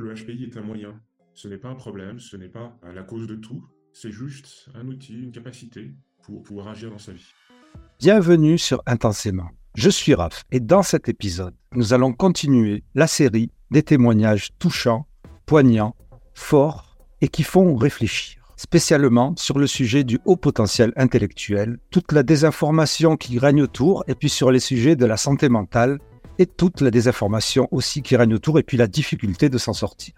Le 0.00 0.14
HPI 0.14 0.44
est 0.44 0.56
un 0.56 0.62
moyen. 0.62 0.98
Ce 1.34 1.46
n'est 1.46 1.58
pas 1.58 1.68
un 1.68 1.74
problème, 1.74 2.18
ce 2.20 2.34
n'est 2.34 2.48
pas 2.48 2.74
la 2.94 3.02
cause 3.02 3.26
de 3.26 3.34
tout. 3.34 3.62
C'est 3.92 4.10
juste 4.10 4.70
un 4.74 4.86
outil, 4.86 5.12
une 5.12 5.30
capacité 5.30 5.92
pour 6.22 6.42
pouvoir 6.42 6.68
agir 6.68 6.90
dans 6.90 6.98
sa 6.98 7.12
vie. 7.12 7.30
Bienvenue 7.98 8.56
sur 8.56 8.82
Intensément. 8.86 9.50
Je 9.74 9.90
suis 9.90 10.14
Raph 10.14 10.44
et 10.52 10.58
dans 10.58 10.82
cet 10.82 11.10
épisode, 11.10 11.54
nous 11.72 11.92
allons 11.92 12.14
continuer 12.14 12.82
la 12.94 13.06
série 13.06 13.50
des 13.70 13.82
témoignages 13.82 14.48
touchants, 14.58 15.06
poignants, 15.44 15.94
forts 16.32 16.96
et 17.20 17.28
qui 17.28 17.42
font 17.42 17.76
réfléchir 17.76 18.40
spécialement 18.56 19.34
sur 19.36 19.58
le 19.58 19.66
sujet 19.66 20.04
du 20.04 20.18
haut 20.26 20.36
potentiel 20.36 20.92
intellectuel, 20.96 21.78
toute 21.90 22.12
la 22.12 22.22
désinformation 22.22 23.16
qui 23.16 23.38
règne 23.38 23.62
autour, 23.62 24.04
et 24.06 24.14
puis 24.14 24.28
sur 24.28 24.50
les 24.50 24.60
sujets 24.60 24.96
de 24.96 25.06
la 25.06 25.16
santé 25.16 25.48
mentale, 25.48 25.98
et 26.40 26.46
toute 26.46 26.80
la 26.80 26.90
désinformation 26.90 27.68
aussi 27.70 28.00
qui 28.00 28.16
règne 28.16 28.34
autour, 28.34 28.58
et 28.58 28.62
puis 28.62 28.78
la 28.78 28.86
difficulté 28.86 29.50
de 29.50 29.58
s'en 29.58 29.74
sortir. 29.74 30.14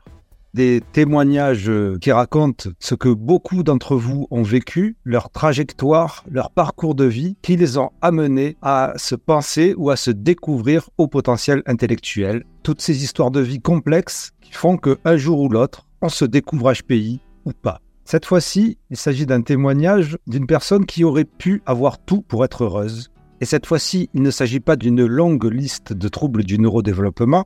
Des 0.54 0.80
témoignages 0.92 1.70
qui 2.00 2.12
racontent 2.12 2.70
ce 2.78 2.94
que 2.94 3.08
beaucoup 3.08 3.62
d'entre 3.64 3.96
vous 3.96 4.28
ont 4.30 4.42
vécu, 4.42 4.96
leur 5.02 5.30
trajectoire, 5.30 6.24
leur 6.30 6.50
parcours 6.50 6.94
de 6.94 7.06
vie, 7.06 7.36
qui 7.42 7.56
les 7.56 7.76
ont 7.76 7.90
amenés 8.02 8.56
à 8.62 8.92
se 8.96 9.16
penser 9.16 9.74
ou 9.76 9.90
à 9.90 9.96
se 9.96 10.10
découvrir 10.12 10.90
au 10.96 11.08
potentiel 11.08 11.62
intellectuel. 11.66 12.44
Toutes 12.62 12.82
ces 12.82 13.02
histoires 13.02 13.32
de 13.32 13.40
vie 13.40 13.60
complexes 13.60 14.30
qui 14.40 14.52
font 14.52 14.76
qu'un 14.76 15.16
jour 15.16 15.40
ou 15.40 15.48
l'autre, 15.48 15.88
on 16.02 16.08
se 16.08 16.24
découvre 16.24 16.72
HPI 16.72 17.20
ou 17.44 17.52
pas. 17.52 17.80
Cette 18.04 18.26
fois-ci, 18.26 18.78
il 18.90 18.96
s'agit 18.96 19.26
d'un 19.26 19.42
témoignage 19.42 20.18
d'une 20.26 20.46
personne 20.46 20.86
qui 20.86 21.02
aurait 21.02 21.24
pu 21.24 21.62
avoir 21.66 21.98
tout 21.98 22.22
pour 22.22 22.44
être 22.44 22.64
heureuse. 22.64 23.11
Et 23.42 23.44
cette 23.44 23.66
fois-ci, 23.66 24.08
il 24.14 24.22
ne 24.22 24.30
s'agit 24.30 24.60
pas 24.60 24.76
d'une 24.76 25.04
longue 25.04 25.52
liste 25.52 25.92
de 25.92 26.06
troubles 26.06 26.44
du 26.44 26.60
neurodéveloppement, 26.60 27.44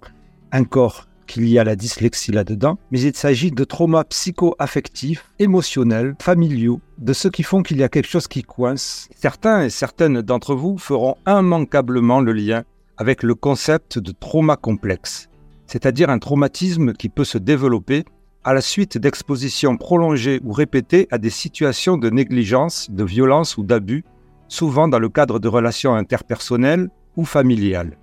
encore 0.53 1.09
qu'il 1.27 1.49
y 1.49 1.59
a 1.59 1.65
la 1.65 1.75
dyslexie 1.75 2.33
là-dedans, 2.33 2.79
mais 2.91 3.01
il 3.01 3.17
s'agit 3.17 3.51
de 3.51 3.65
traumas 3.65 4.05
psycho-affectifs, 4.05 5.33
émotionnels, 5.39 6.15
familiaux, 6.21 6.83
de 6.99 7.15
ceux 7.15 7.31
qui 7.31 7.43
font 7.43 7.63
qu'il 7.63 7.79
y 7.79 7.83
a 7.83 7.89
quelque 7.89 8.11
chose 8.11 8.29
qui 8.29 8.43
coince. 8.43 9.09
Certains 9.17 9.63
et 9.63 9.71
certaines 9.71 10.21
d'entre 10.21 10.55
vous 10.55 10.77
feront 10.77 11.17
immanquablement 11.27 12.21
le 12.21 12.35
lien 12.35 12.65
avec 12.99 13.23
le 13.23 13.35
concept 13.35 13.99
de 13.99 14.13
trauma 14.13 14.57
complexe, 14.57 15.31
c'est-à-dire 15.67 16.11
un 16.11 16.19
traumatisme 16.19 16.93
qui 16.93 17.09
peut 17.09 17.25
se 17.25 17.39
développer 17.39 18.05
à 18.45 18.53
la 18.53 18.61
suite 18.61 18.99
d'expositions 18.99 19.79
prolongées 19.79 20.43
ou 20.45 20.53
répétées 20.53 21.09
à 21.11 21.17
des 21.17 21.31
situations 21.31 21.97
de 21.97 22.11
négligence, 22.11 22.91
de 22.91 23.03
violence 23.03 23.57
ou 23.57 23.63
d'abus, 23.63 24.05
souvent 24.49 24.89
dans 24.89 24.99
le 24.99 25.09
cadre 25.09 25.39
de 25.39 25.49
relations 25.49 25.95
interpersonnelles 25.95 26.89
ou 27.17 27.25
familiales. 27.25 27.97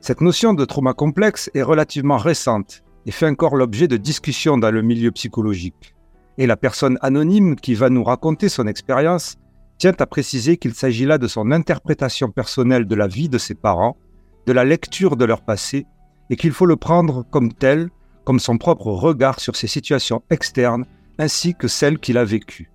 Cette 0.00 0.20
notion 0.20 0.52
de 0.52 0.64
trauma 0.64 0.92
complexe 0.92 1.50
est 1.54 1.62
relativement 1.62 2.18
récente 2.18 2.82
et 3.06 3.10
fait 3.10 3.28
encore 3.28 3.56
l'objet 3.56 3.88
de 3.88 3.96
discussions 3.96 4.58
dans 4.58 4.70
le 4.70 4.82
milieu 4.82 5.10
psychologique. 5.10 5.94
Et 6.36 6.46
la 6.46 6.56
personne 6.56 6.98
anonyme 7.00 7.56
qui 7.56 7.74
va 7.74 7.90
nous 7.90 8.04
raconter 8.04 8.48
son 8.48 8.66
expérience 8.66 9.36
tient 9.78 9.94
à 9.98 10.06
préciser 10.06 10.56
qu'il 10.56 10.74
s'agit 10.74 11.06
là 11.06 11.18
de 11.18 11.26
son 11.26 11.50
interprétation 11.50 12.30
personnelle 12.30 12.86
de 12.86 12.94
la 12.94 13.06
vie 13.06 13.28
de 13.28 13.38
ses 13.38 13.54
parents, 13.54 13.96
de 14.46 14.52
la 14.52 14.64
lecture 14.64 15.16
de 15.16 15.24
leur 15.24 15.42
passé, 15.42 15.86
et 16.30 16.36
qu'il 16.36 16.52
faut 16.52 16.66
le 16.66 16.76
prendre 16.76 17.24
comme 17.30 17.52
tel 17.52 17.90
comme 18.24 18.40
son 18.40 18.58
propre 18.58 18.86
regard 18.86 19.40
sur 19.40 19.54
ces 19.54 19.66
situations 19.66 20.22
externes 20.30 20.86
ainsi 21.18 21.54
que 21.54 21.68
celles 21.68 21.98
qu'il 21.98 22.18
a 22.18 22.24
vécues. 22.24 22.70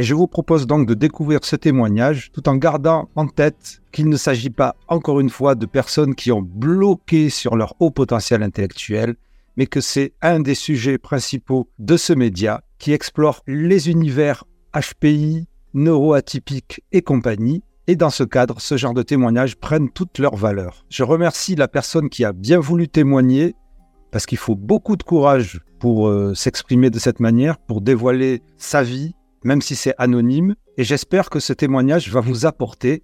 Et 0.00 0.02
je 0.02 0.14
vous 0.14 0.26
propose 0.26 0.66
donc 0.66 0.86
de 0.88 0.94
découvrir 0.94 1.40
ce 1.42 1.56
témoignage 1.56 2.30
tout 2.32 2.48
en 2.48 2.56
gardant 2.56 3.10
en 3.16 3.26
tête 3.26 3.82
qu'il 3.92 4.08
ne 4.08 4.16
s'agit 4.16 4.48
pas 4.48 4.74
encore 4.88 5.20
une 5.20 5.28
fois 5.28 5.54
de 5.54 5.66
personnes 5.66 6.14
qui 6.14 6.32
ont 6.32 6.40
bloqué 6.40 7.28
sur 7.28 7.54
leur 7.54 7.74
haut 7.80 7.90
potentiel 7.90 8.42
intellectuel, 8.42 9.16
mais 9.58 9.66
que 9.66 9.82
c'est 9.82 10.14
un 10.22 10.40
des 10.40 10.54
sujets 10.54 10.96
principaux 10.96 11.68
de 11.78 11.98
ce 11.98 12.14
média 12.14 12.62
qui 12.78 12.94
explore 12.94 13.42
les 13.46 13.90
univers 13.90 14.44
HPI, 14.74 15.46
neuroatypiques 15.74 16.82
et 16.92 17.02
compagnie, 17.02 17.62
et 17.86 17.94
dans 17.94 18.08
ce 18.08 18.24
cadre, 18.24 18.58
ce 18.58 18.78
genre 18.78 18.94
de 18.94 19.02
témoignages 19.02 19.56
prennent 19.56 19.90
toute 19.90 20.18
leur 20.18 20.34
valeur. 20.34 20.86
Je 20.88 21.04
remercie 21.04 21.56
la 21.56 21.68
personne 21.68 22.08
qui 22.08 22.24
a 22.24 22.32
bien 22.32 22.58
voulu 22.58 22.88
témoigner, 22.88 23.54
parce 24.12 24.24
qu'il 24.24 24.38
faut 24.38 24.56
beaucoup 24.56 24.96
de 24.96 25.02
courage 25.02 25.60
pour 25.78 26.08
euh, 26.08 26.34
s'exprimer 26.34 26.88
de 26.88 26.98
cette 26.98 27.20
manière, 27.20 27.58
pour 27.58 27.82
dévoiler 27.82 28.42
sa 28.56 28.82
vie, 28.82 29.14
même 29.44 29.62
si 29.62 29.76
c'est 29.76 29.94
anonyme. 29.98 30.54
Et 30.76 30.84
j'espère 30.84 31.30
que 31.30 31.40
ce 31.40 31.52
témoignage 31.52 32.10
va 32.10 32.20
vous 32.20 32.46
apporter, 32.46 33.02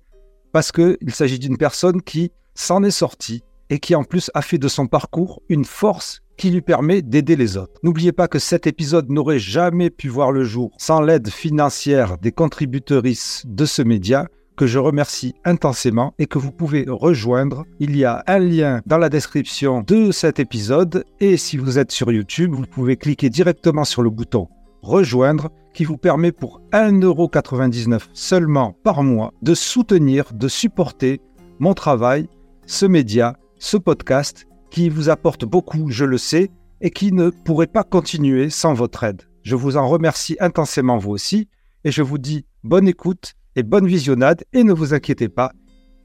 parce 0.53 0.73
qu'il 0.73 1.13
s'agit 1.13 1.39
d'une 1.39 1.59
personne 1.59 2.03
qui 2.03 2.33
s'en 2.55 2.83
est 2.83 2.91
sortie 2.91 3.43
et 3.71 3.79
qui 3.79 3.95
en 3.95 4.05
plus 4.05 4.31
a 4.35 4.43
fait 4.43 4.59
de 4.59 4.69
son 4.69 4.87
parcours 4.87 5.43
une 5.49 5.65
force 5.65 6.23
qui 6.37 6.51
lui 6.51 6.61
permet 6.61 7.03
d'aider 7.03 7.37
les 7.37 7.57
autres. 7.57 7.81
N'oubliez 7.83 8.13
pas 8.13 8.29
que 8.29 8.39
cet 8.39 8.67
épisode 8.67 9.11
n'aurait 9.11 9.39
jamais 9.39 9.91
pu 9.91 10.09
voir 10.09 10.33
le 10.33 10.45
jour 10.45 10.71
sans 10.79 11.01
l'aide 11.01 11.29
financière 11.29 12.19
des 12.19 12.33
contributrices 12.33 13.43
de 13.47 13.65
ce 13.65 13.83
média 13.83 14.27
que 14.57 14.67
je 14.67 14.79
remercie 14.79 15.35
intensément 15.45 16.15
et 16.19 16.27
que 16.27 16.39
vous 16.39 16.51
pouvez 16.51 16.87
rejoindre. 16.89 17.65
Il 17.79 17.97
y 17.97 18.05
a 18.05 18.25
un 18.27 18.39
lien 18.39 18.81
dans 18.87 18.99
la 18.99 19.11
description 19.11 19.83
de 19.83 20.11
cet 20.13 20.41
épisode 20.41 21.05
et 21.21 21.37
si 21.37 21.59
vous 21.59 21.79
êtes 21.79 21.93
sur 21.93 22.11
YouTube, 22.11 22.55
vous 22.55 22.67
pouvez 22.67 22.97
cliquer 22.97 23.29
directement 23.29 23.85
sur 23.85 24.03
le 24.03 24.11
bouton 24.11 24.49
rejoindre 24.83 25.51
qui 25.75 25.85
vous 25.85 25.99
permet 25.99 26.33
pour 26.33 26.63
1,99€ 26.73 28.09
seulement 28.13 28.73
par 28.83 29.03
mois 29.03 29.33
de 29.43 29.55
soutenir, 29.55 30.33
de 30.33 30.49
supporter 30.49 31.21
mon 31.59 31.75
travail, 31.75 32.29
ce 32.67 32.87
média, 32.87 33.37
ce 33.59 33.77
podcast 33.77 34.47
qui 34.71 34.89
vous 34.89 35.09
apporte 35.09 35.45
beaucoup, 35.45 35.91
je 35.91 36.05
le 36.05 36.19
sais, 36.19 36.51
et 36.81 36.91
qui 36.91 37.13
ne 37.13 37.31
pourrait 37.31 37.67
pas 37.67 37.85
continuer 37.85 38.51
sans 38.51 38.75
votre 38.75 39.05
aide. 39.05 39.23
Je 39.43 39.55
vous 39.55 39.77
en 39.77 39.89
remercie 39.89 40.37
intensément 40.41 40.99
vous 40.99 41.13
aussi 41.13 41.49
et 41.85 41.91
je 41.91 42.03
vous 42.03 42.19
dis 42.19 42.45
bonne 42.65 42.89
écoute 42.89 43.35
et 43.55 43.63
bonne 43.63 43.87
visionnade. 43.87 44.45
Et 44.53 44.65
ne 44.65 44.73
vous 44.73 44.93
inquiétez 44.93 45.29
pas, 45.29 45.53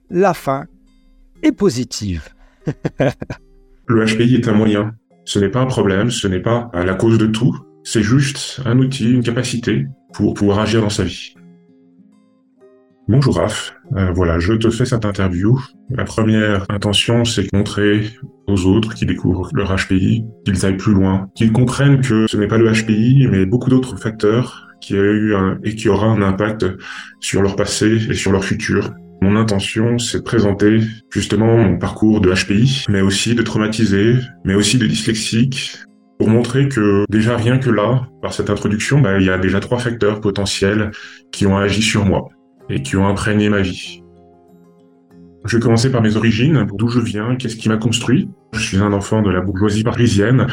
la 0.10 0.34
fin 0.34 0.66
est 1.44 1.52
positive. 1.52 2.30
le 3.88 4.06
HPI 4.06 4.36
est 4.36 4.48
un 4.48 4.54
moyen. 4.54 4.96
Ce 5.26 5.40
n'est 5.40 5.50
pas 5.50 5.62
un 5.62 5.66
problème, 5.66 6.12
ce 6.12 6.28
n'est 6.28 6.40
pas 6.40 6.72
la 6.74 6.94
cause 6.94 7.18
de 7.18 7.28
tout. 7.28 7.58
C'est 7.84 8.04
juste 8.04 8.62
un 8.66 8.78
outil, 8.78 9.12
une 9.12 9.24
capacité 9.24 9.88
pour 10.14 10.36
pouvoir 10.36 10.60
agir 10.60 10.82
dans 10.82 10.90
sa 10.90 11.04
vie. 11.04 11.34
Bonjour 13.08 13.38
Raph, 13.38 13.74
euh, 13.98 14.12
voilà, 14.14 14.38
je 14.38 14.54
te 14.54 14.70
fais 14.70 14.86
cette 14.86 15.04
interview. 15.04 15.60
La 15.90 16.06
première 16.06 16.66
intention, 16.70 17.26
c'est 17.26 17.44
de 17.44 17.50
montrer 17.52 18.04
aux 18.48 18.66
autres 18.68 18.94
qui 18.94 19.06
découvrent 19.06 19.50
leur 19.54 19.76
HPI 19.76 20.24
qu'ils 20.46 20.66
aillent 20.66 20.78
plus 20.78 20.94
loin, 20.94 21.28
qu'ils 21.36 21.52
comprennent 21.52 22.02
que 22.02 22.28
ce 22.28 22.38
n'est 22.38 22.48
pas 22.48 22.60
le 22.60 22.72
HPI, 22.72 23.28
mais 23.30 23.46
beaucoup 23.48 23.70
d'autres 23.72 23.98
facteurs 23.98 24.68
qui 24.80 24.94
a 24.94 25.02
eu 25.02 25.36
un, 25.36 25.58
et 25.64 25.76
qui 25.76 25.90
aura 25.90 26.08
un 26.08 26.22
impact 26.22 26.66
sur 27.20 27.42
leur 27.42 27.56
passé 27.56 28.10
et 28.10 28.14
sur 28.14 28.32
leur 28.32 28.46
futur. 28.46 28.94
Mon 29.24 29.36
intention, 29.36 29.98
c'est 29.98 30.20
de 30.20 30.24
présenter 30.24 30.82
justement 31.12 31.58
mon 31.58 31.78
parcours 31.78 32.22
de 32.22 32.32
HPI, 32.32 32.86
mais 32.90 33.02
aussi 33.02 33.36
de 33.36 33.42
traumatisé, 33.42 34.16
mais 34.46 34.54
aussi 34.56 34.78
de 34.78 34.86
dyslexique, 34.86 35.80
pour 36.22 36.30
montrer 36.30 36.70
que 36.70 37.04
déjà 37.10 37.36
rien 37.36 37.58
que 37.58 37.72
là, 37.72 38.08
par 38.22 38.32
cette 38.32 38.52
introduction, 38.52 39.02
bah, 39.02 39.18
il 39.18 39.26
y 39.26 39.32
a 39.32 39.40
déjà 39.40 39.60
trois 39.60 39.80
facteurs 39.80 40.22
potentiels 40.22 40.92
qui 41.32 41.48
ont 41.48 41.58
agi 41.58 41.82
sur 41.82 42.06
moi 42.06 42.30
et 42.70 42.84
qui 42.84 42.96
ont 42.96 43.08
imprégné 43.08 43.50
ma 43.50 43.62
vie. 43.62 44.04
Je 45.46 45.58
vais 45.58 45.64
commencer 45.64 45.92
par 45.92 46.04
mes 46.04 46.16
origines, 46.18 46.68
d'où 46.76 46.90
je 46.90 47.00
viens, 47.00 47.36
qu'est-ce 47.38 47.56
qui 47.56 47.70
m'a 47.70 47.78
construit? 47.78 48.30
Je 48.54 48.60
suis 48.60 48.78
un 48.78 48.94
enfant 48.94 49.24
de 49.24 49.32
la 49.32 49.42
bourgeoisie 49.42 49.84
parisienne, 49.84 50.46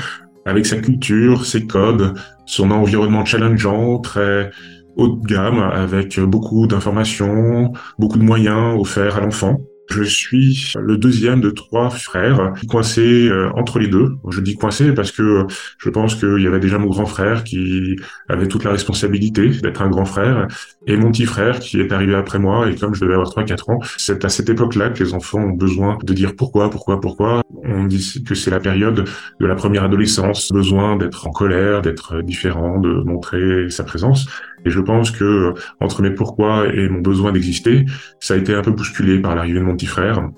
avec 0.47 0.65
sa 0.65 0.78
culture, 0.78 1.45
ses 1.45 1.67
codes, 1.67 2.15
son 2.47 2.71
environnement 2.71 3.27
challengeant, 3.27 3.99
très 3.99 4.51
haut 4.97 5.17
de 5.17 5.27
gamme, 5.27 5.59
avec 5.59 6.19
beaucoup 6.19 6.67
d'informations, 6.67 7.75
beaucoup 7.99 8.17
de 8.17 8.25
moyens 8.25 8.75
offerts 8.81 9.19
à 9.19 9.21
l'enfant. 9.21 9.59
Je 9.91 10.03
suis 10.03 10.75
le 10.78 10.97
deuxième 10.99 11.41
de 11.41 11.50
trois 11.50 11.91
frères, 11.91 12.53
coincé 12.69 13.28
euh, 13.28 13.50
entre 13.54 13.78
les 13.78 13.88
deux. 13.88 14.16
Je 14.31 14.41
dis 14.41 14.54
coincé 14.54 14.92
parce 14.92 15.13
que 15.13 15.47
je 15.78 15.91
pense 15.91 16.15
qu'il 16.15 16.42
y 16.42 16.47
avait 16.47 16.60
déjà 16.60 16.78
mon 16.78 16.89
grand 16.89 17.07
frère 17.07 17.42
qui 17.42 17.97
avait 18.28 18.48
toute 18.48 18.65
la 18.65 18.71
responsabilité 18.71 19.48
d'être 19.48 19.83
un 19.83 19.89
grand 19.89 20.04
frère, 20.04 20.47
et 20.86 20.97
mon 20.97 21.10
petit 21.10 21.24
frère 21.24 21.59
qui 21.59 21.80
est 21.80 21.92
arrivé 21.92 22.15
après 22.15 22.39
moi, 22.39 22.68
et 22.71 22.77
comme 22.77 22.95
je 22.95 23.01
devais 23.01 23.15
avoir 23.15 23.30
3-4 23.30 23.72
ans, 23.72 23.78
c'est 23.97 24.24
à 24.24 24.28
cette 24.28 24.48
époque-là 24.48 24.91
que 24.91 25.03
les 25.03 25.15
enfants 25.15 25.41
ont 25.41 25.53
besoin 25.53 25.98
de 26.03 26.13
dire 26.13 26.34
pourquoi, 26.36 26.71
pourquoi, 26.71 27.01
pourquoi. 27.01 27.42
On 27.65 27.84
dit 27.84 28.22
que 28.27 28.34
c'est 28.34 28.51
la 28.51 28.60
période 28.60 29.09
de 29.41 29.47
la 29.47 29.54
première 29.54 29.84
adolescence, 29.84 30.53
besoin 30.53 30.97
d'être 30.97 31.27
en 31.27 31.30
colère, 31.30 31.83
d'être 31.83 32.22
différent, 32.22 32.78
de 32.78 33.03
montrer 33.04 33.71
sa 33.71 33.84
présence. 33.84 34.27
Et 34.65 34.71
je 34.71 34.81
pense 34.81 35.10
que 35.10 35.55
entre 35.81 36.03
mes 36.03 36.10
pourquoi 36.10 36.66
et 36.72 36.89
mon 36.89 37.01
besoin 37.01 37.33
d'exister, 37.33 37.84
ça 38.21 38.34
a 38.34 38.37
été 38.37 38.55
un 38.55 38.63
peu 38.63 38.71
bousculé 38.71 39.19
par 39.21 39.34
l'arrivée 39.34 39.60
de 39.60 39.65
mon 39.65 39.77
petit 39.77 39.87
frère. 39.87 40.28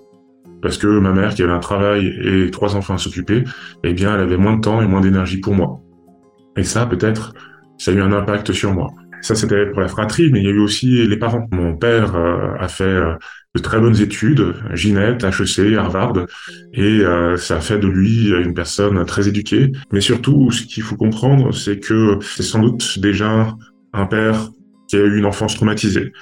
Parce 0.63 0.77
que 0.77 0.87
ma 0.87 1.13
mère, 1.13 1.35
qui 1.35 1.43
avait 1.43 1.53
un 1.53 1.61
travail 1.61 2.15
et 2.23 2.51
trois 2.51 2.77
enfants 2.77 2.95
à 2.95 2.99
s'occuper, 2.99 3.45
eh 3.83 3.93
bien, 3.93 4.15
elle 4.15 4.21
avait 4.21 4.37
moins 4.37 4.57
de 4.57 4.61
temps 4.61 4.83
et 4.83 4.87
moins 4.87 5.01
d'énergie 5.01 5.39
pour 5.39 5.55
moi. 5.55 5.81
Et 6.57 6.65
ça, 6.65 6.85
peut-être, 6.87 7.35
ça 7.79 7.93
a 7.93 7.95
eu 7.95 8.03
un 8.03 8.13
impact 8.13 8.53
sur 8.53 8.75
moi. 8.75 8.91
Ça, 9.23 9.35
c'était 9.35 9.67
pour 9.67 9.81
la 9.81 9.89
fratrie, 9.89 10.31
mais 10.31 10.41
il 10.41 10.45
y 10.45 10.49
a 10.49 10.53
eu 10.53 10.61
aussi 10.61 11.07
les 11.07 11.17
parents. 11.17 11.47
Mon 11.53 11.77
père 11.77 12.15
euh, 12.17 12.55
a 12.59 12.69
fait 12.69 12.85
euh, 12.85 13.15
de 13.55 13.61
très 13.61 13.79
bonnes 13.79 14.01
études, 14.01 14.55
Ginette, 14.73 15.25
HEC, 15.25 15.77
Harvard, 15.77 16.27
et 16.73 17.01
euh, 17.01 17.37
ça 17.37 17.57
a 17.57 17.61
fait 17.61 17.79
de 17.79 17.87
lui 17.87 18.31
une 18.31 18.55
personne 18.55 19.05
très 19.05 19.29
éduquée. 19.29 19.73
Mais 19.93 20.01
surtout, 20.01 20.51
ce 20.51 20.63
qu'il 20.63 20.83
faut 20.83 20.97
comprendre, 20.97 21.53
c'est 21.53 21.79
que 21.79 22.19
c'est 22.23 22.43
sans 22.43 22.61
doute 22.61 22.99
déjà 22.99 23.55
un 23.93 24.07
père 24.07 24.51
qui 24.89 24.97
a 24.97 25.01
eu 25.01 25.19
une 25.19 25.27
enfance 25.27 25.55
traumatisée. 25.55 26.13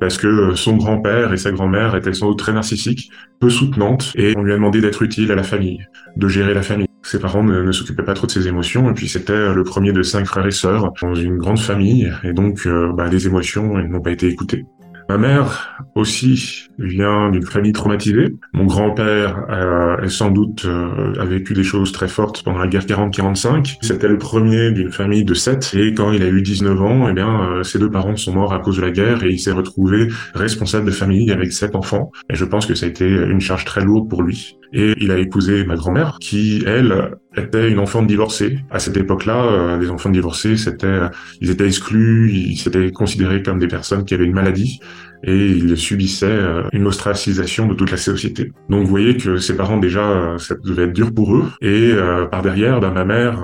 Parce 0.00 0.16
que 0.16 0.54
son 0.54 0.76
grand-père 0.76 1.32
et 1.32 1.36
sa 1.36 1.52
grand-mère 1.52 1.94
étaient 1.94 2.14
sans 2.14 2.28
doute 2.28 2.38
très 2.38 2.52
narcissiques, 2.52 3.10
peu 3.38 3.50
soutenantes, 3.50 4.12
et 4.16 4.34
on 4.36 4.42
lui 4.42 4.52
a 4.52 4.56
demandé 4.56 4.80
d'être 4.80 5.02
utile 5.02 5.30
à 5.30 5.34
la 5.34 5.42
famille, 5.42 5.86
de 6.16 6.28
gérer 6.28 6.54
la 6.54 6.62
famille. 6.62 6.86
Ses 7.02 7.18
parents 7.18 7.44
ne, 7.44 7.70
s'occupaient 7.70 8.02
pas 8.02 8.14
trop 8.14 8.26
de 8.26 8.32
ses 8.32 8.48
émotions, 8.48 8.90
et 8.90 8.94
puis 8.94 9.08
c'était 9.08 9.52
le 9.52 9.62
premier 9.62 9.92
de 9.92 10.02
cinq 10.02 10.24
frères 10.24 10.46
et 10.46 10.50
sœurs 10.50 10.92
dans 11.02 11.14
une 11.14 11.36
grande 11.36 11.58
famille, 11.58 12.10
et 12.24 12.32
donc 12.32 12.66
euh, 12.66 12.92
bah, 12.94 13.08
les 13.08 13.26
émotions 13.26 13.76
n'ont 13.76 14.00
pas 14.00 14.12
été 14.12 14.28
écoutées. 14.28 14.64
Ma 15.08 15.18
mère 15.18 15.84
aussi 15.94 16.68
vient 16.78 17.30
d'une 17.30 17.44
famille 17.44 17.72
traumatisée. 17.72 18.36
Mon 18.52 18.64
grand-père 18.64 19.44
euh, 19.50 20.08
sans 20.08 20.30
doute 20.30 20.64
euh, 20.64 21.12
a 21.20 21.24
vécu 21.24 21.52
des 21.52 21.62
choses 21.62 21.92
très 21.92 22.08
fortes 22.08 22.42
pendant 22.42 22.58
la 22.58 22.66
guerre 22.66 22.86
40-45. 22.86 23.76
C'était 23.82 24.08
le 24.08 24.18
premier 24.18 24.72
d'une 24.72 24.90
famille 24.90 25.24
de 25.24 25.34
sept 25.34 25.74
et 25.74 25.92
quand 25.92 26.10
il 26.12 26.22
a 26.22 26.28
eu 26.28 26.42
19 26.42 26.82
ans, 26.82 27.08
eh 27.08 27.12
bien 27.12 27.50
euh, 27.50 27.62
ses 27.62 27.78
deux 27.78 27.90
parents 27.90 28.16
sont 28.16 28.32
morts 28.32 28.54
à 28.54 28.60
cause 28.60 28.76
de 28.76 28.82
la 28.82 28.90
guerre 28.90 29.22
et 29.24 29.30
il 29.30 29.38
s'est 29.38 29.52
retrouvé 29.52 30.08
responsable 30.34 30.86
de 30.86 30.90
famille 30.90 31.30
avec 31.30 31.52
sept 31.52 31.76
enfants. 31.76 32.10
Et 32.30 32.34
je 32.34 32.44
pense 32.44 32.66
que 32.66 32.74
ça 32.74 32.86
a 32.86 32.88
été 32.88 33.06
une 33.06 33.40
charge 33.40 33.64
très 33.64 33.84
lourde 33.84 34.08
pour 34.08 34.22
lui. 34.22 34.56
Et 34.76 34.92
il 34.98 35.12
a 35.12 35.18
épousé 35.18 35.64
ma 35.64 35.76
grand-mère, 35.76 36.18
qui, 36.20 36.64
elle, 36.66 37.12
était 37.36 37.70
une 37.70 37.78
enfant 37.78 38.02
divorcée. 38.02 38.58
À 38.72 38.80
cette 38.80 38.96
époque-là, 38.96 39.44
euh, 39.44 39.78
les 39.78 39.88
enfants 39.88 40.10
divorcés, 40.10 40.56
c'était, 40.56 40.98
ils 41.40 41.50
étaient 41.50 41.66
exclus, 41.66 42.32
ils 42.32 42.60
étaient 42.66 42.90
considérés 42.90 43.40
comme 43.40 43.60
des 43.60 43.68
personnes 43.68 44.04
qui 44.04 44.14
avaient 44.14 44.24
une 44.24 44.34
maladie 44.34 44.80
et 45.26 45.48
ils 45.48 45.76
subissaient 45.76 46.26
euh, 46.26 46.62
une 46.72 46.86
ostracisation 46.86 47.66
de 47.66 47.74
toute 47.74 47.90
la 47.90 47.96
société. 47.96 48.52
Donc 48.68 48.84
vous 48.84 48.90
voyez 48.90 49.16
que 49.16 49.38
ses 49.38 49.56
parents 49.56 49.78
déjà, 49.78 50.02
euh, 50.02 50.38
ça 50.38 50.54
devait 50.62 50.84
être 50.84 50.92
dur 50.92 51.12
pour 51.12 51.34
eux. 51.34 51.50
Et 51.62 51.92
euh, 51.92 52.26
par 52.26 52.42
derrière, 52.42 52.80
ben, 52.80 52.90
ma 52.90 53.04
mère, 53.04 53.42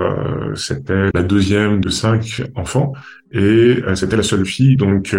c'était 0.55 1.09
la 1.13 1.23
deuxième 1.23 1.81
de 1.81 1.89
cinq 1.89 2.43
enfants 2.55 2.93
et 3.31 3.77
c'était 3.95 4.17
la 4.17 4.23
seule 4.23 4.45
fille. 4.45 4.75
Donc 4.75 5.15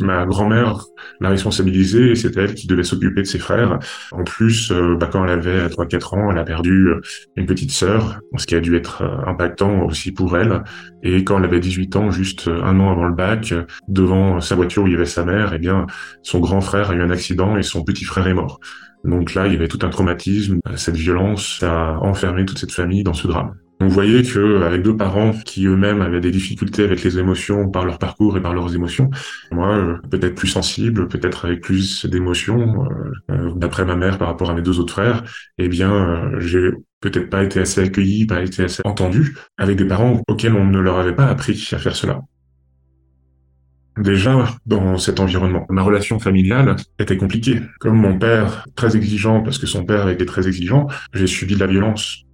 ma 0.00 0.26
grand-mère 0.26 0.84
l'a 1.20 1.30
responsabilisée 1.30 2.10
et 2.10 2.14
c'était 2.14 2.42
elle 2.42 2.54
qui 2.54 2.66
devait 2.66 2.82
s'occuper 2.82 3.22
de 3.22 3.26
ses 3.26 3.38
frères. 3.38 3.78
En 4.10 4.24
plus, 4.24 4.72
bah, 4.98 5.08
quand 5.10 5.24
elle 5.24 5.30
avait 5.30 5.68
3-4 5.68 6.16
ans, 6.16 6.30
elle 6.30 6.38
a 6.38 6.44
perdu 6.44 6.88
une 7.36 7.46
petite 7.46 7.70
sœur, 7.70 8.20
ce 8.36 8.46
qui 8.46 8.56
a 8.56 8.60
dû 8.60 8.76
être 8.76 9.02
impactant 9.26 9.84
aussi 9.86 10.12
pour 10.12 10.36
elle. 10.36 10.62
Et 11.02 11.24
quand 11.24 11.38
elle 11.38 11.44
avait 11.44 11.60
18 11.60 11.96
ans, 11.96 12.10
juste 12.10 12.48
un 12.48 12.78
an 12.80 12.90
avant 12.90 13.04
le 13.04 13.14
bac, 13.14 13.54
devant 13.88 14.40
sa 14.40 14.54
voiture 14.54 14.84
où 14.84 14.86
il 14.86 14.92
y 14.92 14.96
avait 14.96 15.06
sa 15.06 15.24
mère, 15.24 15.52
eh 15.54 15.58
bien, 15.58 15.86
son 16.22 16.40
grand 16.40 16.60
frère 16.60 16.90
a 16.90 16.94
eu 16.94 17.02
un 17.02 17.10
accident 17.10 17.56
et 17.56 17.62
son 17.62 17.82
petit 17.82 18.04
frère 18.04 18.26
est 18.26 18.34
mort. 18.34 18.60
Donc 19.04 19.34
là, 19.34 19.46
il 19.46 19.52
y 19.52 19.56
avait 19.56 19.68
tout 19.68 19.80
un 19.82 19.88
traumatisme. 19.88 20.60
Cette 20.76 20.96
violence 20.96 21.62
a 21.62 21.98
enfermé 22.00 22.44
toute 22.44 22.58
cette 22.58 22.72
famille 22.72 23.02
dans 23.02 23.14
ce 23.14 23.26
drame. 23.26 23.54
Vous 23.82 23.90
voyez 23.90 24.22
que 24.22 24.62
avec 24.62 24.82
deux 24.82 24.96
parents 24.96 25.32
qui 25.32 25.66
eux-mêmes 25.66 26.02
avaient 26.02 26.20
des 26.20 26.30
difficultés 26.30 26.84
avec 26.84 27.02
les 27.02 27.18
émotions 27.18 27.68
par 27.68 27.84
leur 27.84 27.98
parcours 27.98 28.36
et 28.36 28.40
par 28.40 28.54
leurs 28.54 28.74
émotions, 28.74 29.10
moi 29.50 29.76
euh, 29.76 29.96
peut-être 30.08 30.36
plus 30.36 30.46
sensible, 30.46 31.08
peut-être 31.08 31.46
avec 31.46 31.62
plus 31.62 32.06
d'émotions, 32.06 32.84
euh, 32.84 33.32
euh, 33.32 33.52
d'après 33.56 33.84
ma 33.84 33.96
mère 33.96 34.18
par 34.18 34.28
rapport 34.28 34.50
à 34.50 34.54
mes 34.54 34.62
deux 34.62 34.78
autres 34.78 34.92
frères, 34.92 35.24
eh 35.58 35.68
bien 35.68 36.30
j'ai 36.38 36.70
peut-être 37.02 37.28
pas 37.28 37.42
été 37.42 37.60
assez 37.60 37.82
accueilli, 37.82 38.24
pas 38.24 38.42
été 38.42 38.64
assez 38.64 38.80
entendu 38.86 39.36
avec 39.58 39.76
des 39.76 39.84
parents 39.84 40.22
auxquels 40.28 40.54
on 40.54 40.64
ne 40.64 40.78
leur 40.78 40.98
avait 40.98 41.14
pas 41.14 41.26
appris 41.26 41.68
à 41.72 41.78
faire 41.78 41.96
cela. 41.96 42.22
Déjà, 43.98 44.48
dans 44.64 44.96
cet 44.96 45.20
environnement, 45.20 45.66
ma 45.68 45.82
relation 45.82 46.18
familiale 46.18 46.76
était 46.98 47.18
compliquée. 47.18 47.60
Comme 47.78 47.96
mon 47.96 48.18
père, 48.18 48.66
très 48.74 48.96
exigeant, 48.96 49.42
parce 49.42 49.58
que 49.58 49.66
son 49.66 49.84
père 49.84 50.08
était 50.08 50.24
très 50.24 50.48
exigeant, 50.48 50.86
j'ai 51.12 51.26
subi 51.26 51.54
de 51.54 51.60
la 51.60 51.66
violence. 51.66 52.24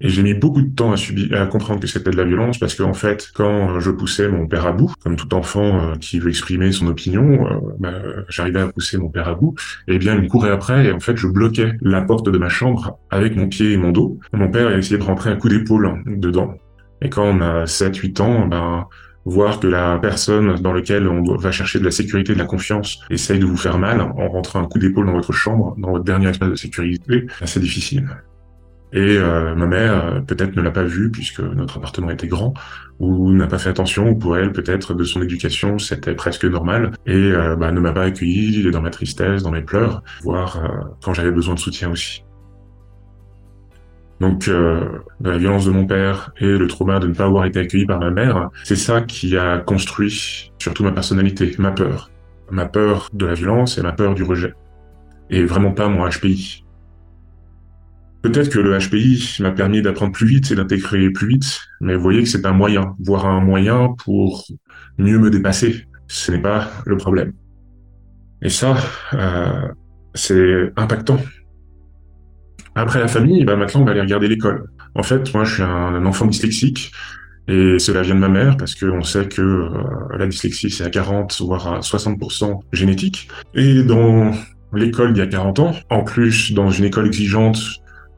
Et 0.00 0.10
j'ai 0.10 0.22
mis 0.22 0.34
beaucoup 0.34 0.60
de 0.60 0.74
temps 0.74 0.92
à, 0.92 1.46
comprendre 1.46 1.80
que 1.80 1.86
c'était 1.86 2.10
de 2.10 2.16
la 2.16 2.24
violence 2.24 2.58
parce 2.58 2.74
qu'en 2.74 2.92
fait, 2.92 3.30
quand 3.34 3.80
je 3.80 3.90
poussais 3.90 4.28
mon 4.28 4.46
père 4.46 4.66
à 4.66 4.72
bout, 4.72 4.92
comme 5.02 5.16
tout 5.16 5.32
enfant 5.34 5.80
euh, 5.80 5.94
qui 5.96 6.18
veut 6.18 6.28
exprimer 6.28 6.70
son 6.70 6.86
opinion, 6.88 7.46
euh, 7.46 7.60
bah, 7.78 7.94
j'arrivais 8.28 8.60
à 8.60 8.68
pousser 8.68 8.98
mon 8.98 9.08
père 9.08 9.28
à 9.28 9.34
bout, 9.34 9.54
et 9.88 9.94
eh 9.94 9.98
bien 9.98 10.14
il 10.14 10.22
me 10.22 10.28
courait 10.28 10.50
après 10.50 10.86
et 10.86 10.92
en 10.92 11.00
fait 11.00 11.16
je 11.16 11.26
bloquais 11.26 11.72
la 11.80 12.02
porte 12.02 12.28
de 12.28 12.36
ma 12.36 12.50
chambre 12.50 12.98
avec 13.10 13.36
mon 13.36 13.48
pied 13.48 13.72
et 13.72 13.76
mon 13.78 13.90
dos. 13.90 14.18
Mon 14.32 14.50
père 14.50 14.68
a 14.68 14.76
essayé 14.76 14.98
de 14.98 15.02
rentrer 15.02 15.30
un 15.30 15.36
coup 15.36 15.48
d'épaule 15.48 16.02
dedans. 16.06 16.54
Et 17.00 17.08
quand 17.08 17.24
on 17.24 17.40
a 17.40 17.64
7-8 17.64 18.20
ans, 18.20 18.46
ben 18.46 18.86
voir 19.26 19.58
que 19.58 19.66
la 19.66 19.98
personne 19.98 20.54
dans 20.60 20.72
laquelle 20.72 21.08
on 21.08 21.22
va 21.36 21.50
chercher 21.50 21.80
de 21.80 21.84
la 21.84 21.90
sécurité, 21.90 22.32
de 22.32 22.38
la 22.38 22.44
confiance, 22.44 23.00
essaye 23.10 23.40
de 23.40 23.44
vous 23.44 23.56
faire 23.56 23.76
mal 23.76 24.00
en 24.00 24.28
rentrant 24.28 24.60
un 24.60 24.66
coup 24.66 24.78
d'épaule 24.78 25.06
dans 25.06 25.12
votre 25.12 25.32
chambre, 25.32 25.74
dans 25.78 25.90
votre 25.90 26.04
dernier 26.04 26.28
espace 26.28 26.50
de 26.50 26.54
sécurité, 26.54 27.26
c'est 27.44 27.60
difficile. 27.60 28.08
Et 28.96 29.18
euh, 29.18 29.54
ma 29.54 29.66
mère, 29.66 30.06
euh, 30.06 30.20
peut-être 30.20 30.56
ne 30.56 30.62
l'a 30.62 30.70
pas 30.70 30.82
vu 30.84 31.10
puisque 31.10 31.40
notre 31.40 31.76
appartement 31.76 32.08
était 32.08 32.28
grand, 32.28 32.54
ou 32.98 33.30
n'a 33.30 33.46
pas 33.46 33.58
fait 33.58 33.68
attention, 33.68 34.08
ou 34.08 34.16
pour 34.16 34.38
elle, 34.38 34.52
peut-être 34.52 34.94
de 34.94 35.04
son 35.04 35.20
éducation, 35.20 35.78
c'était 35.78 36.14
presque 36.14 36.46
normal, 36.46 36.92
et 37.04 37.12
euh, 37.12 37.56
bah, 37.56 37.72
ne 37.72 37.78
m'a 37.78 37.92
pas 37.92 38.04
accueilli 38.04 38.70
dans 38.70 38.80
ma 38.80 38.88
tristesse, 38.88 39.42
dans 39.42 39.50
mes 39.50 39.60
pleurs, 39.60 40.02
voire 40.22 40.96
quand 41.04 41.12
j'avais 41.12 41.30
besoin 41.30 41.54
de 41.54 41.58
soutien 41.58 41.90
aussi. 41.90 42.24
Donc 44.18 44.48
la 45.20 45.36
violence 45.36 45.66
de 45.66 45.70
mon 45.70 45.86
père 45.86 46.32
et 46.38 46.56
le 46.56 46.66
trauma 46.68 46.98
de 46.98 47.06
ne 47.06 47.12
pas 47.12 47.26
avoir 47.26 47.44
été 47.44 47.58
accueilli 47.60 47.84
par 47.84 48.00
ma 48.00 48.10
mère, 48.10 48.48
c'est 48.64 48.76
ça 48.76 49.02
qui 49.02 49.36
a 49.36 49.58
construit 49.58 50.52
surtout 50.58 50.84
ma 50.84 50.92
personnalité, 50.92 51.54
ma 51.58 51.70
peur. 51.70 52.10
Ma 52.50 52.64
peur 52.64 53.10
de 53.12 53.26
la 53.26 53.34
violence 53.34 53.76
et 53.76 53.82
ma 53.82 53.92
peur 53.92 54.14
du 54.14 54.22
rejet. 54.22 54.54
Et 55.28 55.44
vraiment 55.44 55.72
pas 55.72 55.88
mon 55.88 56.08
HPI. 56.08 56.65
Peut-être 58.26 58.48
que 58.48 58.58
le 58.58 58.76
HPI 58.76 59.36
m'a 59.38 59.52
permis 59.52 59.82
d'apprendre 59.82 60.10
plus 60.10 60.26
vite 60.26 60.50
et 60.50 60.56
d'intégrer 60.56 61.10
plus 61.10 61.28
vite, 61.28 61.60
mais 61.80 61.94
vous 61.94 62.02
voyez 62.02 62.24
que 62.24 62.28
c'est 62.28 62.44
un 62.44 62.52
moyen, 62.52 62.96
voire 62.98 63.24
un 63.24 63.40
moyen 63.40 63.94
pour 64.04 64.44
mieux 64.98 65.20
me 65.20 65.30
dépasser. 65.30 65.84
Ce 66.08 66.32
n'est 66.32 66.40
pas 66.40 66.68
le 66.86 66.96
problème. 66.96 67.34
Et 68.42 68.48
ça, 68.48 68.78
euh, 69.14 69.68
c'est 70.14 70.72
impactant 70.74 71.20
après 72.74 72.98
la 72.98 73.06
famille, 73.06 73.44
bah 73.44 73.54
maintenant 73.54 73.82
on 73.82 73.84
va 73.84 73.92
aller 73.92 74.00
regarder 74.00 74.26
l'école. 74.26 74.64
En 74.96 75.04
fait, 75.04 75.32
moi 75.32 75.44
je 75.44 75.54
suis 75.54 75.62
un, 75.62 76.04
enfant 76.04 76.26
dyslexique 76.26 76.90
et 77.46 77.78
cela 77.78 78.02
vient 78.02 78.16
de 78.16 78.20
ma 78.20 78.28
mère 78.28 78.56
parce 78.56 78.74
qu'on 78.74 79.02
sait 79.02 79.28
que 79.28 79.40
euh, 79.40 79.68
la 80.18 80.26
dyslexie 80.26 80.68
c'est 80.68 80.84
à 80.84 80.90
40 80.90 81.42
voire 81.42 81.74
à 81.74 81.78
60% 81.78 82.58
génétique. 82.72 83.28
Et 83.54 83.84
dans 83.84 84.32
l'école 84.74 85.12
d'il 85.12 85.20
y 85.20 85.22
a 85.22 85.28
40 85.28 85.60
ans, 85.60 85.72
en 85.90 86.02
plus 86.02 86.52
dans 86.52 86.70
une 86.70 86.86
école 86.86 87.06
exigeante 87.06 87.60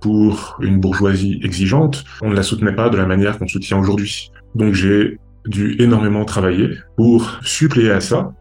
pour 0.01 0.59
une 0.61 0.79
bourgeoisie 0.79 1.41
exigeante, 1.43 2.05
on 2.23 2.31
ne 2.31 2.35
la 2.35 2.43
soutenait 2.43 2.75
pas 2.75 2.89
de 2.89 2.97
la 2.97 3.07
manière 3.07 3.39
qu'on 3.39 3.49
soutient 3.49 3.79
aujourd'hui. 3.79 4.31
Donc 4.55 4.75
j'ai 4.75 5.19
dû 5.47 5.77
énormément 5.81 6.25
travailler 6.25 6.71
pour 6.97 7.39
suppléer 7.43 7.91
à 7.91 8.01
ça. 8.01 8.33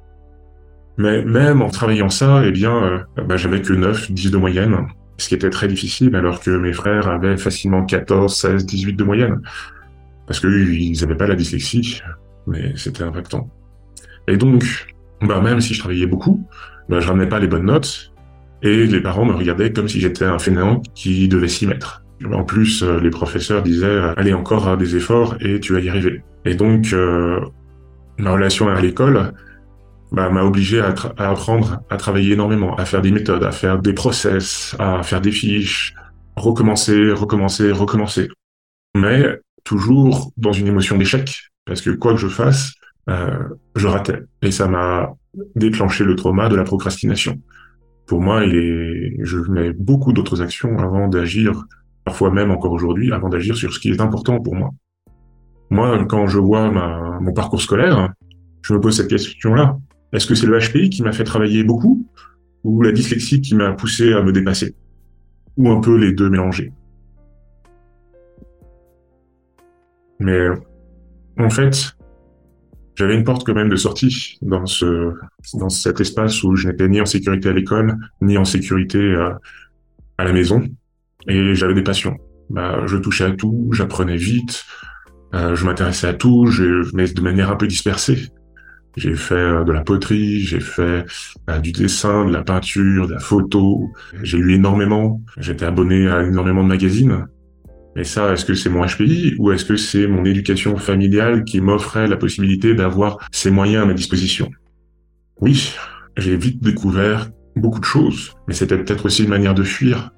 Mais 0.98 1.24
même 1.24 1.62
en 1.62 1.70
travaillant 1.70 2.10
ça, 2.10 2.44
eh 2.46 2.52
bien, 2.52 2.76
euh, 2.84 3.00
bah, 3.28 3.38
j'avais 3.38 3.62
que 3.62 3.74
9, 3.74 4.12
10 4.12 4.32
de 4.32 4.38
moyenne 4.38 4.88
ce 5.18 5.30
qui 5.30 5.36
était 5.36 5.50
très 5.50 5.68
difficile 5.68 6.16
alors 6.16 6.40
que 6.40 6.52
mes 6.52 6.74
frères 6.74 7.08
avaient 7.08 7.38
facilement 7.38 7.84
14, 7.84 8.36
16, 8.36 8.66
18 8.66 8.94
de 8.94 9.04
moyenne. 9.04 9.42
Parce 10.28 10.40
qu'ils 10.40 11.00
n'avaient 11.02 11.18
pas 11.18 11.28
la 11.28 11.36
dyslexie, 11.36 12.02
mais 12.46 12.74
c'était 12.76 13.04
impactant. 13.04 13.50
Et 14.28 14.38
donc, 14.38 14.64
bah 15.22 15.42
même 15.42 15.62
si 15.62 15.74
je 15.74 15.80
travaillais 15.80 16.06
beaucoup, 16.06 16.46
bah, 16.90 17.00
je 17.00 17.08
ramenais 17.08 17.28
pas 17.28 17.40
les 17.40 17.48
bonnes 17.48 17.66
notes, 17.66 18.14
et 18.62 18.86
les 18.86 19.02
parents 19.02 19.26
me 19.26 19.34
regardaient 19.34 19.72
comme 19.72 19.88
si 19.88 20.00
j'étais 20.00 20.26
un 20.26 20.40
fainéant 20.40 20.82
qui 20.96 21.28
devait 21.28 21.48
s'y 21.48 21.68
mettre. 21.68 22.04
En 22.32 22.44
plus, 22.44 22.84
euh, 22.84 23.00
les 23.00 23.12
professeurs 23.12 23.62
disaient 23.62 24.00
«Allez, 24.18 24.34
encore 24.34 24.76
des 24.78 24.96
efforts 24.96 25.36
et 25.40 25.60
tu 25.60 25.74
vas 25.74 25.80
y 25.80 25.90
arriver». 25.90 26.24
Et 26.46 26.56
donc, 26.56 26.92
euh, 26.94 27.40
ma 28.18 28.32
relation 28.32 28.68
à 28.70 28.82
l'école, 28.82 29.34
bah, 30.12 30.30
m'a 30.30 30.44
obligé 30.44 30.80
à, 30.80 30.96
apprendre 31.18 31.82
à 31.90 31.98
travailler 31.98 32.34
énormément, 32.34 32.76
à 32.76 32.86
faire 32.86 33.02
des 33.02 33.12
méthodes, 33.12 33.44
à 33.44 33.52
faire 33.52 33.80
des 33.80 33.94
process, 33.94 34.76
à 34.80 35.04
faire 35.04 35.22
des 35.22 35.32
fiches, 35.32 35.94
recommencer, 36.36 37.12
recommencer, 37.12 37.72
recommencer. 37.72 38.30
Mais 38.96 39.40
toujours 39.64 40.32
dans 40.38 40.54
une 40.54 40.68
émotion 40.68 40.98
d'échec, 40.98 41.52
parce 41.66 41.82
que 41.82 41.90
quoi 41.90 42.14
que 42.14 42.20
je 42.20 42.30
fasse, 42.30 42.74
euh, 43.10 43.38
je 43.76 43.88
ratais. 43.88 44.22
Et 44.42 44.52
ça 44.52 44.68
m'a 44.68 45.14
déclenché 45.56 46.04
le 46.04 46.16
trauma 46.16 46.48
de 46.48 46.56
la 46.56 46.64
procrastination. 46.64 47.42
Pour 48.08 48.22
moi, 48.22 48.46
il 48.46 48.56
est, 48.56 49.26
je 49.26 49.38
mets 49.38 49.74
beaucoup 49.74 50.14
d'autres 50.14 50.42
actions 50.42 50.78
avant 50.80 51.10
d'agir, 51.10 51.66
parfois 52.06 52.32
même 52.32 52.52
encore 52.52 52.72
aujourd'hui, 52.72 53.12
avant 53.12 53.28
d'agir 53.28 53.58
sur 53.58 53.74
ce 53.74 53.80
qui 53.80 53.90
est 53.90 54.00
important 54.00 54.40
pour 54.40 54.56
moi. 54.56 54.72
Moi, 55.70 56.06
quand 56.06 56.28
je 56.28 56.40
vois 56.40 56.72
ma, 56.72 57.20
mon 57.20 57.34
parcours 57.34 57.62
scolaire, 57.62 58.14
je 58.62 58.74
me 58.74 58.80
pose 58.80 58.96
cette 58.96 59.10
question-là. 59.10 59.78
Est-ce 60.14 60.26
que 60.26 60.36
c'est 60.36 60.48
le 60.48 60.58
HPI 60.58 60.90
qui 60.90 61.04
m'a 61.04 61.12
fait 61.12 61.26
travailler 61.26 61.66
beaucoup 61.66 62.08
ou 62.64 62.82
la 62.82 62.94
dyslexie 62.94 63.42
qui 63.42 63.56
m'a 63.56 63.74
poussé 63.74 64.14
à 64.14 64.24
me 64.24 64.32
dépasser 64.32 64.74
Ou 65.58 65.70
un 65.70 65.82
peu 65.82 65.98
les 65.98 66.14
deux 66.14 66.30
mélangés? 66.30 66.72
Mais 70.20 70.48
en 71.38 71.50
fait, 71.50 71.97
J'avais 72.98 73.16
une 73.16 73.24
porte 73.24 73.46
quand 73.46 73.54
même 73.54 73.70
de 73.70 73.76
sortie 73.76 74.40
dans 74.42 74.66
ce 74.66 75.14
dans 75.54 75.70
cet 75.70 76.02
espace 76.02 76.42
où 76.44 76.56
je 76.56 76.68
n'étais 76.68 76.88
ni 76.88 77.00
en 77.00 77.06
sécurité 77.06 77.50
à 77.50 77.54
l'école 77.54 77.96
ni 78.22 78.38
en 78.38 78.46
sécurité 78.46 78.98
euh, 78.98 79.30
à 80.18 80.24
la 80.24 80.34
maison 80.34 80.64
et 81.28 81.54
j'avais 81.54 81.76
des 81.76 81.84
passions. 81.84 82.18
Bah, 82.50 82.82
je 82.88 82.98
touchais 82.98 83.26
à 83.26 83.32
tout, 83.32 83.70
j'apprenais 83.72 84.18
vite, 84.18 84.66
euh, 85.36 85.56
je 85.56 85.66
m'intéressais 85.66 86.08
à 86.08 86.14
tout, 86.14 86.50
mais 86.94 87.08
de 87.08 87.22
manière 87.22 87.52
un 87.52 87.56
peu 87.56 87.68
dispersée. 87.68 88.32
J'ai 88.96 89.14
fait 89.14 89.36
euh, 89.36 89.64
de 89.64 89.72
la 89.74 89.82
poterie, 89.82 90.40
j'ai 90.40 90.60
fait 90.60 91.06
du 91.62 91.74
dessin, 91.74 92.26
de 92.26 92.34
la 92.34 92.42
peinture, 92.42 93.08
de 93.08 93.14
la 93.14 93.20
photo. 93.20 93.92
J'ai 94.24 94.40
lu 94.40 94.56
énormément. 94.56 95.22
J'étais 95.38 95.66
abonné 95.66 96.08
à 96.08 96.24
énormément 96.24 96.64
de 96.64 96.70
magazines. 96.70 97.28
Mais 97.98 98.04
ça, 98.04 98.32
est-ce 98.32 98.46
que 98.46 98.54
c'est 98.54 98.70
mon 98.70 98.86
HPI 98.86 99.36
ou 99.40 99.52
est-ce 99.52 99.66
que 99.66 99.76
c'est 99.76 100.06
mon 100.06 100.24
éducation 100.24 100.78
familiale 100.78 101.44
qui 101.44 101.62
m'offrait 101.62 102.08
la 102.08 102.16
possibilité 102.16 102.76
d'avoir 102.76 103.18
ces 103.32 103.50
moyens 103.50 103.84
à 103.84 103.86
ma 103.88 103.96
disposition? 103.96 104.52
Oui, 105.42 105.74
j'ai 106.16 106.38
vite 106.38 106.62
découvert 106.62 107.32
beaucoup 107.56 107.80
de 107.80 107.86
choses, 107.86 108.36
mais 108.48 108.54
c'était 108.54 108.78
peut-être 108.78 109.08
aussi 109.08 109.24
une 109.24 109.30
manière 109.30 109.56
de 109.56 109.64
fuir, 109.64 110.12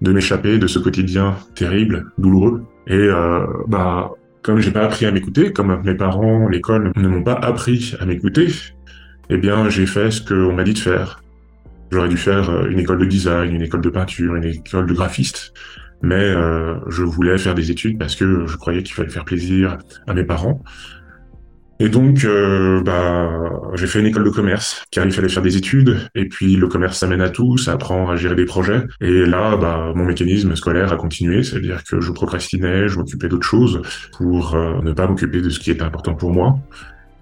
de 0.00 0.10
m'échapper 0.10 0.58
de 0.58 0.66
ce 0.66 0.80
quotidien 0.80 1.36
terrible, 1.54 2.10
douloureux. 2.18 2.64
Et 2.88 2.94
euh, 2.94 3.46
bah 3.68 4.10
comme 4.42 4.58
j'ai 4.58 4.72
pas 4.72 4.82
appris 4.82 5.06
à 5.06 5.12
m'écouter, 5.12 5.52
comme 5.52 5.82
mes 5.84 5.94
parents, 5.94 6.48
l'école 6.48 6.90
ne 6.96 7.06
m'ont 7.06 7.22
pas 7.22 7.34
appris 7.34 7.94
à 8.00 8.06
m'écouter, 8.06 8.48
eh 9.28 9.36
bien, 9.36 9.68
j'ai 9.68 9.86
fait 9.86 10.10
ce 10.10 10.20
qu'on 10.20 10.52
m'a 10.52 10.64
dit 10.64 10.74
de 10.74 10.78
faire. 10.78 11.22
J'aurais 11.92 12.08
dû 12.08 12.16
faire 12.16 12.50
euh, 12.50 12.68
une 12.68 12.80
école 12.80 12.98
de 12.98 13.04
design, 13.04 13.54
une 13.54 13.62
école 13.62 13.82
de 13.82 13.90
peinture, 13.90 14.34
une 14.34 14.44
école 14.44 14.86
de 14.86 14.94
graphiste. 14.94 15.52
Mais 16.02 16.14
euh, 16.14 16.76
je 16.88 17.02
voulais 17.02 17.36
faire 17.38 17.54
des 17.54 17.70
études 17.70 17.98
parce 17.98 18.16
que 18.16 18.46
je 18.46 18.56
croyais 18.56 18.82
qu'il 18.82 18.94
fallait 18.94 19.10
faire 19.10 19.24
plaisir 19.24 19.78
à 20.06 20.14
mes 20.14 20.24
parents. 20.24 20.62
Et 21.82 21.88
donc, 21.88 22.24
euh, 22.24 22.82
bah, 22.82 23.30
j'ai 23.72 23.86
fait 23.86 24.00
une 24.00 24.06
école 24.06 24.24
de 24.24 24.30
commerce, 24.30 24.84
car 24.90 25.06
il 25.06 25.12
fallait 25.12 25.30
faire 25.30 25.42
des 25.42 25.56
études, 25.56 26.10
et 26.14 26.28
puis 26.28 26.56
le 26.56 26.68
commerce, 26.68 26.98
ça 26.98 27.06
mène 27.06 27.22
à 27.22 27.30
tout, 27.30 27.56
ça 27.56 27.72
apprend 27.72 28.10
à 28.10 28.16
gérer 28.16 28.34
des 28.34 28.44
projets. 28.44 28.82
Et 29.00 29.24
là, 29.24 29.56
bah, 29.56 29.94
mon 29.96 30.04
mécanisme 30.04 30.54
scolaire 30.56 30.92
a 30.92 30.96
continué, 30.96 31.42
c'est-à-dire 31.42 31.82
que 31.82 32.02
je 32.02 32.12
procrastinais, 32.12 32.86
je 32.86 32.98
m'occupais 32.98 33.28
d'autres 33.28 33.46
choses 33.46 33.80
pour 34.12 34.54
euh, 34.54 34.82
ne 34.82 34.92
pas 34.92 35.06
m'occuper 35.06 35.40
de 35.40 35.48
ce 35.48 35.58
qui 35.58 35.70
était 35.70 35.82
important 35.82 36.14
pour 36.14 36.32
moi. 36.32 36.58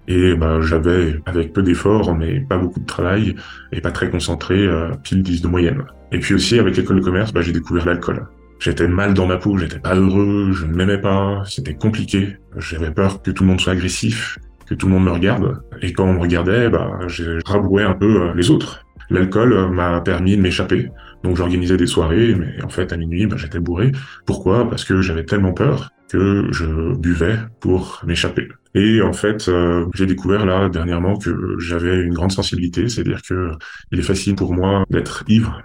Et 0.09 0.35
bah, 0.35 0.59
j'avais, 0.59 1.21
avec 1.25 1.53
peu 1.53 1.63
d'efforts, 1.63 2.13
mais 2.13 2.41
pas 2.41 2.57
beaucoup 2.57 2.81
de 2.81 2.85
travail, 2.85 3.35
et 3.71 3.79
pas 3.79 3.91
très 3.91 4.09
concentré, 4.09 4.55
euh, 4.55 4.89
pile 5.03 5.23
10 5.23 5.41
de 5.41 5.47
moyenne. 5.47 5.83
Et 6.11 6.19
puis 6.19 6.33
aussi, 6.33 6.59
avec 6.59 6.75
l'école 6.75 6.99
de 6.99 7.05
commerce, 7.05 7.31
bah, 7.31 7.39
j'ai 7.41 7.53
découvert 7.53 7.85
l'alcool. 7.85 8.25
J'étais 8.59 8.89
mal 8.89 9.13
dans 9.13 9.25
ma 9.25 9.37
peau, 9.37 9.57
j'étais 9.57 9.79
pas 9.79 9.95
heureux, 9.95 10.51
je 10.51 10.65
ne 10.65 10.73
m'aimais 10.73 10.97
pas, 10.97 11.43
c'était 11.45 11.75
compliqué. 11.75 12.37
J'avais 12.57 12.91
peur 12.91 13.21
que 13.21 13.31
tout 13.31 13.43
le 13.43 13.49
monde 13.49 13.61
soit 13.61 13.71
agressif, 13.71 14.37
que 14.67 14.75
tout 14.75 14.87
le 14.87 14.93
monde 14.93 15.05
me 15.05 15.11
regarde. 15.11 15.61
Et 15.81 15.93
quand 15.93 16.03
on 16.05 16.13
me 16.13 16.19
regardait, 16.19 16.69
bah, 16.69 16.99
j'ai 17.07 17.39
rabroué 17.45 17.83
un 17.83 17.93
peu 17.93 18.21
euh, 18.21 18.33
les 18.35 18.51
autres. 18.51 18.85
L'alcool 19.09 19.53
euh, 19.53 19.67
m'a 19.69 20.01
permis 20.01 20.35
de 20.35 20.41
m'échapper. 20.41 20.91
Donc 21.23 21.37
j'organisais 21.37 21.77
des 21.77 21.87
soirées, 21.87 22.35
mais 22.35 22.61
en 22.61 22.69
fait 22.69 22.91
à 22.91 22.97
minuit, 22.97 23.27
bah, 23.27 23.37
j'étais 23.37 23.59
bourré. 23.59 23.93
Pourquoi? 24.25 24.69
Parce 24.69 24.83
que 24.83 25.01
j'avais 25.01 25.23
tellement 25.23 25.53
peur 25.53 25.91
que 26.09 26.47
je 26.51 26.95
buvais 26.97 27.37
pour 27.61 28.01
m'échapper. 28.05 28.49
Et 28.75 29.01
en 29.01 29.13
fait, 29.13 29.47
euh, 29.47 29.85
j'ai 29.95 30.05
découvert 30.05 30.45
là 30.45 30.67
dernièrement 30.67 31.17
que 31.17 31.55
j'avais 31.59 32.01
une 32.01 32.13
grande 32.13 32.31
sensibilité, 32.31 32.89
c'est-à-dire 32.89 33.21
que 33.21 33.51
il 33.91 33.99
est 33.99 34.03
facile 34.03 34.35
pour 34.35 34.53
moi 34.53 34.83
d'être 34.89 35.23
ivre. 35.27 35.61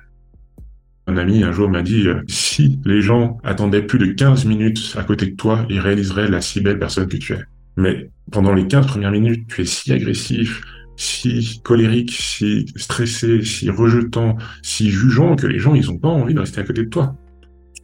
Un 1.06 1.16
ami 1.18 1.42
un 1.42 1.52
jour 1.52 1.68
m'a 1.68 1.82
dit 1.82 2.06
si 2.28 2.78
les 2.84 3.02
gens 3.02 3.38
attendaient 3.44 3.82
plus 3.82 3.98
de 3.98 4.06
15 4.06 4.46
minutes 4.46 4.94
à 4.96 5.04
côté 5.04 5.26
de 5.26 5.36
toi, 5.36 5.66
ils 5.68 5.80
réaliseraient 5.80 6.28
la 6.28 6.40
si 6.40 6.60
belle 6.60 6.78
personne 6.78 7.06
que 7.06 7.16
tu 7.16 7.34
es. 7.34 7.42
Mais 7.76 8.10
pendant 8.30 8.54
les 8.54 8.66
15 8.66 8.86
premières 8.86 9.10
minutes, 9.10 9.46
tu 9.48 9.62
es 9.62 9.64
si 9.66 9.92
agressif, 9.92 10.62
si 10.96 11.60
colérique, 11.62 12.12
si 12.12 12.66
stressé, 12.76 13.42
si 13.42 13.68
rejetant, 13.68 14.36
si 14.62 14.90
jugeant 14.90 15.36
que 15.36 15.46
les 15.46 15.58
gens, 15.58 15.74
ils 15.74 15.90
ont 15.90 15.98
pas 15.98 16.08
envie 16.08 16.34
de 16.34 16.40
rester 16.40 16.60
à 16.60 16.64
côté 16.64 16.84
de 16.84 16.88
toi. 16.88 17.16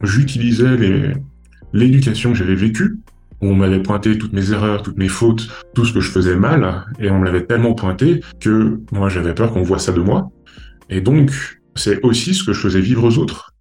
J'utilisais 0.01 1.13
l'éducation 1.73 2.31
que 2.31 2.37
j'avais 2.37 2.55
vécue, 2.55 2.97
où 3.41 3.47
on 3.47 3.55
m'avait 3.55 3.83
pointé 3.83 4.17
toutes 4.17 4.33
mes 4.33 4.51
erreurs, 4.51 4.81
toutes 4.81 4.97
mes 4.97 5.07
fautes, 5.07 5.47
tout 5.75 5.85
ce 5.85 5.93
que 5.93 5.99
je 5.99 6.09
faisais 6.09 6.35
mal, 6.35 6.85
et 6.99 7.11
on 7.11 7.19
me 7.19 7.25
l'avait 7.25 7.45
tellement 7.45 7.73
pointé 7.73 8.21
que 8.39 8.79
moi 8.91 9.09
j'avais 9.09 9.33
peur 9.35 9.51
qu'on 9.51 9.63
voit 9.63 9.79
ça 9.79 9.91
de 9.91 10.01
moi. 10.01 10.31
Et 10.89 11.01
donc, 11.01 11.60
c'est 11.75 12.03
aussi 12.03 12.33
ce 12.33 12.43
que 12.43 12.53
je 12.53 12.59
faisais 12.59 12.81
vivre 12.81 13.03
aux 13.03 13.17
autres. 13.17 13.53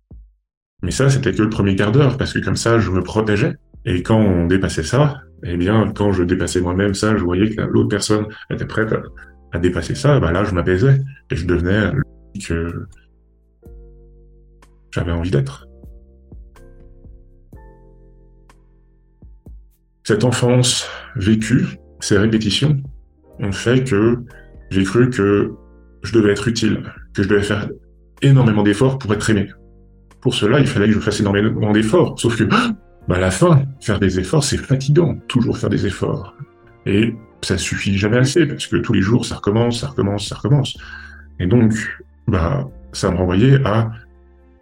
Mais 0.82 0.90
ça, 0.90 1.10
c'était 1.10 1.32
que 1.32 1.42
le 1.42 1.50
premier 1.50 1.76
quart 1.76 1.92
d'heure, 1.92 2.16
parce 2.16 2.32
que 2.32 2.38
comme 2.38 2.56
ça, 2.56 2.78
je 2.78 2.90
me 2.90 3.02
protégeais. 3.02 3.54
Et 3.84 4.02
quand 4.02 4.18
on 4.18 4.46
dépassait 4.46 4.82
ça, 4.82 5.22
eh 5.42 5.56
bien, 5.56 5.92
quand 5.94 6.12
je 6.12 6.22
dépassais 6.22 6.60
moi-même 6.60 6.94
ça, 6.94 7.16
je 7.16 7.24
voyais 7.24 7.54
que 7.54 7.62
l'autre 7.62 7.88
personne 7.88 8.26
était 8.50 8.66
prête 8.66 8.94
à, 9.52 9.58
dépasser 9.58 9.94
ça, 9.94 10.20
bah 10.20 10.32
là, 10.32 10.44
je 10.44 10.54
m'apaisais 10.54 11.00
et 11.30 11.36
je 11.36 11.46
devenais 11.46 11.92
le 11.92 12.02
que 12.46 12.86
j'avais 14.92 15.12
envie 15.12 15.30
d'être. 15.30 15.66
Cette 20.04 20.24
enfance 20.24 20.88
vécue, 21.16 21.66
ces 22.00 22.18
répétitions, 22.18 22.80
ont 23.40 23.52
fait 23.52 23.84
que 23.84 24.18
j'ai 24.70 24.84
cru 24.84 25.10
que 25.10 25.52
je 26.02 26.12
devais 26.12 26.32
être 26.32 26.48
utile, 26.48 26.82
que 27.14 27.22
je 27.22 27.28
devais 27.28 27.42
faire 27.42 27.68
énormément 28.22 28.62
d'efforts 28.62 28.98
pour 28.98 29.12
être 29.14 29.28
aimé. 29.30 29.48
Pour 30.20 30.34
cela, 30.34 30.60
il 30.60 30.66
fallait 30.66 30.86
que 30.86 30.92
je 30.92 31.00
fasse 31.00 31.20
énormément 31.20 31.72
d'efforts. 31.72 32.18
Sauf 32.18 32.36
que 32.36 32.44
bah, 33.08 33.16
à 33.16 33.18
la 33.18 33.30
fin, 33.30 33.62
faire 33.80 33.98
des 33.98 34.18
efforts, 34.18 34.44
c'est 34.44 34.58
fatigant, 34.58 35.16
toujours 35.28 35.58
faire 35.58 35.70
des 35.70 35.86
efforts. 35.86 36.34
Et 36.86 37.14
ça 37.42 37.56
suffit 37.56 37.96
jamais 37.96 38.18
assez, 38.18 38.46
parce 38.46 38.66
que 38.66 38.76
tous 38.76 38.92
les 38.92 39.02
jours, 39.02 39.24
ça 39.24 39.36
recommence, 39.36 39.80
ça 39.80 39.88
recommence, 39.88 40.28
ça 40.28 40.36
recommence. 40.36 40.76
Et 41.38 41.46
donc, 41.46 41.72
bah, 42.26 42.68
ça 42.92 43.10
me 43.10 43.16
renvoyait 43.16 43.64
à 43.64 43.90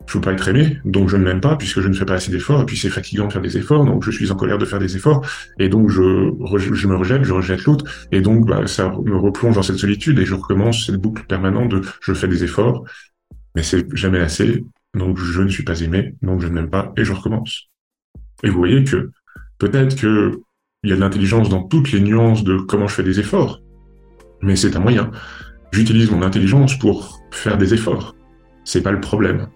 je 0.08 0.14
veux 0.14 0.20
pas 0.22 0.32
être 0.32 0.48
aimé, 0.48 0.78
donc 0.86 1.10
je 1.10 1.18
ne 1.18 1.24
m'aime 1.24 1.40
pas 1.40 1.54
puisque 1.56 1.80
je 1.80 1.88
ne 1.88 1.92
fais 1.92 2.06
pas 2.06 2.14
assez 2.14 2.32
d'efforts, 2.32 2.62
et 2.62 2.64
puis 2.64 2.78
c'est 2.78 2.88
fatigant 2.88 3.26
de 3.26 3.32
faire 3.32 3.42
des 3.42 3.58
efforts, 3.58 3.84
donc 3.84 4.02
je 4.02 4.10
suis 4.10 4.30
en 4.30 4.36
colère 4.36 4.56
de 4.56 4.64
faire 4.64 4.78
des 4.78 4.96
efforts, 4.96 5.24
et 5.58 5.68
donc 5.68 5.90
je, 5.90 6.32
je 6.72 6.88
me 6.88 6.96
rejette, 6.96 7.24
je 7.24 7.34
rejette 7.34 7.64
l'autre, 7.64 7.84
et 8.10 8.22
donc 8.22 8.46
bah, 8.46 8.66
ça 8.66 8.88
me 9.04 9.16
replonge 9.16 9.56
dans 9.56 9.62
cette 9.62 9.76
solitude, 9.76 10.18
et 10.18 10.24
je 10.24 10.34
recommence 10.34 10.86
cette 10.86 10.96
boucle 10.96 11.24
permanente 11.24 11.68
de 11.68 11.82
je 12.00 12.14
fais 12.14 12.26
des 12.26 12.42
efforts, 12.42 12.84
mais 13.58 13.64
c'est 13.64 13.92
jamais 13.96 14.20
assez, 14.20 14.64
donc 14.94 15.18
je 15.18 15.42
ne 15.42 15.48
suis 15.48 15.64
pas 15.64 15.80
aimé, 15.80 16.14
donc 16.22 16.40
je 16.40 16.46
ne 16.46 16.52
m'aime 16.52 16.70
pas, 16.70 16.92
et 16.96 17.04
je 17.04 17.12
recommence. 17.12 17.64
Et 18.44 18.50
vous 18.50 18.58
voyez 18.58 18.84
que 18.84 19.10
peut-être 19.58 19.96
que 19.96 20.40
il 20.84 20.90
y 20.90 20.92
a 20.92 20.94
de 20.94 21.00
l'intelligence 21.00 21.48
dans 21.48 21.64
toutes 21.64 21.90
les 21.90 21.98
nuances 21.98 22.44
de 22.44 22.56
comment 22.56 22.86
je 22.86 22.94
fais 22.94 23.02
des 23.02 23.18
efforts, 23.18 23.60
mais 24.42 24.54
c'est 24.54 24.76
un 24.76 24.78
moyen. 24.78 25.10
J'utilise 25.72 26.08
mon 26.12 26.22
intelligence 26.22 26.78
pour 26.78 27.18
faire 27.32 27.58
des 27.58 27.74
efforts. 27.74 28.14
C'est 28.62 28.80
pas 28.80 28.92
le 28.92 29.00
problème. 29.00 29.48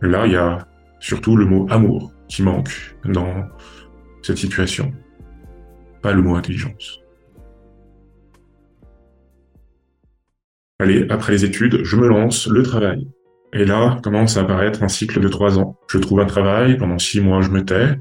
Là, 0.00 0.24
il 0.24 0.32
y 0.32 0.36
a 0.36 0.66
surtout 1.00 1.36
le 1.36 1.44
mot 1.44 1.66
amour 1.68 2.10
qui 2.28 2.42
manque 2.42 2.96
dans 3.04 3.46
cette 4.22 4.38
situation, 4.38 4.94
pas 6.00 6.14
le 6.14 6.22
mot 6.22 6.36
intelligence. 6.36 7.03
Allez, 10.80 11.06
après 11.08 11.32
les 11.32 11.44
études, 11.44 11.84
je 11.84 11.96
me 11.96 12.08
lance, 12.08 12.48
le 12.48 12.64
travail. 12.64 13.06
Et 13.52 13.64
là 13.64 14.00
commence 14.02 14.36
à 14.36 14.40
apparaître 14.40 14.82
un 14.82 14.88
cycle 14.88 15.20
de 15.20 15.28
trois 15.28 15.56
ans. 15.60 15.78
Je 15.88 15.98
trouve 15.98 16.18
un 16.18 16.26
travail, 16.26 16.76
pendant 16.76 16.98
six 16.98 17.20
mois 17.20 17.42
je 17.42 17.50
me 17.50 17.64
tais, 17.64 17.96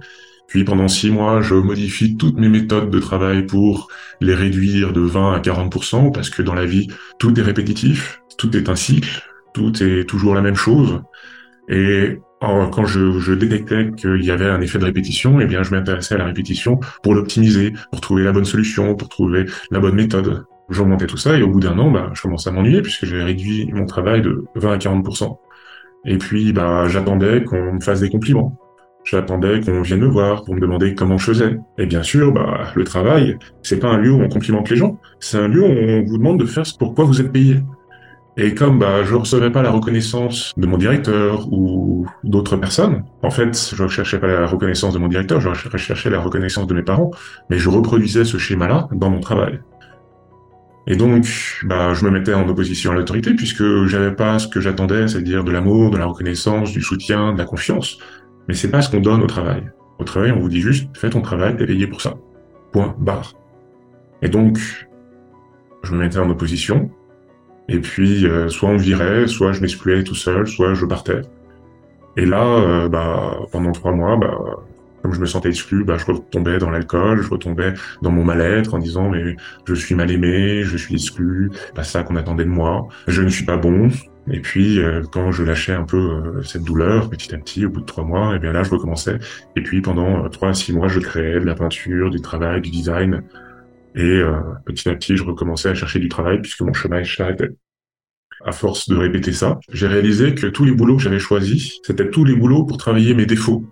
puis 0.47 0.63
pendant 0.63 0.87
six 0.87 1.11
mois 1.11 1.41
je 1.41 1.53
modifie 1.53 2.17
toutes 2.17 2.39
mes 2.39 2.49
méthodes 2.49 2.89
de 2.89 2.99
travail 2.99 3.45
pour 3.45 3.89
les 4.21 4.33
réduire 4.33 4.91
de 4.91 5.01
20 5.01 5.33
à 5.33 5.39
40%, 5.39 6.11
parce 6.11 6.31
que 6.31 6.41
dans 6.41 6.55
la 6.55 6.65
vie, 6.65 6.87
tout 7.19 7.39
est 7.39 7.43
répétitif, 7.43 8.21
tout 8.39 8.57
est 8.57 8.67
un 8.67 8.75
cycle, 8.75 9.21
tout 9.53 9.83
est 9.83 10.09
toujours 10.09 10.33
la 10.33 10.41
même 10.41 10.55
chose. 10.55 10.99
Et 11.69 12.17
quand 12.41 12.85
je, 12.85 13.33
détectais 13.33 13.91
qu'il 13.95 14.23
y 14.23 14.31
avait 14.31 14.49
un 14.49 14.61
effet 14.61 14.79
de 14.79 14.85
répétition, 14.85 15.39
eh 15.39 15.45
bien, 15.45 15.61
je 15.61 15.71
m'intéressais 15.71 16.15
à 16.15 16.17
la 16.17 16.25
répétition 16.25 16.79
pour 17.03 17.13
l'optimiser, 17.13 17.73
pour 17.91 18.01
trouver 18.01 18.23
la 18.23 18.31
bonne 18.31 18.45
solution, 18.45 18.95
pour 18.95 19.09
trouver 19.09 19.45
la 19.69 19.79
bonne 19.79 19.95
méthode 19.95 20.43
j'augmentais 20.69 21.07
tout 21.07 21.17
ça 21.17 21.37
et 21.37 21.41
au 21.41 21.49
bout 21.49 21.59
d'un 21.59 21.77
an, 21.79 21.91
bah, 21.91 22.09
je 22.13 22.21
commençais 22.21 22.49
à 22.49 22.51
m'ennuyer 22.51 22.81
puisque 22.81 23.05
j'avais 23.05 23.23
réduit 23.23 23.69
mon 23.73 23.85
travail 23.85 24.21
de 24.21 24.45
20 24.55 24.73
à 24.73 24.77
40%. 24.77 25.37
Et 26.05 26.17
puis, 26.17 26.53
bah, 26.53 26.87
j'attendais 26.87 27.43
qu'on 27.43 27.73
me 27.73 27.79
fasse 27.79 28.01
des 28.01 28.09
compliments. 28.09 28.57
J'attendais 29.05 29.59
qu'on 29.59 29.81
vienne 29.81 29.99
me 29.99 30.07
voir 30.07 30.43
pour 30.43 30.55
me 30.55 30.61
demander 30.61 30.95
comment 30.95 31.17
je 31.17 31.25
faisais. 31.25 31.57
Et 31.77 31.85
bien 31.85 32.03
sûr, 32.03 32.31
bah, 32.31 32.71
le 32.73 32.83
travail, 32.83 33.37
c'est 33.61 33.79
pas 33.79 33.89
un 33.89 33.97
lieu 33.97 34.11
où 34.11 34.21
on 34.21 34.29
complimente 34.29 34.69
les 34.69 34.77
gens. 34.77 34.97
C'est 35.19 35.37
un 35.37 35.47
lieu 35.47 35.61
où 35.61 35.65
on 35.65 36.03
vous 36.03 36.17
demande 36.17 36.39
de 36.39 36.45
faire 36.45 36.65
ce 36.65 36.77
pourquoi 36.77 37.05
vous 37.05 37.19
êtes 37.19 37.31
payé. 37.31 37.57
Et 38.35 38.55
comme 38.55 38.79
bah, 38.79 39.03
je 39.03 39.13
recevais 39.13 39.51
pas 39.51 39.61
la 39.61 39.69
reconnaissance 39.69 40.53
de 40.57 40.65
mon 40.65 40.77
directeur 40.77 41.47
ou 41.51 42.07
d'autres 42.23 42.57
personnes, 42.57 43.03
en 43.21 43.29
fait, 43.29 43.73
je 43.75 43.83
recherchais 43.83 44.17
pas 44.17 44.27
la 44.27 44.47
reconnaissance 44.47 44.93
de 44.93 44.99
mon 44.99 45.07
directeur, 45.07 45.39
je 45.39 45.49
recherchais 45.69 46.09
la 46.09 46.19
reconnaissance 46.19 46.65
de 46.65 46.73
mes 46.73 46.81
parents, 46.81 47.11
mais 47.51 47.59
je 47.59 47.69
reproduisais 47.69 48.25
ce 48.25 48.39
schéma-là 48.39 48.87
dans 48.91 49.11
mon 49.11 49.19
travail. 49.19 49.59
Et 50.85 50.95
donc, 50.95 51.25
bah, 51.63 51.93
je 51.93 52.03
me 52.05 52.11
mettais 52.11 52.33
en 52.33 52.47
opposition 52.47 52.91
à 52.91 52.95
l'autorité 52.95 53.33
puisque 53.33 53.63
j'avais 53.85 54.13
pas 54.13 54.37
ce 54.39 54.47
que 54.47 54.59
j'attendais, 54.59 55.07
c'est-à-dire 55.07 55.43
de 55.43 55.51
l'amour, 55.51 55.91
de 55.91 55.97
la 55.97 56.05
reconnaissance, 56.05 56.71
du 56.71 56.81
soutien, 56.81 57.33
de 57.33 57.37
la 57.37 57.45
confiance. 57.45 57.99
Mais 58.47 58.53
c'est 58.53 58.69
pas 58.69 58.81
ce 58.81 58.89
qu'on 58.89 58.99
donne 58.99 59.21
au 59.21 59.27
travail. 59.27 59.63
Au 59.99 60.03
travail, 60.03 60.31
on 60.31 60.39
vous 60.39 60.49
dit 60.49 60.59
juste, 60.59 60.89
fais 60.97 61.09
ton 61.09 61.21
travail, 61.21 61.55
t'es 61.55 61.65
payé 61.65 61.87
pour 61.87 62.01
ça. 62.01 62.15
Point, 62.73 62.95
barre. 62.99 63.33
Et 64.21 64.27
donc, 64.27 64.59
je 65.83 65.93
me 65.93 65.99
mettais 65.99 66.17
en 66.17 66.29
opposition. 66.29 66.89
Et 67.69 67.79
puis, 67.79 68.25
euh, 68.25 68.49
soit 68.49 68.69
on 68.69 68.77
virait, 68.77 69.27
soit 69.27 69.53
je 69.53 69.61
m'excluais 69.61 70.03
tout 70.03 70.15
seul, 70.15 70.47
soit 70.47 70.73
je 70.73 70.85
partais. 70.85 71.21
Et 72.17 72.25
là, 72.25 72.43
euh, 72.43 72.89
bah, 72.89 73.39
pendant 73.51 73.71
trois 73.71 73.93
mois, 73.93 74.17
bah, 74.17 74.37
comme 75.03 75.13
je 75.13 75.19
me 75.19 75.25
sentais 75.25 75.49
exclu, 75.49 75.83
bah, 75.83 75.97
je 75.97 76.05
retombais 76.05 76.57
dans 76.57 76.69
l'alcool, 76.69 77.21
je 77.21 77.29
retombais 77.29 77.73
dans 78.01 78.09
mon 78.09 78.23
mal-être 78.23 78.73
en 78.73 78.79
disant 78.79 79.09
mais 79.09 79.35
je 79.67 79.73
suis 79.73 79.95
mal 79.95 80.09
aimé, 80.09 80.63
je 80.63 80.77
suis 80.77 80.95
exclu, 80.95 81.51
pas 81.75 81.83
ça 81.83 82.03
qu'on 82.03 82.15
attendait 82.15 82.45
de 82.45 82.49
moi, 82.49 82.87
je 83.07 83.21
ne 83.21 83.29
suis 83.29 83.45
pas 83.45 83.57
bon. 83.57 83.89
Et 84.31 84.39
puis 84.39 84.79
euh, 84.79 85.03
quand 85.11 85.33
je 85.33 85.43
lâchais 85.43 85.73
un 85.73 85.83
peu 85.83 85.97
euh, 85.97 86.43
cette 86.43 86.63
douleur 86.63 87.09
petit 87.09 87.35
à 87.35 87.37
petit, 87.37 87.65
au 87.65 87.69
bout 87.69 87.81
de 87.81 87.85
trois 87.85 88.05
mois, 88.05 88.31
et 88.31 88.37
eh 88.37 88.39
bien 88.39 88.53
là 88.53 88.63
je 88.63 88.69
recommençais. 88.69 89.19
Et 89.57 89.61
puis 89.61 89.81
pendant 89.81 90.23
euh, 90.23 90.29
trois 90.29 90.49
à 90.49 90.53
six 90.53 90.71
mois, 90.71 90.87
je 90.87 91.01
créais 91.01 91.41
de 91.41 91.45
la 91.45 91.55
peinture, 91.55 92.09
du 92.09 92.21
travail, 92.21 92.61
du 92.61 92.69
design. 92.69 93.23
Et 93.95 94.21
petit 94.65 94.89
à 94.89 94.95
petit, 94.95 95.17
je 95.17 95.23
recommençais 95.23 95.69
à 95.69 95.75
chercher 95.75 95.99
du 95.99 96.09
travail 96.09 96.41
puisque 96.41 96.61
mon 96.61 96.73
chemin 96.73 97.03
s'arrêtait 97.03 97.51
à 98.43 98.51
force 98.51 98.89
de 98.89 98.95
répéter 98.95 99.31
ça, 99.31 99.59
j'ai 99.71 99.87
réalisé 99.87 100.35
que 100.35 100.47
tous 100.47 100.65
les 100.65 100.73
boulots 100.73 100.97
que 100.97 101.03
j'avais 101.03 101.19
choisis, 101.19 101.79
c'était 101.83 102.09
tous 102.09 102.25
les 102.25 102.35
boulots 102.35 102.65
pour 102.65 102.77
travailler 102.77 103.13
mes 103.13 103.25
défauts. 103.25 103.65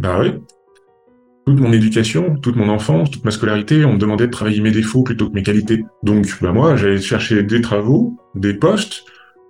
Bah 0.00 0.16
oui. 0.18 0.32
Toute 1.46 1.60
mon 1.60 1.72
éducation, 1.74 2.36
toute 2.36 2.56
mon 2.56 2.70
enfance, 2.70 3.10
toute 3.10 3.22
ma 3.22 3.30
scolarité, 3.30 3.84
on 3.84 3.94
me 3.94 3.98
demandait 3.98 4.28
de 4.28 4.30
travailler 4.30 4.62
mes 4.62 4.70
défauts 4.70 5.02
plutôt 5.02 5.28
que 5.28 5.34
mes 5.34 5.42
qualités. 5.42 5.84
Donc, 6.02 6.26
bah 6.40 6.52
moi, 6.52 6.74
j'allais 6.74 6.98
chercher 6.98 7.42
des 7.42 7.60
travaux, 7.60 8.16
des 8.34 8.54
postes 8.54 9.04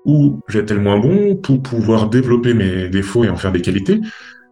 où 0.04 0.40
j'étais 0.49 0.75
le 0.75 0.80
moins 0.80 0.99
bon 0.99 1.37
pour 1.37 1.62
pouvoir 1.62 2.09
développer 2.09 2.52
mes 2.52 2.88
défauts 2.88 3.23
et 3.23 3.28
en 3.28 3.37
faire 3.37 3.52
des 3.52 3.61
qualités, 3.61 4.00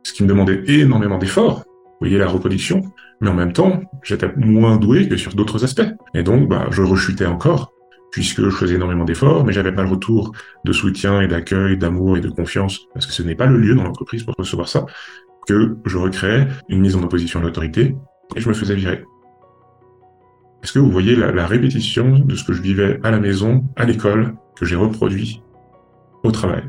ce 0.04 0.12
qui 0.12 0.22
me 0.22 0.28
demandait 0.28 0.62
énormément 0.68 1.18
d'efforts. 1.18 1.64
Vous 1.66 2.06
voyez 2.06 2.18
la 2.18 2.28
reproduction. 2.28 2.82
Mais 3.20 3.28
en 3.28 3.34
même 3.34 3.52
temps, 3.52 3.80
j'étais 4.04 4.30
moins 4.36 4.76
doué 4.76 5.08
que 5.08 5.16
sur 5.16 5.34
d'autres 5.34 5.64
aspects. 5.64 5.90
Et 6.14 6.22
donc, 6.22 6.48
bah, 6.48 6.68
je 6.70 6.82
rechutais 6.82 7.26
encore 7.26 7.72
puisque 8.12 8.42
je 8.42 8.50
faisais 8.50 8.76
énormément 8.76 9.04
d'efforts, 9.04 9.44
mais 9.44 9.52
j'avais 9.52 9.72
pas 9.72 9.82
le 9.82 9.90
retour 9.90 10.32
de 10.64 10.72
soutien 10.72 11.20
et 11.20 11.28
d'accueil, 11.28 11.76
d'amour 11.76 12.16
et 12.16 12.20
de 12.20 12.30
confiance, 12.30 12.86
parce 12.94 13.04
que 13.04 13.12
ce 13.12 13.22
n'est 13.22 13.34
pas 13.34 13.46
le 13.46 13.58
lieu 13.58 13.74
dans 13.74 13.82
l'entreprise 13.82 14.22
pour 14.22 14.34
recevoir 14.38 14.66
ça 14.66 14.86
que 15.48 15.76
je 15.86 15.96
recréais 15.96 16.46
une 16.68 16.80
mise 16.80 16.94
en 16.94 17.02
opposition 17.02 17.40
à 17.40 17.42
l'autorité 17.42 17.96
et 18.36 18.40
je 18.40 18.48
me 18.48 18.54
faisais 18.54 18.74
virer. 18.74 19.02
Est-ce 20.62 20.72
que 20.72 20.78
vous 20.78 20.90
voyez 20.90 21.16
la, 21.16 21.46
répétition 21.46 22.18
de 22.18 22.34
ce 22.34 22.44
que 22.44 22.52
je 22.52 22.60
vivais 22.60 23.00
à 23.02 23.10
la 23.10 23.18
maison, 23.18 23.64
à 23.76 23.84
l'école, 23.84 24.34
que 24.56 24.66
j'ai 24.66 24.76
reproduit 24.76 25.42
au 26.22 26.30
travail? 26.30 26.64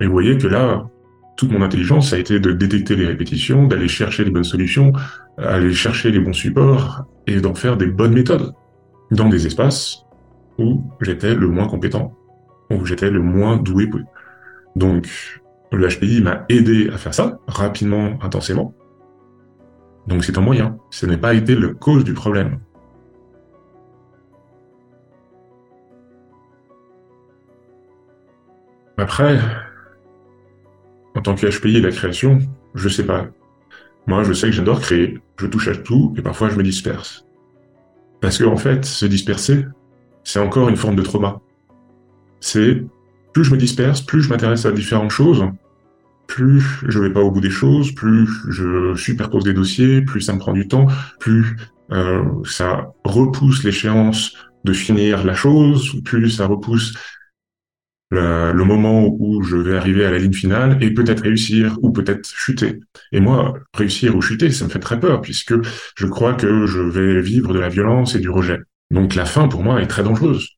Et 0.00 0.06
vous 0.06 0.12
voyez 0.12 0.36
que 0.36 0.48
là, 0.48 0.88
toute 1.36 1.52
mon 1.52 1.62
intelligence 1.62 2.12
a 2.12 2.18
été 2.18 2.40
de 2.40 2.52
détecter 2.52 2.96
les 2.96 3.06
répétitions, 3.06 3.66
d'aller 3.66 3.86
chercher 3.86 4.24
les 4.24 4.30
bonnes 4.30 4.44
solutions, 4.44 4.92
aller 5.38 5.72
chercher 5.72 6.10
les 6.10 6.18
bons 6.18 6.32
supports 6.32 7.04
et 7.26 7.40
d'en 7.40 7.54
faire 7.54 7.76
des 7.76 7.86
bonnes 7.86 8.14
méthodes 8.14 8.52
dans 9.12 9.28
des 9.28 9.46
espaces 9.46 10.04
où 10.58 10.82
j'étais 11.00 11.34
le 11.34 11.46
moins 11.48 11.68
compétent, 11.68 12.12
où 12.70 12.84
j'étais 12.84 13.10
le 13.10 13.20
moins 13.20 13.58
doué. 13.58 13.88
Donc, 14.74 15.41
le 15.76 15.88
HPI 15.88 16.20
m'a 16.20 16.44
aidé 16.48 16.90
à 16.90 16.98
faire 16.98 17.14
ça, 17.14 17.38
rapidement, 17.46 18.18
intensément. 18.22 18.74
Donc 20.06 20.24
c'est 20.24 20.36
un 20.36 20.42
moyen. 20.42 20.76
Ce 20.90 21.06
n'est 21.06 21.16
pas 21.16 21.34
été 21.34 21.54
le 21.54 21.74
cause 21.74 22.04
du 22.04 22.12
problème. 22.12 22.58
Après, 28.98 29.38
en 31.16 31.22
tant 31.22 31.34
que 31.34 31.46
HPI 31.46 31.78
et 31.78 31.80
la 31.80 31.90
création, 31.90 32.38
je 32.74 32.88
sais 32.88 33.04
pas. 33.04 33.26
Moi, 34.06 34.24
je 34.24 34.32
sais 34.32 34.48
que 34.48 34.52
j'adore 34.52 34.80
créer, 34.80 35.18
je 35.38 35.46
touche 35.46 35.68
à 35.68 35.76
tout 35.76 36.14
et 36.16 36.22
parfois 36.22 36.48
je 36.50 36.56
me 36.56 36.62
disperse. 36.62 37.26
Parce 38.20 38.38
que, 38.38 38.44
en 38.44 38.56
fait, 38.56 38.84
se 38.84 39.06
disperser, 39.06 39.64
c'est 40.24 40.38
encore 40.38 40.68
une 40.68 40.76
forme 40.76 40.96
de 40.96 41.02
trauma. 41.02 41.40
C'est 42.40 42.84
plus 43.32 43.44
je 43.44 43.52
me 43.52 43.56
disperse, 43.56 44.02
plus 44.02 44.22
je 44.22 44.28
m'intéresse 44.28 44.66
à 44.66 44.72
différentes 44.72 45.10
choses, 45.10 45.44
plus 46.26 46.62
je 46.88 46.98
vais 46.98 47.12
pas 47.12 47.20
au 47.20 47.30
bout 47.30 47.40
des 47.40 47.50
choses, 47.50 47.94
plus 47.94 48.28
je 48.48 48.94
superpose 48.96 49.44
des 49.44 49.52
dossiers, 49.52 50.02
plus 50.02 50.20
ça 50.20 50.32
me 50.32 50.38
prend 50.38 50.52
du 50.52 50.68
temps, 50.68 50.86
plus 51.20 51.56
euh, 51.92 52.24
ça 52.44 52.92
repousse 53.04 53.64
l'échéance 53.64 54.34
de 54.64 54.72
finir 54.72 55.24
la 55.24 55.34
chose, 55.34 56.00
plus 56.04 56.30
ça 56.30 56.46
repousse 56.46 56.94
le, 58.12 58.64
moment 58.64 59.08
où 59.18 59.42
je 59.42 59.56
vais 59.56 59.76
arriver 59.76 60.04
à 60.04 60.10
la 60.10 60.18
ligne 60.18 60.32
finale 60.32 60.78
et 60.82 60.90
peut-être 60.92 61.22
réussir 61.22 61.78
ou 61.82 61.90
peut-être 61.90 62.28
chuter. 62.28 62.80
Et 63.10 63.20
moi, 63.20 63.54
réussir 63.74 64.14
ou 64.16 64.20
chuter, 64.20 64.50
ça 64.50 64.66
me 64.66 64.70
fait 64.70 64.78
très 64.78 65.00
peur 65.00 65.20
puisque 65.22 65.54
je 65.96 66.06
crois 66.06 66.34
que 66.34 66.66
je 66.66 66.80
vais 66.80 67.20
vivre 67.20 67.54
de 67.54 67.58
la 67.58 67.68
violence 67.68 68.14
et 68.14 68.18
du 68.18 68.28
rejet. 68.28 68.60
Donc 68.90 69.14
la 69.14 69.24
fin 69.24 69.48
pour 69.48 69.62
moi 69.62 69.80
est 69.80 69.86
très 69.86 70.02
dangereuse. 70.02 70.48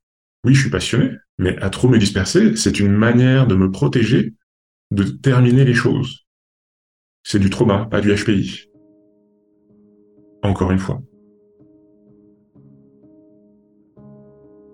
Oui, 0.44 0.54
je 0.54 0.62
suis 0.62 0.70
passionné, 0.70 1.12
mais 1.38 1.56
à 1.62 1.70
trop 1.70 1.88
me 1.88 1.98
disperser, 1.98 2.56
c'est 2.56 2.80
une 2.80 2.92
manière 2.92 3.46
de 3.46 3.54
me 3.54 3.70
protéger 3.70 4.34
de 4.94 5.04
terminer 5.04 5.64
les 5.64 5.74
choses. 5.74 6.26
C'est 7.22 7.38
du 7.38 7.50
trauma, 7.50 7.86
pas 7.90 8.00
du 8.00 8.14
HPI. 8.14 8.70
Encore 10.42 10.70
une 10.70 10.78
fois. 10.78 11.00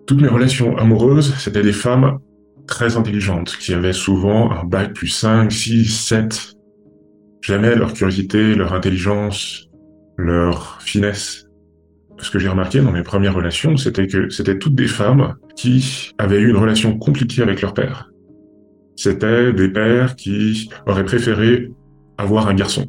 Toutes 0.06 0.20
mes 0.20 0.28
relations 0.28 0.76
amoureuses, 0.76 1.34
c'était 1.38 1.62
des 1.62 1.72
femmes 1.72 2.18
très 2.66 2.96
intelligentes, 2.96 3.56
qui 3.56 3.72
avaient 3.72 3.92
souvent 3.92 4.50
un 4.50 4.64
bac 4.64 4.92
plus 4.92 5.08
5, 5.08 5.50
6, 5.50 5.86
7. 5.86 6.54
J'aimais 7.42 7.74
leur 7.74 7.94
curiosité, 7.94 8.54
leur 8.54 8.74
intelligence, 8.74 9.68
leur 10.18 10.82
finesse. 10.82 11.46
Ce 12.18 12.30
que 12.30 12.38
j'ai 12.38 12.48
remarqué 12.48 12.80
dans 12.80 12.92
mes 12.92 13.02
premières 13.02 13.34
relations, 13.34 13.76
c'était 13.76 14.06
que 14.06 14.28
c'était 14.28 14.58
toutes 14.58 14.74
des 14.74 14.88
femmes 14.88 15.36
qui 15.56 16.12
avaient 16.18 16.40
eu 16.40 16.50
une 16.50 16.56
relation 16.56 16.98
compliquée 16.98 17.42
avec 17.42 17.62
leur 17.62 17.72
père 17.72 18.09
c'était 19.00 19.54
des 19.54 19.68
pères 19.68 20.14
qui 20.14 20.68
auraient 20.86 21.06
préféré 21.06 21.70
avoir 22.18 22.48
un 22.48 22.54
garçon. 22.54 22.84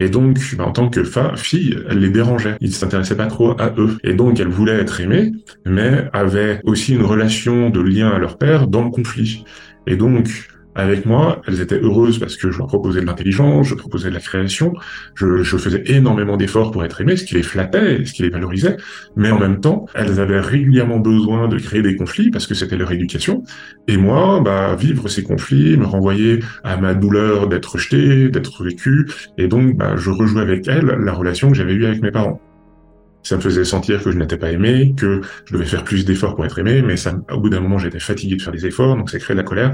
Et 0.00 0.08
donc, 0.08 0.36
bah, 0.58 0.64
en 0.64 0.72
tant 0.72 0.88
que 0.88 1.04
fille, 1.36 1.78
elle 1.88 2.00
les 2.00 2.10
dérangeait. 2.10 2.56
Ils 2.60 2.70
ne 2.70 2.74
s'intéressaient 2.74 3.16
pas 3.16 3.28
trop 3.28 3.52
à 3.60 3.72
eux. 3.78 3.96
Et 4.02 4.14
donc, 4.14 4.40
elles 4.40 4.48
voulaient 4.48 4.80
être 4.80 5.00
aimées, 5.00 5.30
mais 5.64 6.08
avaient 6.12 6.60
aussi 6.64 6.94
une 6.94 7.04
relation 7.04 7.70
de 7.70 7.80
lien 7.80 8.08
à 8.08 8.18
leur 8.18 8.36
père 8.36 8.66
dans 8.66 8.82
le 8.82 8.90
conflit. 8.90 9.44
Et 9.86 9.94
donc, 9.94 10.28
avec 10.74 11.06
moi, 11.06 11.42
elles 11.46 11.60
étaient 11.60 11.78
heureuses 11.80 12.18
parce 12.18 12.36
que 12.36 12.50
je 12.50 12.58
leur 12.58 12.66
proposais 12.66 13.00
de 13.00 13.06
l'intelligence, 13.06 13.68
je 13.68 13.74
proposais 13.74 14.08
de 14.08 14.14
la 14.14 14.20
création, 14.20 14.74
je, 15.14 15.42
je 15.42 15.56
faisais 15.56 15.82
énormément 15.86 16.36
d'efforts 16.36 16.70
pour 16.70 16.84
être 16.84 17.00
aimées, 17.00 17.16
ce 17.16 17.24
qui 17.24 17.34
les 17.34 17.42
flattait, 17.42 18.04
ce 18.04 18.12
qui 18.12 18.22
les 18.22 18.30
valorisait, 18.30 18.76
mais 19.16 19.30
en 19.30 19.38
même 19.38 19.60
temps, 19.60 19.86
elles 19.94 20.20
avaient 20.20 20.40
régulièrement 20.40 20.98
besoin 20.98 21.48
de 21.48 21.58
créer 21.58 21.82
des 21.82 21.96
conflits 21.96 22.30
parce 22.30 22.46
que 22.46 22.54
c'était 22.54 22.76
leur 22.76 22.92
éducation, 22.92 23.42
et 23.88 23.96
moi, 23.96 24.40
bah, 24.44 24.74
vivre 24.74 25.08
ces 25.08 25.22
conflits 25.22 25.76
me 25.76 25.86
renvoyait 25.86 26.40
à 26.62 26.76
ma 26.76 26.94
douleur 26.94 27.48
d'être 27.48 27.74
rejeté, 27.74 28.28
d'être 28.28 28.64
vécu, 28.64 29.08
et 29.38 29.48
donc, 29.48 29.76
bah, 29.76 29.94
je 29.96 30.10
rejouais 30.10 30.42
avec 30.42 30.66
elles 30.68 30.86
la 30.86 31.12
relation 31.12 31.50
que 31.50 31.56
j'avais 31.56 31.74
eue 31.74 31.86
avec 31.86 32.02
mes 32.02 32.10
parents 32.10 32.40
ça 33.24 33.36
me 33.36 33.40
faisait 33.40 33.64
sentir 33.64 34.02
que 34.02 34.12
je 34.12 34.18
n'étais 34.18 34.36
pas 34.36 34.52
aimé, 34.52 34.94
que 34.96 35.22
je 35.46 35.54
devais 35.54 35.64
faire 35.64 35.82
plus 35.82 36.04
d'efforts 36.04 36.36
pour 36.36 36.44
être 36.44 36.58
aimé, 36.58 36.82
mais 36.82 36.96
ça, 36.96 37.18
au 37.32 37.40
bout 37.40 37.48
d'un 37.48 37.60
moment, 37.60 37.78
j'étais 37.78 37.98
fatigué 37.98 38.36
de 38.36 38.42
faire 38.42 38.52
des 38.52 38.66
efforts, 38.66 38.96
donc 38.96 39.10
ça 39.10 39.18
crée 39.18 39.34
de 39.34 39.38
la 39.38 39.44
colère, 39.44 39.72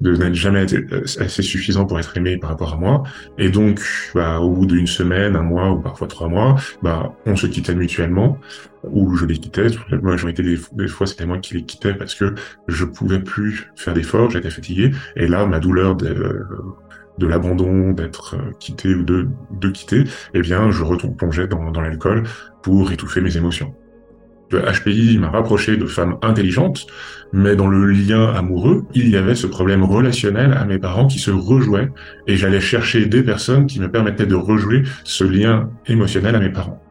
de 0.00 0.14
n'être 0.14 0.34
jamais 0.34 0.66
euh, 0.72 1.02
assez 1.18 1.42
suffisant 1.42 1.86
pour 1.86 1.98
être 1.98 2.16
aimé 2.16 2.36
par 2.36 2.50
rapport 2.50 2.74
à 2.74 2.76
moi. 2.76 3.02
Et 3.38 3.50
donc, 3.50 3.80
bah, 4.14 4.40
au 4.40 4.50
bout 4.50 4.66
d'une 4.66 4.86
semaine, 4.86 5.34
un 5.34 5.42
mois 5.42 5.70
ou 5.70 5.80
parfois 5.80 6.08
trois 6.08 6.28
mois, 6.28 6.56
bah, 6.82 7.14
on 7.26 7.36
se 7.36 7.46
quittait 7.46 7.74
mutuellement, 7.74 8.38
ou 8.84 9.16
je 9.16 9.26
les 9.26 9.38
quittais. 9.38 9.68
La 9.90 9.98
majorité 9.98 10.42
des, 10.42 10.88
fois, 10.88 11.06
c'était 11.06 11.26
moi 11.26 11.38
qui 11.38 11.54
les 11.54 11.64
quittais 11.64 11.94
parce 11.94 12.14
que 12.14 12.34
je 12.68 12.84
pouvais 12.84 13.20
plus 13.20 13.70
faire 13.76 13.94
d'efforts, 13.94 14.30
j'étais 14.30 14.50
fatigué. 14.50 14.90
Et 15.16 15.26
là, 15.26 15.46
ma 15.46 15.58
douleur 15.58 15.96
de, 15.96 16.44
de 17.18 17.26
l'abandon, 17.26 17.92
d'être 17.92 18.36
euh, 18.36 18.52
quitté 18.58 18.94
ou 18.94 19.02
de, 19.02 19.68
quitter, 19.70 20.04
eh 20.34 20.40
bien, 20.40 20.70
je 20.70 20.84
plonger 21.16 21.46
dans, 21.46 21.70
dans 21.70 21.80
l'alcool 21.80 22.24
pour 22.62 22.92
étouffer 22.92 23.20
mes 23.20 23.36
émotions. 23.36 23.74
Le 24.50 24.62
HPI 24.62 25.18
m'a 25.18 25.30
rapproché 25.30 25.76
de 25.76 25.86
femmes 25.86 26.16
intelligentes, 26.22 26.88
mais 27.32 27.54
dans 27.54 27.68
le 27.68 27.86
lien 27.86 28.32
amoureux, 28.34 28.84
il 28.94 29.08
y 29.08 29.16
avait 29.16 29.36
ce 29.36 29.46
problème 29.46 29.84
relationnel 29.84 30.54
à 30.54 30.64
mes 30.64 30.78
parents 30.78 31.06
qui 31.06 31.20
se 31.20 31.30
rejouaient, 31.30 31.88
et 32.26 32.36
j'allais 32.36 32.60
chercher 32.60 33.06
des 33.06 33.22
personnes 33.22 33.66
qui 33.66 33.78
me 33.78 33.88
permettaient 33.88 34.26
de 34.26 34.34
rejouer 34.34 34.82
ce 35.04 35.22
lien 35.22 35.70
émotionnel 35.86 36.34
à 36.34 36.40
mes 36.40 36.50
parents. 36.50 36.82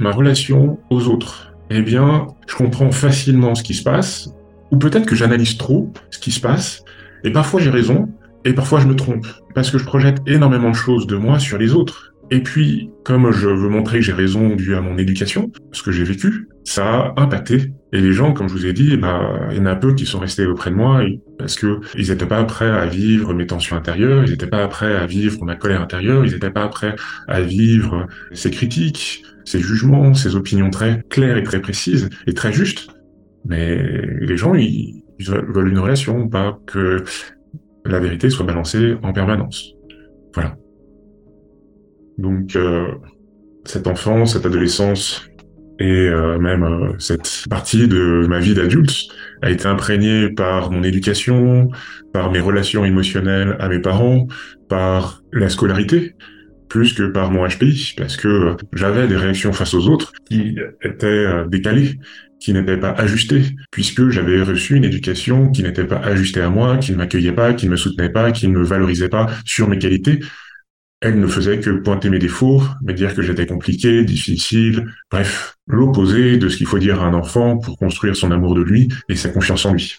Ma 0.00 0.10
relation 0.10 0.80
aux 0.90 1.06
autres, 1.06 1.52
eh 1.70 1.82
bien, 1.82 2.26
je 2.48 2.56
comprends 2.56 2.90
facilement 2.90 3.54
ce 3.54 3.62
qui 3.62 3.74
se 3.74 3.84
passe, 3.84 4.34
ou 4.72 4.76
peut-être 4.76 5.06
que 5.06 5.14
j'analyse 5.14 5.58
trop 5.58 5.92
ce 6.10 6.18
qui 6.18 6.32
se 6.32 6.40
passe, 6.40 6.82
et 7.22 7.30
parfois 7.30 7.60
j'ai 7.60 7.70
raison, 7.70 8.08
et 8.44 8.52
parfois 8.52 8.80
je 8.80 8.86
me 8.86 8.94
trompe, 8.94 9.26
parce 9.54 9.70
que 9.70 9.78
je 9.78 9.84
projette 9.84 10.18
énormément 10.26 10.70
de 10.70 10.76
choses 10.76 11.06
de 11.06 11.16
moi 11.16 11.38
sur 11.38 11.58
les 11.58 11.74
autres. 11.74 12.10
Et 12.32 12.40
puis, 12.40 12.90
comme 13.04 13.32
je 13.32 13.48
veux 13.48 13.68
montrer 13.68 13.98
que 13.98 14.04
j'ai 14.04 14.12
raison 14.12 14.54
dû 14.54 14.76
à 14.76 14.80
mon 14.80 14.96
éducation, 14.98 15.50
ce 15.72 15.82
que 15.82 15.90
j'ai 15.90 16.04
vécu, 16.04 16.48
ça 16.62 16.84
a 16.86 17.20
impacté. 17.20 17.72
Et 17.92 18.00
les 18.00 18.12
gens, 18.12 18.32
comme 18.32 18.48
je 18.48 18.54
vous 18.54 18.66
ai 18.66 18.72
dit, 18.72 18.96
bah, 18.96 19.48
il 19.50 19.56
y 19.56 19.60
en 19.60 19.66
a 19.66 19.74
peu 19.74 19.94
qui 19.94 20.06
sont 20.06 20.20
restés 20.20 20.46
auprès 20.46 20.70
de 20.70 20.76
moi 20.76 21.02
parce 21.38 21.56
que 21.56 21.80
ils 21.96 22.08
n'étaient 22.08 22.26
pas 22.26 22.44
prêts 22.44 22.70
à 22.70 22.86
vivre 22.86 23.34
mes 23.34 23.46
tensions 23.48 23.74
intérieures, 23.74 24.24
ils 24.24 24.30
n'étaient 24.30 24.46
pas 24.46 24.68
prêts 24.68 24.94
à 24.94 25.06
vivre 25.06 25.44
ma 25.44 25.56
colère 25.56 25.82
intérieure, 25.82 26.24
ils 26.24 26.32
n'étaient 26.32 26.52
pas 26.52 26.68
prêts 26.68 26.94
à 27.26 27.40
vivre 27.40 28.06
ces 28.32 28.52
critiques, 28.52 29.24
ces 29.44 29.58
jugements, 29.58 30.14
ces 30.14 30.36
opinions 30.36 30.70
très 30.70 31.02
claires 31.10 31.36
et 31.36 31.42
très 31.42 31.60
précises 31.60 32.10
et 32.28 32.32
très 32.32 32.52
justes. 32.52 32.90
Mais 33.44 34.02
les 34.20 34.36
gens, 34.36 34.54
ils 34.54 35.02
veulent 35.18 35.68
une 35.68 35.78
relation, 35.80 36.28
pas 36.28 36.60
que 36.66 37.02
la 37.84 38.00
vérité 38.00 38.30
soit 38.30 38.46
balancée 38.46 38.96
en 39.02 39.12
permanence. 39.12 39.74
Voilà. 40.34 40.56
Donc, 42.18 42.54
euh, 42.56 42.86
cette 43.64 43.86
enfance, 43.86 44.34
cette 44.34 44.46
adolescence 44.46 45.26
et 45.78 46.08
euh, 46.08 46.38
même 46.38 46.62
euh, 46.62 46.92
cette 46.98 47.44
partie 47.48 47.88
de 47.88 48.26
ma 48.28 48.38
vie 48.38 48.52
d'adulte 48.52 49.08
a 49.40 49.50
été 49.50 49.66
imprégnée 49.66 50.28
par 50.28 50.70
mon 50.70 50.82
éducation, 50.82 51.70
par 52.12 52.30
mes 52.30 52.40
relations 52.40 52.84
émotionnelles 52.84 53.56
à 53.58 53.68
mes 53.68 53.78
parents, 53.78 54.26
par 54.68 55.22
la 55.32 55.48
scolarité, 55.48 56.14
plus 56.68 56.92
que 56.92 57.04
par 57.04 57.30
mon 57.30 57.46
HPI, 57.48 57.94
parce 57.96 58.16
que 58.16 58.56
j'avais 58.74 59.08
des 59.08 59.16
réactions 59.16 59.52
face 59.52 59.72
aux 59.72 59.88
autres 59.88 60.12
qui 60.28 60.56
étaient 60.82 61.26
décalées, 61.48 61.98
qui 62.40 62.52
n'étaient 62.52 62.78
pas 62.78 62.90
ajustées, 62.92 63.54
puisque 63.70 64.08
j'avais 64.08 64.42
reçu 64.42 64.76
une 64.76 64.84
éducation 64.84 65.50
qui 65.50 65.62
n'était 65.62 65.84
pas 65.84 65.98
ajustée 65.98 66.40
à 66.40 66.50
moi, 66.50 66.78
qui 66.78 66.92
ne 66.92 66.96
m'accueillait 66.96 67.32
pas, 67.32 67.54
qui 67.54 67.66
ne 67.66 67.72
me 67.72 67.76
soutenait 67.76 68.10
pas, 68.10 68.32
qui 68.32 68.48
ne 68.48 68.58
me 68.58 68.64
valorisait 68.64 69.08
pas 69.08 69.26
sur 69.44 69.68
mes 69.68 69.78
qualités, 69.78 70.20
elle 71.02 71.18
ne 71.18 71.26
faisait 71.26 71.60
que 71.60 71.70
pointer 71.70 72.10
mes 72.10 72.18
défauts, 72.18 72.62
me 72.82 72.92
dire 72.92 73.14
que 73.14 73.22
j'étais 73.22 73.46
compliqué, 73.46 74.04
difficile, 74.04 74.86
bref, 75.10 75.56
l'opposé 75.66 76.36
de 76.36 76.48
ce 76.48 76.58
qu'il 76.58 76.66
faut 76.66 76.78
dire 76.78 77.02
à 77.02 77.06
un 77.06 77.14
enfant 77.14 77.56
pour 77.56 77.78
construire 77.78 78.16
son 78.16 78.30
amour 78.30 78.54
de 78.54 78.60
lui 78.60 78.88
et 79.08 79.16
sa 79.16 79.30
confiance 79.30 79.64
en 79.64 79.72
lui. 79.72 79.98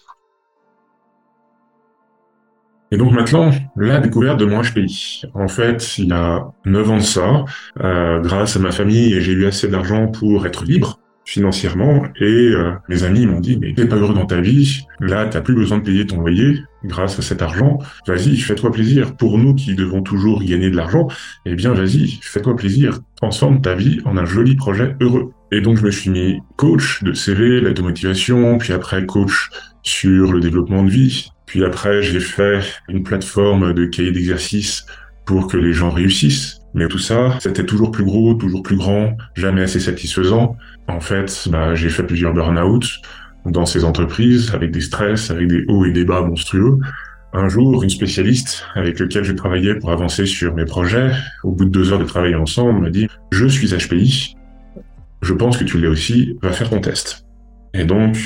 Et 2.92 2.98
donc 2.98 3.12
maintenant, 3.12 3.50
la 3.74 3.98
découverte 3.98 4.38
de 4.38 4.44
mon 4.44 4.60
HPI. 4.60 5.22
En 5.34 5.48
fait, 5.48 5.96
il 5.98 6.08
y 6.08 6.12
a 6.12 6.46
9 6.66 6.90
ans 6.90 6.98
de 6.98 7.02
ça, 7.02 7.44
euh, 7.80 8.20
grâce 8.20 8.56
à 8.56 8.60
ma 8.60 8.70
famille, 8.70 9.20
j'ai 9.20 9.32
eu 9.32 9.46
assez 9.46 9.66
d'argent 9.66 10.08
pour 10.08 10.46
être 10.46 10.64
libre 10.64 11.00
financièrement 11.32 12.04
et 12.20 12.24
euh, 12.24 12.72
mes 12.90 13.04
amis 13.04 13.26
m'ont 13.26 13.40
dit 13.40 13.56
mais 13.58 13.72
t'es 13.72 13.86
pas 13.86 13.96
heureux 13.96 14.12
dans 14.14 14.26
ta 14.26 14.40
vie, 14.40 14.82
là 15.00 15.24
t'as 15.24 15.40
plus 15.40 15.54
besoin 15.54 15.78
de 15.78 15.82
payer 15.82 16.06
ton 16.06 16.20
loyer 16.20 16.58
grâce 16.84 17.18
à 17.18 17.22
cet 17.22 17.40
argent, 17.40 17.78
vas-y 18.06 18.36
fais-toi 18.36 18.70
plaisir. 18.70 19.16
Pour 19.16 19.38
nous 19.38 19.54
qui 19.54 19.74
devons 19.74 20.02
toujours 20.02 20.44
gagner 20.44 20.70
de 20.70 20.76
l'argent, 20.76 21.08
eh 21.46 21.54
bien 21.54 21.72
vas-y 21.72 22.18
fais-toi 22.20 22.54
plaisir, 22.54 23.00
transforme 23.16 23.62
ta 23.62 23.74
vie 23.74 24.00
en 24.04 24.18
un 24.18 24.26
joli 24.26 24.56
projet 24.56 24.94
heureux. 25.00 25.30
Et 25.52 25.62
donc 25.62 25.78
je 25.78 25.84
me 25.84 25.90
suis 25.90 26.10
mis 26.10 26.40
coach 26.56 27.02
de 27.02 27.14
CV, 27.14 27.62
l'aide 27.62 27.76
de 27.76 27.82
motivation, 27.82 28.58
puis 28.58 28.74
après 28.74 29.06
coach 29.06 29.48
sur 29.82 30.32
le 30.32 30.40
développement 30.40 30.84
de 30.84 30.90
vie, 30.90 31.30
puis 31.46 31.64
après 31.64 32.02
j'ai 32.02 32.20
fait 32.20 32.60
une 32.90 33.04
plateforme 33.04 33.72
de 33.72 33.86
cahier 33.86 34.12
d'exercice 34.12 34.84
pour 35.24 35.46
que 35.46 35.56
les 35.56 35.72
gens 35.72 35.90
réussissent. 35.90 36.61
Mais 36.74 36.88
tout 36.88 36.98
ça, 36.98 37.38
c'était 37.40 37.66
toujours 37.66 37.90
plus 37.90 38.04
gros, 38.04 38.34
toujours 38.34 38.62
plus 38.62 38.76
grand, 38.76 39.16
jamais 39.34 39.62
assez 39.62 39.80
satisfaisant. 39.80 40.56
En 40.88 41.00
fait, 41.00 41.48
bah, 41.50 41.74
j'ai 41.74 41.90
fait 41.90 42.02
plusieurs 42.02 42.32
burn-out 42.32 42.86
dans 43.46 43.66
ces 43.66 43.84
entreprises, 43.84 44.52
avec 44.54 44.70
des 44.70 44.80
stress, 44.80 45.30
avec 45.30 45.48
des 45.48 45.64
hauts 45.68 45.84
et 45.84 45.92
des 45.92 46.04
bas 46.04 46.22
monstrueux. 46.22 46.78
Un 47.34 47.48
jour, 47.48 47.82
une 47.82 47.90
spécialiste 47.90 48.64
avec 48.74 48.98
laquelle 48.98 49.24
je 49.24 49.32
travaillais 49.32 49.74
pour 49.74 49.90
avancer 49.90 50.26
sur 50.26 50.54
mes 50.54 50.64
projets, 50.64 51.12
au 51.44 51.52
bout 51.52 51.64
de 51.64 51.70
deux 51.70 51.92
heures 51.92 51.98
de 51.98 52.04
travail 52.04 52.34
ensemble, 52.34 52.80
m'a 52.80 52.90
dit 52.90 53.08
«Je 53.32 53.46
suis 53.46 53.68
HPI, 53.68 54.36
je 55.22 55.32
pense 55.32 55.56
que 55.56 55.64
tu 55.64 55.78
l'es 55.78 55.88
aussi, 55.88 56.36
va 56.42 56.52
faire 56.52 56.68
ton 56.68 56.80
test.» 56.80 57.24
Et 57.74 57.84
donc, 57.84 58.18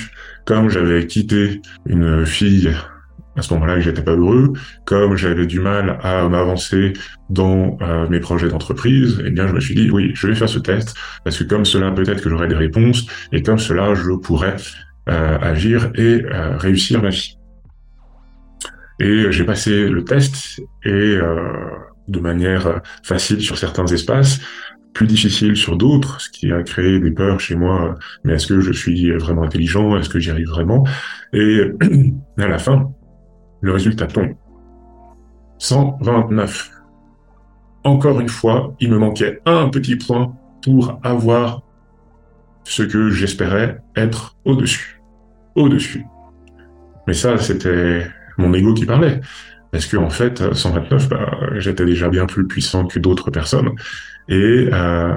comme 0.45 0.71
j'avais 0.71 1.07
quitté 1.07 1.61
une 1.87 2.27
fille 2.27 2.71
à 3.37 3.43
ce 3.43 3.53
moment-là 3.55 3.75
que 3.75 3.81
j'étais 3.81 4.03
pas 4.03 4.17
heureux, 4.17 4.53
comme 4.85 5.17
j'avais 5.17 5.47
du 5.47 5.61
mal 5.61 5.99
à 6.03 6.29
m'avancer 6.29 6.93
dans 7.29 7.77
euh, 7.83 8.09
mes 8.09 8.21
projets 8.21 8.49
d'entreprise, 8.49 9.23
eh 9.25 9.31
bien 9.31 9.47
je 9.47 9.53
me 9.53 9.61
suis 9.61 9.75
dit 9.75 9.91
oui, 9.91 10.13
je 10.15 10.29
vais 10.29 10.35
faire 10.35 10.49
ce 10.49 10.59
test 10.59 10.95
parce 11.25 11.39
que 11.39 11.45
comme 11.45 11.65
cela 11.65 11.91
peut-être 11.91 12.23
que 12.23 12.31
j'aurai 12.31 12.49
des 12.49 12.55
réponses 12.55 13.07
et 13.33 13.43
comme 13.43 13.59
cela 13.59 13.95
je 13.95 14.13
pourrais 14.13 14.57
euh, 15.09 15.39
agir 15.41 15.91
et 15.95 16.25
euh, 16.25 16.57
réussir 16.57 17.03
ma 17.03 17.11
vie. 17.11 17.39
Et 18.99 19.31
j'ai 19.31 19.45
passé 19.45 19.89
le 19.89 20.05
test 20.05 20.59
et 20.83 21.19
de 22.09 22.19
manière 22.19 22.81
facile 23.03 23.43
sur 23.43 23.59
certains 23.59 23.85
espaces, 23.89 24.41
plus 24.95 25.07
difficile 25.07 25.55
sur 25.55 25.77
d'autres, 25.77 26.19
ce 26.23 26.31
qui 26.31 26.51
a 26.51 26.63
créé 26.63 26.99
des 26.99 27.11
peurs 27.11 27.39
chez 27.39 27.57
moi. 27.57 27.97
Mais 28.25 28.33
est-ce 28.33 28.47
que 28.47 28.61
je 28.63 28.73
suis 28.73 29.11
vraiment 29.11 29.43
intelligent? 29.43 29.99
Est-ce 29.99 30.09
que 30.09 30.19
j'y 30.19 30.31
arrive 30.31 30.49
vraiment? 30.49 30.85
Et 31.35 31.71
à 32.39 32.49
la 32.49 32.57
fin, 32.57 32.91
le 33.67 33.73
résultat 33.73 34.07
tombe. 34.07 34.35
129. 35.59 36.71
Encore 37.85 38.21
une 38.21 38.29
fois, 38.29 38.75
il 38.81 38.91
me 38.91 38.99
manquait 38.99 39.41
un 39.45 39.69
petit 39.69 39.97
point 39.97 40.35
pour 40.63 40.99
avoir 41.03 41.63
ce 42.65 42.83
que 42.83 43.11
j'espérais 43.11 43.81
être 43.97 44.37
au-dessus. 44.45 45.01
Au-dessus. 45.55 46.05
Mais 47.07 47.15
ça, 47.15 47.39
c'était 47.39 48.07
mon 48.39 48.53
ego 48.55 48.75
qui 48.75 48.87
parlait. 48.87 49.21
Parce 49.73 49.87
que 49.87 49.97
en 49.97 50.11
fait, 50.11 50.55
129, 50.55 51.09
bah, 51.09 51.31
j'étais 51.59 51.85
déjà 51.85 52.09
bien 52.09 52.27
plus 52.27 52.47
puissant 52.47 52.87
que 52.87 52.99
d'autres 52.99 53.31
personnes. 53.31 53.71
Et 54.29 54.69
euh, 54.73 55.13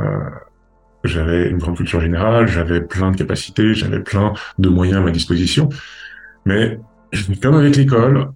j'avais 1.04 1.50
une 1.50 1.58
grande 1.58 1.78
culture 1.78 2.02
générale, 2.02 2.48
j'avais 2.48 2.82
plein 2.82 3.12
de 3.12 3.18
capacités, 3.18 3.74
j'avais 3.74 4.00
plein 4.00 4.34
de 4.58 4.70
moyens 4.70 5.00
à 5.00 5.02
ma 5.02 5.12
disposition. 5.12 5.70
Mais 6.46 6.80
comme 7.42 7.56
avec 7.56 7.76
l'école, 7.76 8.32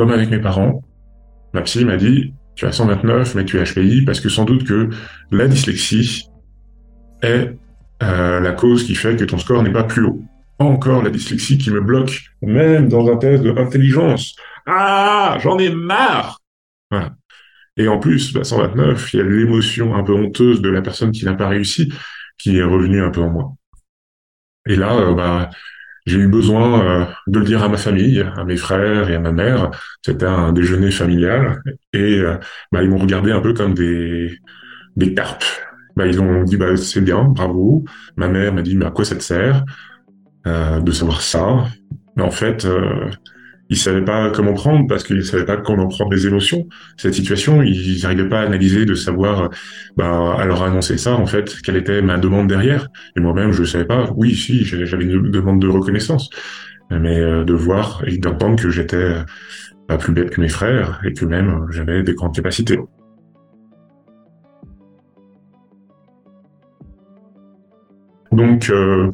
comme 0.00 0.12
avec 0.12 0.30
mes 0.30 0.38
parents, 0.38 0.82
ma 1.52 1.60
psy 1.60 1.84
m'a 1.84 1.98
dit, 1.98 2.32
tu 2.54 2.64
as 2.64 2.72
129, 2.72 3.34
mais 3.34 3.44
tu 3.44 3.58
es 3.58 3.64
HPI, 3.64 4.06
parce 4.06 4.18
que 4.18 4.30
sans 4.30 4.46
doute 4.46 4.64
que 4.64 4.88
la 5.30 5.46
dyslexie 5.46 6.26
est 7.20 7.54
euh, 8.02 8.40
la 8.40 8.52
cause 8.52 8.84
qui 8.84 8.94
fait 8.94 9.14
que 9.14 9.24
ton 9.24 9.36
score 9.36 9.62
n'est 9.62 9.70
pas 9.70 9.84
plus 9.84 10.06
haut. 10.06 10.22
Encore 10.58 11.02
la 11.02 11.10
dyslexie 11.10 11.58
qui 11.58 11.70
me 11.70 11.82
bloque, 11.82 12.18
même 12.40 12.88
dans 12.88 13.12
un 13.12 13.18
test 13.18 13.42
d'intelligence. 13.42 14.36
Ah, 14.64 15.36
j'en 15.42 15.58
ai 15.58 15.68
marre. 15.68 16.38
Et 17.76 17.86
en 17.86 17.98
plus, 17.98 18.32
129, 18.42 19.12
il 19.12 19.16
y 19.18 19.20
a 19.20 19.24
l'émotion 19.24 19.94
un 19.94 20.02
peu 20.02 20.14
honteuse 20.14 20.62
de 20.62 20.70
la 20.70 20.80
personne 20.80 21.12
qui 21.12 21.26
n'a 21.26 21.34
pas 21.34 21.48
réussi, 21.48 21.92
qui 22.38 22.56
est 22.56 22.62
revenue 22.62 23.02
un 23.02 23.10
peu 23.10 23.20
en 23.20 23.28
moi. 23.28 23.52
Et 24.66 24.76
là, 24.76 24.96
euh, 24.96 25.12
bah, 25.12 25.50
j'ai 26.06 26.18
eu 26.18 26.28
besoin 26.28 27.02
euh, 27.02 27.04
de 27.26 27.38
le 27.38 27.44
dire 27.44 27.62
à 27.62 27.68
ma 27.68 27.76
famille, 27.76 28.20
à 28.36 28.44
mes 28.44 28.56
frères 28.56 29.10
et 29.10 29.14
à 29.16 29.20
ma 29.20 29.32
mère. 29.32 29.70
C'était 30.04 30.26
un 30.26 30.52
déjeuner 30.52 30.90
familial 30.90 31.62
et 31.92 32.18
euh, 32.20 32.36
bah, 32.72 32.82
ils 32.82 32.90
m'ont 32.90 32.98
regardé 32.98 33.32
un 33.32 33.40
peu 33.40 33.52
comme 33.54 33.74
des 33.74 34.38
des 34.96 35.14
carpes. 35.14 35.44
Bah, 35.96 36.06
ils 36.06 36.20
ont 36.20 36.44
dit 36.44 36.56
bah 36.56 36.76
c'est 36.76 37.00
bien, 37.00 37.24
bravo. 37.24 37.84
Ma 38.16 38.28
mère 38.28 38.52
m'a 38.54 38.62
dit 38.62 38.76
mais 38.76 38.86
à 38.86 38.90
quoi 38.90 39.04
ça 39.04 39.16
te 39.16 39.22
sert 39.22 39.64
euh, 40.46 40.80
de 40.80 40.92
savoir 40.92 41.22
ça? 41.22 41.66
Mais 42.16 42.22
en 42.22 42.30
fait, 42.30 42.66
ils 43.70 43.76
savaient 43.76 44.04
pas 44.04 44.30
comment 44.30 44.52
prendre 44.52 44.86
parce 44.88 45.04
qu'ils 45.04 45.24
savaient 45.24 45.44
pas 45.44 45.56
comment 45.56 45.86
prendre 45.86 46.12
les 46.12 46.26
émotions. 46.26 46.68
Cette 46.96 47.14
situation, 47.14 47.62
ils 47.62 48.00
n'arrivaient 48.02 48.28
pas 48.28 48.40
à 48.40 48.42
analyser, 48.42 48.84
de 48.84 48.94
savoir, 48.94 49.50
à 49.98 50.44
leur 50.44 50.62
annoncer 50.62 50.98
ça, 50.98 51.14
en 51.14 51.26
fait, 51.26 51.62
quelle 51.62 51.76
était 51.76 52.02
ma 52.02 52.18
demande 52.18 52.48
derrière. 52.48 52.88
Et 53.16 53.20
moi-même, 53.20 53.52
je 53.52 53.62
savais 53.62 53.84
pas. 53.84 54.10
Oui, 54.16 54.34
si, 54.34 54.64
j'avais 54.64 55.04
une 55.04 55.30
demande 55.30 55.62
de 55.62 55.68
reconnaissance, 55.68 56.30
mais 56.90 57.20
euh, 57.20 57.44
de 57.44 57.54
voir 57.54 58.02
et 58.06 58.18
d'entendre 58.18 58.60
que 58.60 58.70
j'étais 58.70 59.14
pas 59.86 59.98
plus 59.98 60.12
bête 60.12 60.30
que 60.30 60.40
mes 60.40 60.48
frères 60.48 61.00
et 61.04 61.12
que 61.12 61.24
même 61.24 61.66
j'avais 61.70 62.02
des 62.02 62.14
grandes 62.14 62.34
capacités. 62.34 62.78
Donc, 68.32 68.70
euh, 68.70 69.10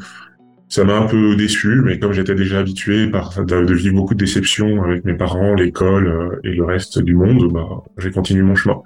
ça 0.69 0.85
m'a 0.85 0.99
un 0.99 1.07
peu 1.07 1.37
déçu, 1.37 1.81
mais 1.85 1.99
comme 1.99 2.13
j'étais 2.13 2.35
déjà 2.35 2.59
habitué 2.59 3.09
par 3.09 3.33
de, 3.45 3.75
vivre 3.75 3.95
beaucoup 3.95 4.15
de 4.15 4.25
déceptions 4.25 4.83
avec 4.83 5.05
mes 5.05 5.15
parents, 5.15 5.55
l'école 5.55 6.09
euh, 6.09 6.41
et 6.45 6.55
le 6.55 6.65
reste 6.65 6.99
du 6.99 7.15
monde, 7.15 7.53
bah, 7.53 7.85
j'ai 7.99 8.11
continué 8.11 8.43
mon 8.43 8.55
chemin. 8.55 8.83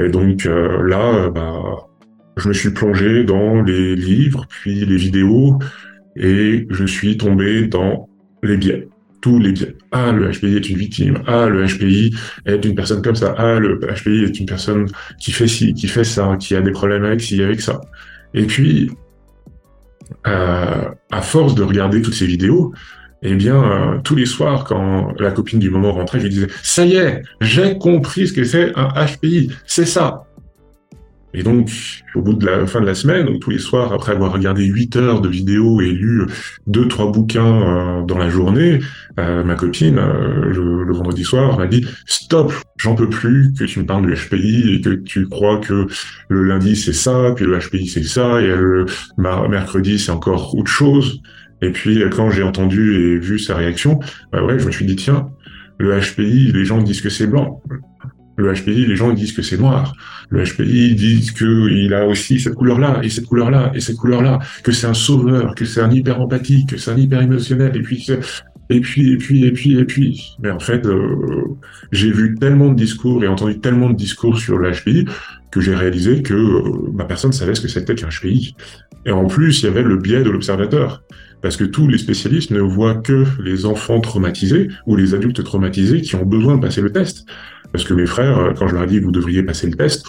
Et 0.00 0.08
donc 0.08 0.46
euh, 0.46 0.82
là, 0.86 1.30
bah, 1.30 1.88
je 2.36 2.48
me 2.48 2.52
suis 2.52 2.70
plongé 2.70 3.24
dans 3.24 3.62
les 3.62 3.94
livres, 3.94 4.46
puis 4.48 4.84
les 4.84 4.96
vidéos, 4.96 5.58
et 6.16 6.66
je 6.70 6.84
suis 6.84 7.16
tombé 7.16 7.66
dans 7.66 8.08
les 8.42 8.56
biais 8.56 8.88
tous 9.22 9.38
les 9.38 9.52
biais. 9.52 9.76
Ah, 9.92 10.12
le 10.12 10.30
HPI 10.30 10.56
est 10.56 10.68
une 10.68 10.76
victime. 10.76 11.22
Ah, 11.26 11.46
le 11.46 11.64
HPI 11.64 12.14
est 12.44 12.64
une 12.64 12.74
personne 12.74 13.00
comme 13.00 13.14
ça. 13.14 13.34
Ah, 13.38 13.58
le 13.58 13.78
HPI 13.78 14.24
est 14.24 14.38
une 14.38 14.46
personne 14.46 14.88
qui 15.18 15.32
fait 15.32 15.46
ci, 15.46 15.72
qui 15.72 15.88
fait 15.88 16.04
ça, 16.04 16.36
qui 16.38 16.54
a 16.54 16.60
des 16.60 16.72
problèmes 16.72 17.04
avec 17.04 17.22
ci, 17.22 17.42
avec 17.42 17.60
ça. 17.60 17.80
Et 18.34 18.44
puis, 18.44 18.90
à 20.24 21.22
force 21.22 21.54
de 21.54 21.62
regarder 21.62 22.02
toutes 22.02 22.14
ces 22.14 22.26
vidéos, 22.26 22.72
eh 23.22 23.34
bien, 23.34 23.62
euh, 23.62 23.98
tous 24.02 24.16
les 24.16 24.26
soirs, 24.26 24.64
quand 24.64 25.12
la 25.18 25.30
copine 25.30 25.60
du 25.60 25.70
moment 25.70 25.92
rentrait, 25.92 26.18
je 26.18 26.24
lui 26.24 26.30
disais, 26.30 26.48
ça 26.62 26.84
y 26.84 26.96
est, 26.96 27.22
j'ai 27.40 27.78
compris 27.78 28.26
ce 28.26 28.32
que 28.32 28.44
c'est 28.44 28.72
un 28.76 28.88
HPI, 28.88 29.52
c'est 29.64 29.86
ça. 29.86 30.24
Et 31.34 31.42
donc, 31.42 31.70
au 32.14 32.20
bout 32.20 32.34
de 32.34 32.44
la 32.44 32.66
fin 32.66 32.80
de 32.80 32.86
la 32.86 32.94
semaine, 32.94 33.28
ou 33.28 33.38
tous 33.38 33.50
les 33.50 33.58
soirs, 33.58 33.92
après 33.92 34.12
avoir 34.12 34.32
regardé 34.32 34.64
8 34.64 34.96
heures 34.96 35.20
de 35.20 35.28
vidéos 35.28 35.80
et 35.80 35.90
lu 35.90 36.26
deux, 36.66 36.88
trois 36.88 37.10
bouquins 37.10 38.00
euh, 38.00 38.04
dans 38.04 38.18
la 38.18 38.28
journée, 38.28 38.80
euh, 39.18 39.42
ma 39.42 39.54
copine, 39.54 39.98
euh, 39.98 40.52
le, 40.52 40.92
vendredi 40.92 41.24
soir, 41.24 41.58
m'a 41.58 41.66
dit 41.66 41.86
«Stop, 42.06 42.52
j'en 42.76 42.94
peux 42.94 43.08
plus 43.08 43.54
que 43.58 43.64
tu 43.64 43.80
me 43.80 43.86
parles 43.86 44.06
du 44.06 44.14
HPI 44.14 44.74
et 44.74 44.80
que 44.82 44.90
tu 44.90 45.26
crois 45.26 45.58
que 45.58 45.86
le 46.28 46.44
lundi 46.44 46.76
c'est 46.76 46.92
ça, 46.92 47.32
puis 47.34 47.46
le 47.46 47.58
HPI 47.58 47.86
c'est 47.86 48.02
ça, 48.02 48.42
et 48.42 48.48
le 48.48 48.84
mercredi 49.16 49.98
c'est 49.98 50.12
encore 50.12 50.54
autre 50.54 50.70
chose.» 50.70 51.20
Et 51.62 51.70
puis, 51.70 52.02
quand 52.10 52.28
j'ai 52.28 52.42
entendu 52.42 52.96
et 52.96 53.18
vu 53.20 53.38
sa 53.38 53.54
réaction, 53.54 54.00
bah 54.32 54.42
ouais, 54.42 54.58
je 54.58 54.66
me 54.66 54.72
suis 54.72 54.84
dit 54.84 54.96
«Tiens, 54.96 55.28
le 55.78 55.98
HPI, 55.98 56.52
les 56.52 56.64
gens 56.64 56.78
disent 56.78 57.00
que 57.00 57.08
c'est 57.08 57.26
blanc. 57.26 57.62
Le 58.36 58.52
HPI, 58.52 58.86
les 58.86 58.96
gens 58.96 59.12
disent 59.12 59.32
que 59.32 59.42
c'est 59.42 59.58
noir. 59.58 59.94
Le 60.30 60.44
HPI 60.44 60.94
disent 60.94 61.32
qu'il 61.32 61.92
a 61.94 62.06
aussi 62.06 62.40
cette 62.40 62.54
couleur-là, 62.54 63.00
et 63.02 63.10
cette 63.10 63.26
couleur-là, 63.26 63.72
et 63.74 63.80
cette 63.80 63.96
couleur-là, 63.96 64.38
que 64.62 64.72
c'est 64.72 64.86
un 64.86 64.94
sauveur, 64.94 65.54
que 65.54 65.64
c'est 65.64 65.80
un 65.80 65.90
hyper 65.90 66.20
empathique, 66.20 66.70
que 66.70 66.76
c'est 66.78 66.90
un 66.90 66.96
hyper 66.96 67.20
émotionnel, 67.20 67.76
et 67.76 67.82
puis, 67.82 68.06
et 68.70 68.80
puis, 68.80 69.12
et 69.12 69.16
puis, 69.18 69.44
et 69.44 69.52
puis, 69.52 69.78
et 69.78 69.84
puis. 69.84 70.36
Mais 70.42 70.50
en 70.50 70.58
fait, 70.58 70.86
euh, 70.86 71.58
j'ai 71.90 72.10
vu 72.10 72.34
tellement 72.36 72.68
de 72.68 72.74
discours 72.74 73.22
et 73.22 73.28
entendu 73.28 73.60
tellement 73.60 73.90
de 73.90 73.96
discours 73.96 74.38
sur 74.38 74.56
le 74.56 74.70
HPI 74.72 75.04
que 75.50 75.60
j'ai 75.60 75.74
réalisé 75.74 76.22
que 76.22 76.32
euh, 76.32 76.90
ma 76.94 77.04
personne 77.04 77.32
savait 77.32 77.54
ce 77.54 77.60
que 77.60 77.68
c'était 77.68 77.94
qu'un 77.94 78.08
HPI. 78.08 78.56
Et 79.04 79.12
en 79.12 79.26
plus, 79.26 79.60
il 79.60 79.66
y 79.66 79.68
avait 79.68 79.82
le 79.82 79.96
biais 79.96 80.22
de 80.22 80.30
l'observateur 80.30 81.02
parce 81.42 81.56
que 81.56 81.64
tous 81.64 81.88
les 81.88 81.98
spécialistes 81.98 82.50
ne 82.50 82.60
voient 82.60 82.94
que 82.94 83.24
les 83.42 83.66
enfants 83.66 84.00
traumatisés 84.00 84.68
ou 84.86 84.96
les 84.96 85.14
adultes 85.14 85.42
traumatisés 85.44 86.00
qui 86.00 86.16
ont 86.16 86.24
besoin 86.24 86.56
de 86.56 86.60
passer 86.60 86.80
le 86.80 86.92
test. 86.92 87.26
Parce 87.72 87.84
que 87.84 87.94
mes 87.94 88.06
frères, 88.06 88.54
quand 88.56 88.68
je 88.68 88.74
leur 88.74 88.84
ai 88.84 88.86
dit 88.86 89.00
vous 89.00 89.12
devriez 89.12 89.42
passer 89.42 89.66
le 89.68 89.76
test, 89.76 90.06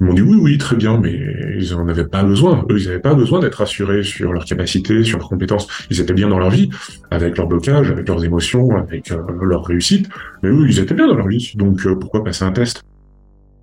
ils 0.00 0.06
m'ont 0.06 0.14
dit 0.14 0.22
oui, 0.22 0.36
oui, 0.40 0.58
très 0.58 0.76
bien, 0.76 0.98
mais 0.98 1.12
ils 1.56 1.70
n'en 1.72 1.88
avaient 1.88 2.06
pas 2.06 2.24
besoin. 2.24 2.66
Eux, 2.68 2.78
ils 2.78 2.86
n'avaient 2.86 2.98
pas 3.00 3.14
besoin 3.14 3.40
d'être 3.40 3.56
rassurés 3.56 4.02
sur 4.02 4.32
leurs 4.32 4.44
capacités, 4.44 5.04
sur 5.04 5.18
leurs 5.18 5.28
compétences. 5.28 5.68
Ils 5.90 6.00
étaient 6.00 6.14
bien 6.14 6.28
dans 6.28 6.38
leur 6.38 6.50
vie, 6.50 6.68
avec 7.10 7.38
leurs 7.38 7.46
blocages, 7.46 7.90
avec 7.90 8.08
leurs 8.08 8.24
émotions, 8.24 8.76
avec 8.76 9.12
euh, 9.12 9.22
leur 9.42 9.64
réussite. 9.64 10.08
Mais 10.42 10.48
eux, 10.48 10.66
ils 10.68 10.80
étaient 10.80 10.94
bien 10.94 11.06
dans 11.06 11.14
leur 11.14 11.28
vie. 11.28 11.52
Donc, 11.54 11.86
euh, 11.86 11.96
pourquoi 11.96 12.24
passer 12.24 12.44
un 12.44 12.50
test? 12.50 12.82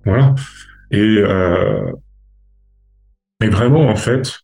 Voilà. 0.06 0.34
Et, 0.90 1.18
euh, 1.18 1.92
et 3.42 3.48
vraiment, 3.48 3.88
en 3.88 3.96
fait, 3.96 4.40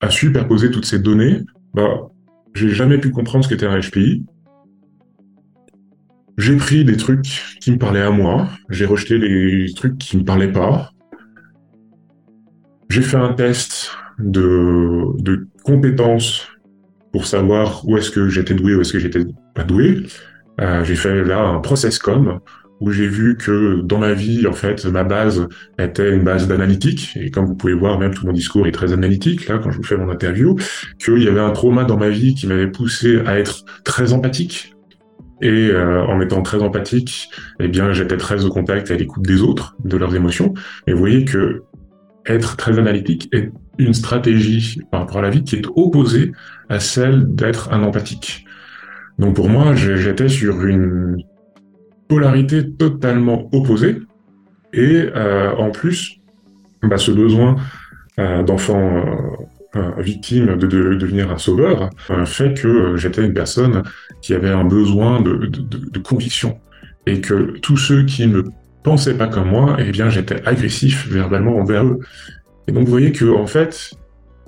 à 0.00 0.10
superposer 0.10 0.70
toutes 0.70 0.84
ces 0.84 0.98
données, 0.98 1.40
bah, 1.76 2.08
j'ai 2.54 2.70
jamais 2.70 2.96
pu 2.96 3.10
comprendre 3.10 3.44
ce 3.44 3.50
qu'était 3.50 3.66
un 3.66 3.78
HPI. 3.78 4.24
J'ai 6.38 6.56
pris 6.56 6.84
des 6.84 6.96
trucs 6.96 7.26
qui 7.60 7.70
me 7.70 7.78
parlaient 7.78 8.00
à 8.00 8.10
moi, 8.10 8.48
j'ai 8.70 8.86
rejeté 8.86 9.18
les 9.18 9.72
trucs 9.74 9.98
qui 9.98 10.16
me 10.16 10.24
parlaient 10.24 10.52
pas. 10.52 10.90
J'ai 12.88 13.02
fait 13.02 13.16
un 13.18 13.34
test 13.34 13.90
de, 14.18 15.04
de 15.22 15.46
compétences 15.64 16.48
pour 17.12 17.26
savoir 17.26 17.86
où 17.86 17.96
est-ce 17.98 18.10
que 18.10 18.28
j'étais 18.28 18.54
doué, 18.54 18.74
où 18.74 18.80
est-ce 18.80 18.92
que 18.92 18.98
j'étais 18.98 19.24
pas 19.54 19.64
doué. 19.64 20.06
Euh, 20.60 20.82
j'ai 20.84 20.96
fait 20.96 21.24
là 21.24 21.40
un 21.40 21.60
process 21.60 21.98
com 21.98 22.40
où 22.80 22.90
j'ai 22.90 23.08
vu 23.08 23.36
que 23.36 23.80
dans 23.82 23.98
ma 23.98 24.12
vie, 24.12 24.46
en 24.46 24.52
fait, 24.52 24.84
ma 24.86 25.04
base 25.04 25.48
était 25.78 26.14
une 26.14 26.24
base 26.24 26.46
d'analytique, 26.46 27.16
et 27.16 27.30
comme 27.30 27.46
vous 27.46 27.54
pouvez 27.54 27.72
voir, 27.72 27.98
même 27.98 28.14
tout 28.14 28.26
mon 28.26 28.32
discours 28.32 28.66
est 28.66 28.72
très 28.72 28.92
analytique, 28.92 29.48
là, 29.48 29.58
quand 29.58 29.70
je 29.70 29.78
vous 29.78 29.82
fais 29.82 29.96
mon 29.96 30.10
interview, 30.10 30.56
qu'il 30.98 31.22
y 31.22 31.28
avait 31.28 31.40
un 31.40 31.52
trauma 31.52 31.84
dans 31.84 31.96
ma 31.96 32.10
vie 32.10 32.34
qui 32.34 32.46
m'avait 32.46 32.70
poussé 32.70 33.20
à 33.26 33.38
être 33.38 33.64
très 33.84 34.12
empathique, 34.12 34.74
et 35.42 35.68
euh, 35.70 36.02
en 36.02 36.20
étant 36.20 36.42
très 36.42 36.62
empathique, 36.62 37.30
eh 37.60 37.68
bien, 37.68 37.92
j'étais 37.92 38.16
très 38.16 38.44
au 38.44 38.50
contact 38.50 38.90
et 38.90 38.94
à 38.94 38.96
l'écoute 38.96 39.24
des 39.24 39.42
autres, 39.42 39.76
de 39.84 39.96
leurs 39.96 40.14
émotions, 40.14 40.54
et 40.86 40.92
vous 40.92 40.98
voyez 40.98 41.24
que 41.24 41.62
être 42.26 42.56
très 42.56 42.78
analytique 42.78 43.28
est 43.32 43.52
une 43.78 43.94
stratégie 43.94 44.80
par 44.90 45.00
rapport 45.00 45.18
à 45.18 45.22
la 45.22 45.30
vie 45.30 45.44
qui 45.44 45.56
est 45.56 45.66
opposée 45.76 46.32
à 46.68 46.80
celle 46.80 47.34
d'être 47.34 47.72
un 47.72 47.82
empathique. 47.82 48.44
Donc 49.18 49.36
pour 49.36 49.48
moi, 49.48 49.74
j'étais 49.74 50.28
sur 50.28 50.64
une 50.66 51.22
polarité 52.08 52.70
totalement 52.70 53.48
opposée. 53.52 54.02
Et 54.72 55.08
euh, 55.14 55.54
en 55.56 55.70
plus, 55.70 56.18
bah, 56.82 56.98
ce 56.98 57.10
besoin 57.10 57.56
euh, 58.18 58.42
d'enfant 58.42 59.04
euh, 59.76 59.90
victime 59.98 60.56
de, 60.56 60.66
devenir 60.66 61.30
un 61.30 61.38
sauveur 61.38 61.90
fait 62.24 62.54
que 62.54 62.96
j'étais 62.96 63.24
une 63.24 63.34
personne 63.34 63.82
qui 64.22 64.34
avait 64.34 64.50
un 64.50 64.64
besoin 64.64 65.20
de, 65.20 65.46
de, 65.46 65.98
conviction. 65.98 66.58
Et 67.06 67.20
que 67.20 67.58
tous 67.60 67.76
ceux 67.76 68.04
qui 68.04 68.26
ne 68.26 68.42
pensaient 68.82 69.16
pas 69.16 69.28
comme 69.28 69.50
moi, 69.50 69.76
eh 69.78 69.90
bien, 69.90 70.08
j'étais 70.08 70.46
agressif 70.46 71.08
verbalement 71.08 71.56
envers 71.56 71.84
eux. 71.84 72.00
Et 72.66 72.72
donc, 72.72 72.84
vous 72.84 72.90
voyez 72.90 73.12
que, 73.12 73.26
en 73.26 73.46
fait, 73.46 73.92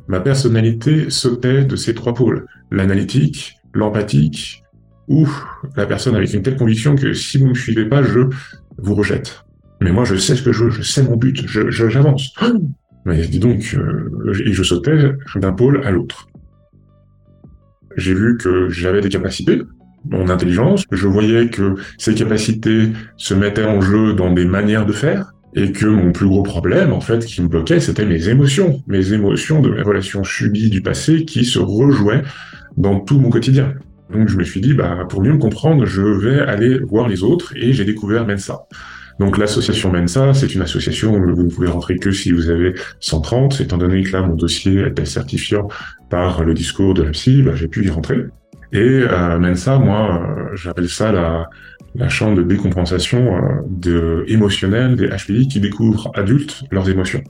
ma 0.09 0.21
personnalité 0.21 1.11
sautait 1.11 1.65
de 1.65 1.77
ces 1.77 1.95
trois 1.95 2.15
pôles. 2.15 2.47
L'analytique, 2.71 3.57
l'empathique 3.75 4.65
ou 5.09 5.27
la 5.77 5.87
personne 5.87 6.15
avec 6.15 6.33
une 6.35 6.43
telle 6.43 6.57
conviction 6.57 6.95
que 6.95 7.13
si 7.13 7.39
vous 7.39 7.45
ne 7.45 7.51
me 7.51 7.55
suivez 7.55 7.87
pas, 7.87 8.03
je 8.03 8.21
vous 8.79 8.95
rejette. 8.95 9.45
Mais 9.81 9.93
moi, 9.93 10.05
je 10.05 10.17
sais 10.17 10.37
ce 10.37 10.43
que 10.43 10.53
je 10.53 10.65
veux, 10.65 10.71
je 10.71 10.83
sais 10.83 11.03
mon 11.03 11.17
but, 11.17 11.47
je, 11.47 11.71
j'avance. 11.71 12.35
Mais 13.05 13.27
dis 13.27 13.39
donc, 13.39 13.75
euh, 13.75 14.33
et 14.45 14.53
je 14.53 14.63
sautais 14.63 15.13
d'un 15.37 15.53
pôle 15.53 15.83
à 15.85 15.91
l'autre. 15.91 16.29
J'ai 17.97 18.13
vu 18.13 18.37
que 18.37 18.69
j'avais 18.69 19.01
des 19.01 19.09
capacités, 19.09 19.63
mon 20.11 20.29
intelligence, 20.29 20.85
je 20.91 21.07
voyais 21.07 21.49
que 21.49 21.75
ces 21.97 22.15
capacités 22.15 22.93
se 23.17 23.35
mettaient 23.35 23.65
en 23.65 23.81
jeu 23.81 24.13
dans 24.15 24.33
des 24.33 24.45
manières 24.45 24.85
de 24.85 24.93
faire, 24.93 25.33
et 25.55 25.73
que 25.73 25.87
mon 25.87 26.13
plus 26.13 26.27
gros 26.27 26.43
problème, 26.43 26.93
en 26.93 27.01
fait, 27.01 27.25
qui 27.25 27.43
me 27.43 27.49
bloquait, 27.49 27.81
c'était 27.81 28.05
mes 28.05 28.29
émotions, 28.29 28.83
mes 28.87 29.13
émotions 29.13 29.61
de 29.61 29.71
mes 29.71 29.83
relations 29.83 30.23
subies 30.23 30.71
du 30.71 30.83
passé 30.83 31.25
qui 31.25 31.45
se 31.45 31.59
rejouaient 31.59 32.23
dans 32.77 33.01
tout 33.01 33.19
mon 33.19 33.31
quotidien. 33.31 33.75
Donc 34.13 34.29
je 34.29 34.37
me 34.37 34.45
suis 34.45 34.61
dit, 34.61 34.75
bah, 34.75 35.07
pour 35.09 35.23
mieux 35.23 35.33
me 35.33 35.39
comprendre, 35.39 35.85
je 35.85 36.03
vais 36.03 36.41
aller 36.41 36.79
voir 36.79 37.09
les 37.09 37.23
autres 37.23 37.55
et 37.57 37.73
j'ai 37.73 37.85
découvert 37.85 38.27
Mensa. 38.27 38.67
Donc 39.19 39.37
l'association 39.37 39.93
Mensa, 39.93 40.33
c'est 40.33 40.55
une 40.55 40.63
association 40.63 41.15
où 41.15 41.35
vous 41.35 41.43
ne 41.43 41.51
pouvez 41.51 41.69
rentrer 41.69 41.97
que 41.99 42.13
si 42.13 42.31
vous 42.31 42.51
avez 42.51 42.75
130, 43.01 43.61
étant 43.61 43.77
donné 43.77 44.03
que 44.03 44.13
là 44.13 44.23
mon 44.23 44.35
dossier 44.35 44.87
était 44.87 45.05
certifiant 45.05 45.69
par 46.09 46.45
le 46.45 46.55
discours 46.55 46.95
de 46.95 47.03
la 47.03 47.11
psy, 47.11 47.43
bah, 47.43 47.53
j'ai 47.55 47.69
pu 47.69 47.85
y 47.85 47.91
rentrer. 47.91 48.27
Et 48.73 48.79
euh, 48.79 49.39
Mensa, 49.39 49.79
moi, 49.79 50.23
euh, 50.23 50.57
j'appelle 50.57 50.89
ça 50.89 51.11
la, 51.11 51.49
la 51.95 52.09
chambre 52.09 52.37
de 52.37 52.43
décompensation 52.43 53.37
euh, 53.37 53.41
de, 53.67 54.25
émotionnelle 54.29 54.95
des 54.95 55.09
HPI 55.09 55.49
qui 55.49 55.61
découvrent 55.61 56.11
adultes 56.15 56.65
leurs 56.71 56.89
émotions. 56.89 57.23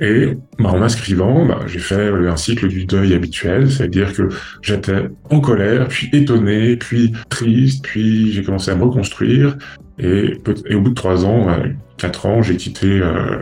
Et 0.00 0.36
bah, 0.58 0.70
en 0.70 0.78
m'inscrivant, 0.78 1.46
bah, 1.46 1.60
j'ai 1.66 1.78
fait 1.78 2.08
un 2.08 2.36
cycle 2.36 2.68
du 2.68 2.84
deuil 2.84 3.14
habituel, 3.14 3.70
c'est-à-dire 3.70 4.12
que 4.12 4.28
j'étais 4.62 5.08
en 5.30 5.40
colère, 5.40 5.88
puis 5.88 6.10
étonné, 6.12 6.76
puis 6.76 7.12
triste, 7.30 7.84
puis 7.84 8.32
j'ai 8.32 8.42
commencé 8.42 8.70
à 8.70 8.76
me 8.76 8.84
reconstruire. 8.84 9.56
Et, 9.98 10.38
au 10.74 10.80
bout 10.80 10.90
de 10.90 10.94
trois 10.94 11.24
ans, 11.24 11.48
euh, 11.48 11.68
quatre 11.96 12.26
ans, 12.26 12.42
j'ai 12.42 12.56
quitté 12.56 13.00
euh, 13.00 13.38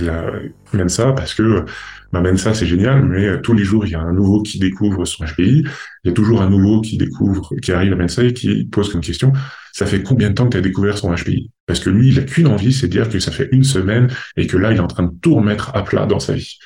la 0.00 0.30
Mensa 0.74 1.12
parce 1.12 1.34
que 1.34 1.64
bah, 2.12 2.20
Mensa 2.20 2.52
c'est 2.52 2.66
génial, 2.66 3.04
mais 3.04 3.24
euh, 3.26 3.40
tous 3.40 3.54
les 3.54 3.64
jours 3.64 3.86
il 3.86 3.92
y 3.92 3.94
a 3.94 4.00
un 4.00 4.12
nouveau 4.12 4.42
qui 4.42 4.58
découvre 4.58 5.04
son 5.06 5.24
HPI, 5.24 5.64
il 6.04 6.08
y 6.08 6.10
a 6.10 6.12
toujours 6.12 6.42
un 6.42 6.50
nouveau 6.50 6.82
qui 6.82 6.98
découvre, 6.98 7.54
qui 7.62 7.72
arrive 7.72 7.94
à 7.94 7.96
Mensa 7.96 8.24
et 8.24 8.34
qui 8.34 8.64
pose 8.64 8.92
comme 8.92 9.00
question 9.00 9.32
ça 9.78 9.86
fait 9.86 10.02
combien 10.02 10.30
de 10.30 10.34
temps 10.34 10.46
que 10.46 10.50
tu 10.50 10.56
as 10.56 10.60
découvert 10.60 10.98
son 10.98 11.14
HPI 11.14 11.52
Parce 11.64 11.78
que 11.78 11.88
lui, 11.88 12.08
il 12.08 12.18
a 12.18 12.22
qu'une 12.22 12.48
envie, 12.48 12.72
c'est 12.72 12.88
de 12.88 12.92
dire 12.92 13.08
que 13.08 13.20
ça 13.20 13.30
fait 13.30 13.48
une 13.52 13.62
semaine 13.62 14.08
et 14.36 14.48
que 14.48 14.56
là, 14.56 14.72
il 14.72 14.78
est 14.78 14.80
en 14.80 14.88
train 14.88 15.04
de 15.04 15.12
tout 15.22 15.36
remettre 15.36 15.70
à 15.76 15.84
plat 15.84 16.04
dans 16.04 16.18
sa 16.18 16.32
vie. 16.32 16.58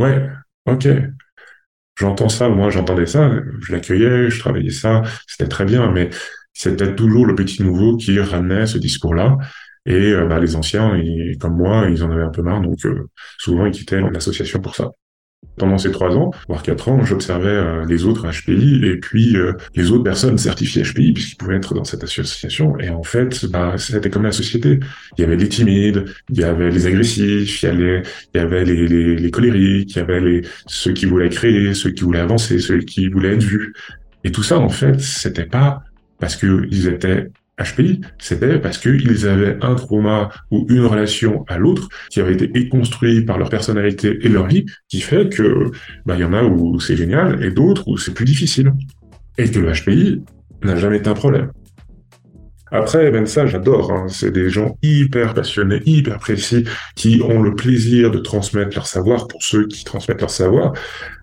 Ouais, 0.00 0.28
ok. 0.66 0.88
J'entends 1.96 2.28
ça, 2.28 2.48
moi 2.48 2.68
j'entendais 2.70 3.06
ça, 3.06 3.30
je 3.60 3.72
l'accueillais, 3.72 4.30
je 4.30 4.40
travaillais 4.40 4.70
ça, 4.70 5.02
c'était 5.28 5.48
très 5.48 5.64
bien, 5.64 5.92
mais 5.92 6.10
c'était 6.54 6.92
toujours 6.96 7.24
le 7.24 7.36
petit 7.36 7.62
nouveau 7.62 7.96
qui 7.96 8.18
ramenait 8.18 8.66
ce 8.66 8.78
discours-là. 8.78 9.38
Et 9.86 10.12
euh, 10.12 10.26
bah, 10.26 10.40
les 10.40 10.56
anciens, 10.56 11.00
comme 11.38 11.56
moi, 11.56 11.86
ils 11.88 12.02
en 12.02 12.10
avaient 12.10 12.24
un 12.24 12.30
peu 12.30 12.42
marre, 12.42 12.62
donc 12.62 12.84
euh, 12.84 13.08
souvent 13.38 13.66
ils 13.66 13.72
quittaient 13.72 14.00
l'association 14.00 14.58
pour 14.60 14.74
ça. 14.74 14.90
Pendant 15.56 15.78
ces 15.78 15.90
trois 15.90 16.14
ans, 16.16 16.30
voire 16.48 16.62
quatre 16.62 16.88
ans, 16.88 17.02
j'observais 17.02 17.48
euh, 17.48 17.86
les 17.86 18.04
autres 18.04 18.30
HPI 18.30 18.84
et 18.84 18.96
puis 18.96 19.36
euh, 19.36 19.54
les 19.74 19.90
autres 19.90 20.02
personnes 20.02 20.36
certifiées 20.36 20.82
HPI 20.82 21.12
puisqu'ils 21.12 21.36
pouvaient 21.36 21.56
être 21.56 21.72
dans 21.74 21.84
cette 21.84 22.04
association. 22.04 22.78
Et 22.78 22.90
en 22.90 23.02
fait, 23.02 23.46
bah, 23.46 23.74
c'était 23.78 24.10
comme 24.10 24.24
la 24.24 24.32
société. 24.32 24.80
Il 25.16 25.22
y 25.22 25.24
avait 25.24 25.36
les 25.36 25.48
timides, 25.48 26.04
il 26.28 26.40
y 26.40 26.44
avait 26.44 26.70
les 26.70 26.86
agressifs, 26.86 27.62
il 27.62 28.02
y 28.34 28.38
avait, 28.38 28.64
les 28.64 29.30
colériques, 29.30 29.92
il 29.94 29.98
y 29.98 30.02
avait 30.02 30.20
les, 30.20 30.42
ceux 30.66 30.92
qui 30.92 31.06
voulaient 31.06 31.30
créer, 31.30 31.72
ceux 31.72 31.90
qui 31.90 32.04
voulaient 32.04 32.20
avancer, 32.20 32.58
ceux 32.58 32.78
qui 32.78 33.08
voulaient 33.08 33.34
être 33.34 33.42
vus. 33.42 33.72
Et 34.24 34.32
tout 34.32 34.42
ça, 34.42 34.58
en 34.58 34.68
fait, 34.68 35.00
c'était 35.00 35.46
pas 35.46 35.82
parce 36.18 36.36
qu'ils 36.36 36.88
étaient 36.88 37.30
HPI, 37.58 38.02
c'était 38.18 38.58
parce 38.58 38.78
qu'ils 38.78 39.26
avaient 39.26 39.56
un 39.62 39.74
trauma 39.74 40.30
ou 40.50 40.66
une 40.68 40.84
relation 40.84 41.44
à 41.48 41.58
l'autre 41.58 41.88
qui 42.10 42.20
avait 42.20 42.34
été 42.34 42.68
construit 42.68 43.22
par 43.22 43.38
leur 43.38 43.48
personnalité 43.48 44.18
et 44.20 44.28
leur 44.28 44.46
vie, 44.46 44.66
qui 44.88 45.00
fait 45.00 45.28
que 45.28 45.70
bah 46.04 46.16
y 46.16 46.24
en 46.24 46.34
a 46.34 46.42
où 46.42 46.78
c'est 46.80 46.96
génial 46.96 47.42
et 47.42 47.50
d'autres 47.50 47.88
où 47.88 47.96
c'est 47.96 48.12
plus 48.12 48.26
difficile. 48.26 48.72
Et 49.38 49.50
que 49.50 49.58
le 49.58 49.72
HPI 49.72 50.22
n'a 50.62 50.76
jamais 50.76 50.98
été 50.98 51.08
un 51.08 51.14
problème. 51.14 51.50
Après, 52.72 53.10
même 53.10 53.26
ça, 53.26 53.46
j'adore. 53.46 53.92
Hein. 53.92 54.06
C'est 54.08 54.32
des 54.32 54.50
gens 54.50 54.76
hyper 54.82 55.34
passionnés, 55.34 55.82
hyper 55.86 56.18
précis, 56.18 56.64
qui 56.96 57.22
ont 57.22 57.40
le 57.40 57.54
plaisir 57.54 58.10
de 58.10 58.18
transmettre 58.18 58.74
leur 58.74 58.86
savoir 58.86 59.28
pour 59.28 59.42
ceux 59.42 59.66
qui 59.68 59.84
transmettent 59.84 60.20
leur 60.20 60.30
savoir. 60.30 60.72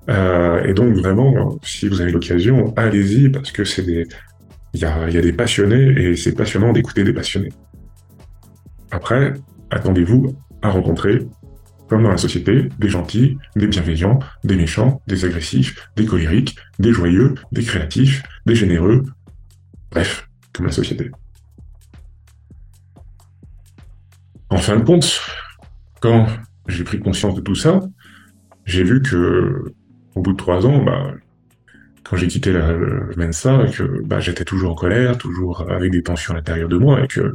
Euh, 0.10 0.64
et 0.64 0.74
donc, 0.74 0.96
vraiment, 0.96 1.60
si 1.64 1.90
vous 1.90 2.02
avez 2.02 2.12
l'occasion, 2.12 2.74
allez-y, 2.78 3.30
parce 3.30 3.52
que 3.52 3.66
c'est 3.66 3.84
des... 3.84 4.08
Il 4.74 4.82
y 4.82 4.86
a, 4.86 5.10
des 5.10 5.34
passionnés, 5.34 5.92
et 6.02 6.16
c'est 6.16 6.34
passionnant 6.34 6.74
d'écouter 6.74 7.04
des 7.04 7.14
passionnés. 7.14 7.54
Après, 8.90 9.34
attendez-vous 9.70 10.36
à 10.62 10.70
rencontrer, 10.70 11.20
comme 11.88 12.04
dans 12.04 12.10
la 12.10 12.18
société, 12.18 12.70
des 12.80 12.90
gentils, 12.90 13.38
des 13.56 13.68
bienveillants, 13.68 14.20
des 14.44 14.56
méchants, 14.56 15.02
des 15.08 15.26
agressifs, 15.26 15.90
des 15.96 16.06
colériques, 16.06 16.58
des 16.80 16.92
joyeux, 16.92 17.36
des 17.52 17.64
créatifs, 17.64 18.24
des 18.48 18.56
généreux, 18.56 19.04
bref, 19.92 20.28
comme 20.54 20.66
la 20.66 20.72
société. 20.72 21.12
En 24.50 24.58
fin 24.58 24.78
de 24.78 24.84
compte, 24.84 25.22
quand 26.00 26.28
j'ai 26.68 26.84
pris 26.84 27.00
conscience 27.00 27.36
de 27.36 27.42
tout 27.42 27.56
ça, 27.56 27.80
j'ai 28.66 28.84
vu 28.84 29.02
que, 29.02 29.74
au 30.16 30.22
bout 30.22 30.34
de 30.34 30.38
trois 30.38 30.66
ans, 30.66 30.84
bah, 30.84 31.14
quand 32.04 32.18
j'ai 32.18 32.28
quitté 32.28 32.52
la, 32.52 32.74
Mensa, 33.18 33.66
que 33.76 34.04
bah, 34.04 34.20
j'étais 34.20 34.44
toujours 34.44 34.72
en 34.72 34.76
colère, 34.76 35.18
toujours 35.18 35.70
avec 35.70 35.92
des 35.92 36.04
tensions 36.04 36.34
à 36.34 36.38
l'intérieur 36.38 36.70
de 36.70 36.78
moi, 36.78 37.04
et 37.04 37.08
que 37.08 37.34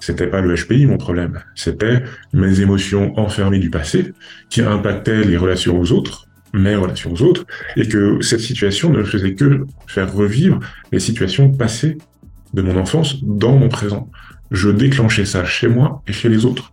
c'était 0.00 0.26
pas 0.26 0.40
le 0.40 0.54
HPI 0.54 0.86
mon 0.86 0.98
problème, 0.98 1.40
c'était 1.54 2.02
mes 2.32 2.60
émotions 2.60 3.18
enfermées 3.18 3.58
du 3.58 3.70
passé 3.70 4.12
qui 4.50 4.62
impactaient 4.62 5.24
les 5.24 5.36
relations 5.36 5.78
aux 5.80 5.92
autres, 5.92 6.28
mes 6.52 6.76
relations 6.76 7.12
aux 7.12 7.22
autres, 7.22 7.44
et 7.76 7.88
que 7.88 8.20
cette 8.20 8.40
situation 8.40 8.90
ne 8.90 9.02
faisait 9.02 9.34
que 9.34 9.66
faire 9.86 10.12
revivre 10.12 10.60
les 10.92 11.00
situations 11.00 11.50
passées 11.50 11.98
de 12.54 12.62
mon 12.62 12.76
enfance 12.76 13.22
dans 13.24 13.56
mon 13.56 13.68
présent. 13.68 14.10
Je 14.50 14.70
déclenchais 14.70 15.24
ça 15.24 15.44
chez 15.44 15.68
moi 15.68 16.02
et 16.06 16.12
chez 16.12 16.28
les 16.28 16.44
autres. 16.44 16.72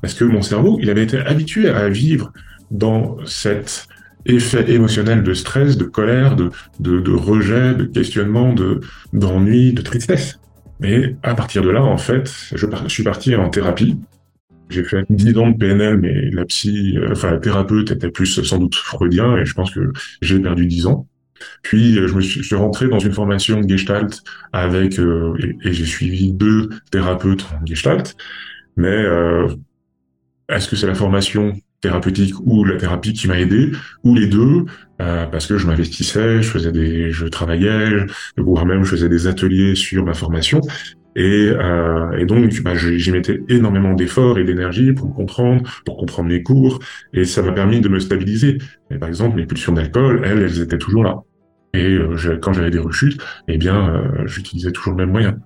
Parce 0.00 0.14
que 0.14 0.24
mon 0.24 0.42
cerveau, 0.42 0.78
il 0.80 0.88
avait 0.88 1.02
été 1.02 1.18
habitué 1.18 1.68
à 1.68 1.88
vivre 1.88 2.32
dans 2.70 3.18
cet 3.26 3.86
effet 4.26 4.70
émotionnel 4.70 5.22
de 5.22 5.34
stress, 5.34 5.76
de 5.76 5.84
colère, 5.84 6.36
de, 6.36 6.50
de, 6.78 7.12
rejet, 7.12 7.74
de 7.74 7.84
questionnement, 7.84 8.52
de, 8.52 8.80
d'ennui, 9.12 9.72
de 9.72 9.82
tristesse. 9.82 10.38
Mais 10.80 11.16
à 11.22 11.34
partir 11.34 11.62
de 11.62 11.70
là, 11.70 11.82
en 11.82 11.98
fait, 11.98 12.30
je, 12.54 12.66
suis 12.88 13.02
parti 13.02 13.34
en 13.34 13.50
thérapie. 13.50 13.98
J'ai 14.70 14.84
fait 14.84 15.04
10 15.10 15.36
ans 15.38 15.50
de 15.50 15.56
PNL, 15.56 15.98
mais 15.98 16.30
la 16.30 16.44
psy, 16.44 16.96
euh, 16.96 17.10
enfin 17.12 17.32
la 17.32 17.38
thérapeute 17.38 17.90
était 17.90 18.10
plus 18.10 18.42
sans 18.42 18.58
doute 18.58 18.76
freudien, 18.76 19.36
et 19.36 19.44
je 19.44 19.52
pense 19.52 19.72
que 19.72 19.92
j'ai 20.22 20.38
perdu 20.38 20.66
10 20.66 20.86
ans. 20.86 21.08
Puis 21.62 21.94
je 21.94 22.14
me 22.14 22.20
suis, 22.20 22.54
rentré 22.54 22.88
dans 22.88 22.98
une 22.98 23.12
formation 23.12 23.66
Gestalt 23.66 24.22
avec 24.52 24.98
euh, 24.98 25.34
et, 25.64 25.72
j'ai 25.72 25.86
suivi 25.86 26.32
deux 26.32 26.68
thérapeutes 26.90 27.46
en 27.54 27.64
Gestalt. 27.64 28.14
Mais 28.76 28.88
euh, 28.88 29.48
est-ce 30.48 30.68
que 30.68 30.76
c'est 30.76 30.86
la 30.86 30.94
formation 30.94 31.54
thérapeutique 31.80 32.34
ou 32.44 32.64
la 32.64 32.76
thérapie 32.76 33.12
qui 33.12 33.28
m'a 33.28 33.38
aidé 33.38 33.72
ou 34.04 34.14
les 34.14 34.26
deux 34.26 34.64
euh, 35.00 35.26
parce 35.26 35.46
que 35.46 35.56
je 35.56 35.66
m'investissais, 35.66 36.42
je 36.42 36.48
faisais 36.48 36.72
des, 36.72 37.10
je 37.10 37.26
travaillais, 37.26 38.06
voire 38.36 38.66
même 38.66 38.84
je 38.84 38.90
faisais 38.90 39.08
des 39.08 39.26
ateliers 39.26 39.74
sur 39.74 40.04
ma 40.04 40.14
formation. 40.14 40.60
Et, 41.16 41.50
euh, 41.50 42.18
et 42.18 42.24
donc, 42.24 42.62
bah, 42.62 42.74
j'y 42.76 43.10
mettais 43.10 43.42
énormément 43.48 43.94
d'efforts 43.94 44.38
et 44.38 44.44
d'énergie 44.44 44.92
pour 44.92 45.12
comprendre, 45.12 45.62
pour 45.84 45.96
comprendre 45.96 46.28
mes 46.28 46.42
cours, 46.42 46.78
et 47.12 47.24
ça 47.24 47.42
m'a 47.42 47.52
permis 47.52 47.80
de 47.80 47.88
me 47.88 47.98
stabiliser. 47.98 48.58
Et 48.90 48.98
par 48.98 49.08
exemple, 49.08 49.36
mes 49.36 49.46
pulsions 49.46 49.72
d'alcool, 49.72 50.22
elles, 50.24 50.42
elles 50.42 50.60
étaient 50.60 50.78
toujours 50.78 51.02
là. 51.02 51.16
Et 51.74 51.94
euh, 51.94 52.38
quand 52.40 52.52
j'avais 52.52 52.70
des 52.70 52.78
rechutes, 52.78 53.20
eh 53.48 53.58
bien, 53.58 53.94
euh, 53.94 54.26
j'utilisais 54.26 54.72
toujours 54.72 54.92
le 54.92 54.98
même 54.98 55.10
moyen. 55.10 55.38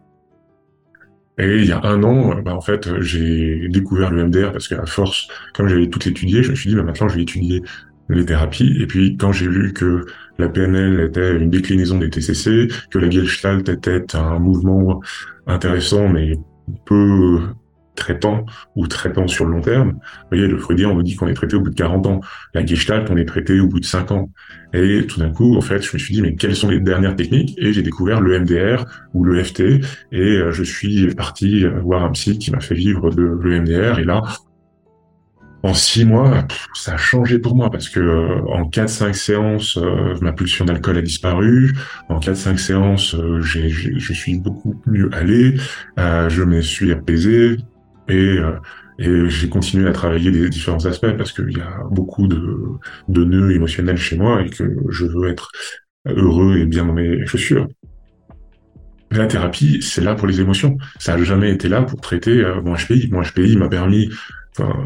Et 1.38 1.56
il 1.56 1.66
y 1.66 1.72
a 1.72 1.80
un 1.84 2.02
an, 2.04 2.40
bah, 2.42 2.54
en 2.54 2.60
fait, 2.60 3.00
j'ai 3.00 3.68
découvert 3.68 4.10
le 4.10 4.26
MDR 4.26 4.52
parce 4.52 4.68
qu'à 4.68 4.86
force, 4.86 5.26
comme 5.52 5.66
j'avais 5.68 5.88
tout 5.88 6.08
étudié, 6.08 6.42
je 6.42 6.50
me 6.50 6.54
suis 6.54 6.70
dit, 6.70 6.76
bah, 6.76 6.84
maintenant, 6.84 7.08
je 7.08 7.16
vais 7.16 7.22
étudier 7.22 7.62
les 8.08 8.24
thérapies. 8.24 8.76
Et 8.80 8.86
puis, 8.86 9.16
quand 9.16 9.32
j'ai 9.32 9.48
vu 9.48 9.72
que 9.72 10.04
la 10.38 10.48
PNL 10.48 11.00
était 11.00 11.36
une 11.36 11.50
déclinaison 11.50 11.98
des 11.98 12.10
TCC, 12.10 12.68
que 12.90 12.98
la 12.98 13.10
Gestalt 13.10 13.68
était 13.68 14.14
un 14.14 14.38
mouvement 14.38 15.00
intéressant, 15.46 16.08
mais 16.08 16.38
peu 16.84 17.40
traitant 17.94 18.44
ou 18.76 18.86
traitant 18.86 19.26
sur 19.26 19.44
le 19.44 19.52
long 19.52 19.60
terme. 19.60 19.92
Vous 19.92 20.28
voyez, 20.30 20.46
le 20.46 20.58
freudien, 20.58 20.90
on 20.90 20.94
nous 20.94 21.02
dit 21.02 21.16
qu'on 21.16 21.28
est 21.28 21.34
traité 21.34 21.56
au 21.56 21.60
bout 21.60 21.70
de 21.70 21.74
40 21.74 22.06
ans. 22.06 22.20
La 22.54 22.64
Gestalt, 22.64 23.10
on 23.10 23.16
est 23.16 23.24
traité 23.24 23.60
au 23.60 23.66
bout 23.66 23.80
de 23.80 23.84
5 23.84 24.12
ans. 24.12 24.30
Et 24.72 25.06
tout 25.06 25.20
d'un 25.20 25.30
coup, 25.30 25.56
en 25.56 25.60
fait, 25.60 25.82
je 25.82 25.92
me 25.92 25.98
suis 25.98 26.14
dit, 26.14 26.22
mais 26.22 26.34
quelles 26.34 26.56
sont 26.56 26.68
les 26.68 26.80
dernières 26.80 27.14
techniques? 27.14 27.54
Et 27.58 27.72
j'ai 27.72 27.82
découvert 27.82 28.20
le 28.20 28.40
MDR 28.40 28.84
ou 29.14 29.24
le 29.24 29.42
FT. 29.42 29.60
Et 30.12 30.18
euh, 30.18 30.50
je 30.52 30.64
suis 30.64 31.14
parti 31.14 31.64
voir 31.82 32.04
un 32.04 32.10
psy 32.10 32.38
qui 32.38 32.50
m'a 32.50 32.60
fait 32.60 32.74
vivre 32.74 33.10
de, 33.10 33.22
le 33.22 33.60
MDR. 33.60 34.00
Et 34.00 34.04
là, 34.04 34.22
en 35.62 35.74
six 35.74 36.04
mois, 36.04 36.46
ça 36.74 36.94
a 36.94 36.96
changé 36.96 37.38
pour 37.38 37.54
moi 37.54 37.70
parce 37.70 37.88
que 37.88 38.00
euh, 38.00 38.40
en 38.48 38.68
4-5 38.68 39.12
séances, 39.14 39.78
euh, 39.78 40.16
ma 40.20 40.32
pulsion 40.32 40.64
d'alcool 40.64 40.98
a 40.98 41.02
disparu. 41.02 41.74
En 42.08 42.18
4-5 42.18 42.56
séances, 42.58 43.16
je 43.40 44.12
suis 44.12 44.38
beaucoup 44.40 44.74
mieux 44.86 45.08
allé. 45.12 45.54
je 45.96 46.42
me 46.42 46.60
suis 46.60 46.90
apaisé. 46.90 47.58
Et, 48.08 48.38
euh, 48.38 48.52
et 48.98 49.28
j'ai 49.28 49.48
continué 49.48 49.88
à 49.88 49.92
travailler 49.92 50.30
des 50.30 50.48
différents 50.48 50.84
aspects 50.86 51.16
parce 51.16 51.32
qu'il 51.32 51.56
y 51.56 51.60
a 51.60 51.80
beaucoup 51.90 52.28
de, 52.28 52.78
nœuds 53.08 53.52
émotionnels 53.52 53.96
chez 53.96 54.16
moi 54.16 54.42
et 54.42 54.50
que 54.50 54.64
je 54.88 55.04
veux 55.04 55.28
être 55.28 55.50
heureux 56.06 56.58
et 56.58 56.66
bien 56.66 56.84
dans 56.84 56.92
mes 56.92 57.26
chaussures. 57.26 57.66
La 59.10 59.26
thérapie, 59.26 59.80
c'est 59.80 60.02
là 60.02 60.14
pour 60.14 60.26
les 60.26 60.40
émotions. 60.40 60.76
Ça 60.98 61.16
n'a 61.16 61.22
jamais 61.24 61.52
été 61.52 61.68
là 61.68 61.82
pour 61.82 62.00
traiter 62.00 62.44
euh, 62.44 62.60
mon 62.62 62.74
HPI. 62.74 63.08
Mon 63.10 63.22
HPI 63.22 63.56
m'a 63.56 63.68
permis 63.68 64.10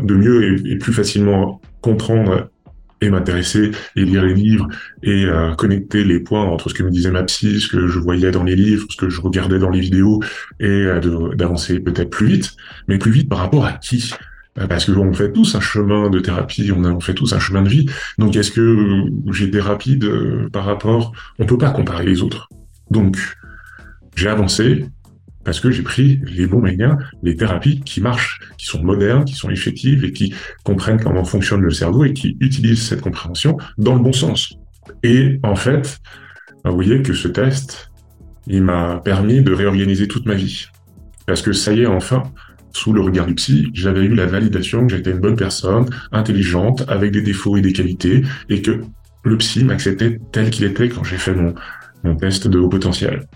de 0.03 0.15
mieux 0.15 0.67
et, 0.67 0.77
plus 0.79 0.95
facilement 0.95 1.61
comprendre 1.83 2.51
et 3.01 3.11
m'intéresser 3.11 3.71
et 3.97 4.05
lire 4.05 4.25
les 4.25 4.35
livres 4.35 4.69
et 5.03 5.25
euh, 5.25 5.55
connecter 5.55 6.05
les 6.05 6.21
points 6.21 6.45
entre 6.45 6.69
ce 6.69 6.75
que 6.75 6.83
me 6.83 6.91
disait 6.91 7.11
ma 7.11 7.23
psy, 7.25 7.61
ce 7.61 7.69
que 7.69 7.87
je 7.87 7.99
voyais 7.99 8.31
dans 8.31 8.45
les 8.45 8.57
livres, 8.57 8.87
ce 8.91 8.97
que 8.97 9.09
je 9.09 9.21
regardais 9.21 9.59
dans 9.59 9.71
les 9.71 9.81
vidéos 9.81 10.23
et 10.61 10.67
euh, 10.67 11.35
d'avancer 11.35 11.81
peut-être 11.81 12.11
plus 12.11 12.27
vite, 12.27 12.57
mais 12.89 12.99
plus 12.99 13.13
vite 13.13 13.29
par 13.29 13.39
rapport 13.39 13.65
à 13.65 13.73
qui? 13.73 14.13
Euh, 14.59 14.67
parce 14.67 14.85
que 14.85 14.93
on 14.93 15.13
fait 15.13 15.33
tous 15.33 15.55
un 15.55 15.61
chemin 15.61 16.11
de 16.11 16.19
thérapie, 16.19 16.73
on, 16.73 17.01
fait 17.01 17.15
tous 17.15 17.33
un 17.33 17.39
chemin 17.39 17.63
de 17.63 17.69
vie. 17.69 17.87
Donc 18.19 18.35
est-ce 18.37 18.51
que 18.51 19.05
j'ai 19.33 19.47
été 19.47 19.61
rapide 19.61 20.09
par 20.53 20.65
rapport? 20.65 21.13
On 21.39 21.47
peut 21.47 21.59
pas 21.59 21.71
comparer 21.71 22.05
les 22.05 22.23
autres. 22.23 22.49
Donc 22.91 23.17
j'ai 24.17 24.29
avancé, 24.29 24.87
parce 25.49 25.61
que 25.61 25.71
j'ai 25.71 25.83
pris 25.83 26.21
les 26.27 26.47
bons 26.47 26.61
moyens, 26.61 26.99
les 27.23 27.35
thérapies 27.35 27.81
qui 27.81 28.03
marchent, 28.03 28.39
qui 28.59 28.67
sont 28.67 28.83
modernes, 28.83 29.25
qui 29.25 29.33
sont 29.33 29.49
effectives 29.49 30.05
et 30.05 30.13
qui 30.13 30.35
comprennent 30.63 31.01
comment 31.01 31.25
fonctionne 31.25 31.63
le 31.63 31.71
cerveau 31.71 32.05
et 32.05 32.13
qui 32.13 32.37
utilisent 32.41 32.87
cette 32.87 33.01
compréhension 33.01 33.57
dans 33.79 33.95
le 33.95 34.01
bon 34.01 34.13
sens. 34.13 34.59
Et 35.03 35.41
en 35.43 35.57
fait, 35.57 36.01
vous 36.67 36.75
voyez 36.75 37.01
que 37.01 37.15
ce 37.15 37.29
test, 37.29 37.91
il 38.47 38.63
m'a 38.63 39.01
permis 39.03 39.41
de 39.41 39.51
réorganiser 39.55 40.07
toute 40.07 40.27
ma 40.27 40.35
vie. 40.35 40.67
Parce 41.27 41.41
que 41.41 41.55
ça 41.55 41.73
y 41.73 41.81
est, 41.81 41.87
enfin, 41.87 42.25
sous 42.75 42.93
le 42.93 43.01
regard 43.01 43.25
du 43.25 43.35
psy, 43.35 43.71
j'avais 43.73 44.03
eu 44.03 44.15
la 44.15 44.27
validation 44.27 44.87
que 44.87 44.95
j'étais 44.95 45.13
une 45.13 45.21
bonne 45.21 45.37
personne, 45.37 45.87
intelligente, 46.13 46.85
avec 46.89 47.11
des 47.11 47.23
défauts 47.23 47.57
et 47.57 47.63
des 47.63 47.73
qualités, 47.73 48.23
et 48.51 48.61
que 48.61 48.83
le 49.25 49.39
psy 49.39 49.65
m'acceptait 49.65 50.21
tel 50.31 50.51
qu'il 50.51 50.67
était 50.67 50.91
quand 50.91 51.05
j'ai 51.05 51.17
fait 51.17 51.35
mon, 51.35 51.55
mon 52.05 52.17
test 52.17 52.49
de 52.49 52.59
haut 52.59 52.69
potentiel 52.69 53.27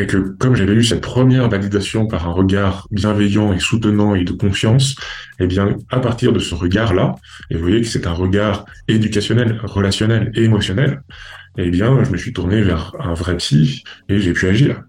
et 0.00 0.06
que 0.06 0.16
comme 0.16 0.56
j'avais 0.56 0.72
eu 0.72 0.82
cette 0.82 1.02
première 1.02 1.48
validation 1.50 2.06
par 2.06 2.26
un 2.26 2.32
regard 2.32 2.88
bienveillant 2.90 3.52
et 3.52 3.58
soutenant 3.58 4.14
et 4.14 4.24
de 4.24 4.32
confiance, 4.32 4.94
eh 5.38 5.46
bien, 5.46 5.76
à 5.90 6.00
partir 6.00 6.32
de 6.32 6.38
ce 6.38 6.54
regard-là, 6.54 7.16
et 7.50 7.56
vous 7.56 7.60
voyez 7.60 7.82
que 7.82 7.86
c'est 7.86 8.06
un 8.06 8.12
regard 8.12 8.64
éducationnel, 8.88 9.60
relationnel 9.62 10.32
et 10.34 10.44
émotionnel, 10.44 11.02
eh 11.58 11.68
bien, 11.68 12.02
je 12.02 12.10
me 12.10 12.16
suis 12.16 12.32
tourné 12.32 12.62
vers 12.62 12.94
un 12.98 13.12
vrai 13.12 13.36
psy 13.36 13.84
et 14.08 14.20
j'ai 14.20 14.32
pu 14.32 14.46
agir. 14.46 14.82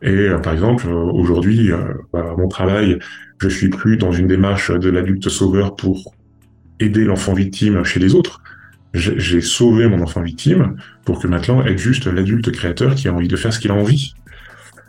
Et 0.00 0.12
euh, 0.12 0.38
par 0.38 0.54
exemple, 0.54 0.86
euh, 0.88 0.94
aujourd'hui, 0.94 1.70
euh, 1.70 1.92
mon 2.14 2.48
travail, 2.48 2.98
je 3.42 3.48
suis 3.48 3.68
plus 3.68 3.98
dans 3.98 4.12
une 4.12 4.28
démarche 4.28 4.70
de 4.70 4.88
l'adulte 4.88 5.28
sauveur 5.28 5.76
pour 5.76 6.14
aider 6.80 7.04
l'enfant 7.04 7.34
victime 7.34 7.84
chez 7.84 8.00
les 8.00 8.14
autres. 8.14 8.40
J'ai 8.94 9.42
sauvé 9.42 9.86
mon 9.86 10.00
enfant 10.00 10.22
victime 10.22 10.76
pour 11.04 11.20
que 11.20 11.28
maintenant 11.28 11.62
être 11.66 11.76
juste 11.76 12.06
l'adulte 12.06 12.50
créateur 12.50 12.94
qui 12.94 13.08
a 13.08 13.12
envie 13.12 13.28
de 13.28 13.36
faire 13.36 13.52
ce 13.52 13.60
qu'il 13.60 13.70
a 13.70 13.74
envie. 13.74 14.14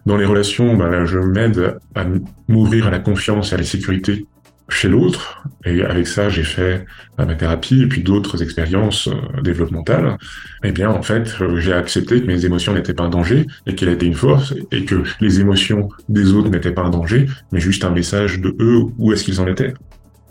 Dans 0.05 0.17
les 0.17 0.25
relations, 0.25 0.75
bah, 0.75 1.05
je 1.05 1.19
m'aide 1.19 1.77
à 1.95 2.05
m'ouvrir 2.47 2.87
à 2.87 2.89
la 2.89 2.99
confiance 2.99 3.51
et 3.51 3.55
à 3.55 3.57
la 3.57 3.63
sécurité 3.63 4.25
chez 4.69 4.87
l'autre. 4.87 5.43
Et 5.65 5.81
avec 5.83 6.07
ça, 6.07 6.29
j'ai 6.29 6.43
fait 6.43 6.85
bah, 7.17 7.25
ma 7.25 7.35
thérapie 7.35 7.81
et 7.81 7.87
puis 7.87 8.01
d'autres 8.01 8.41
expériences 8.41 9.07
euh, 9.07 9.41
développementales. 9.41 10.17
Eh 10.63 10.71
bien, 10.71 10.89
en 10.89 11.01
fait, 11.01 11.35
euh, 11.41 11.59
j'ai 11.59 11.73
accepté 11.73 12.21
que 12.21 12.27
mes 12.27 12.45
émotions 12.45 12.73
n'étaient 12.73 12.93
pas 12.93 13.03
un 13.03 13.09
danger 13.09 13.45
et 13.65 13.75
qu'elles 13.75 13.89
étaient 13.89 14.05
une 14.05 14.13
force 14.13 14.53
et 14.71 14.85
que 14.85 15.03
les 15.19 15.39
émotions 15.39 15.89
des 16.07 16.33
autres 16.33 16.49
n'étaient 16.49 16.71
pas 16.71 16.83
un 16.83 16.91
danger, 16.91 17.25
mais 17.51 17.59
juste 17.59 17.83
un 17.83 17.91
message 17.91 18.39
de 18.39 18.55
eux 18.59 18.83
où 18.97 19.11
est-ce 19.11 19.23
qu'ils 19.23 19.41
en 19.41 19.47
étaient. 19.47 19.73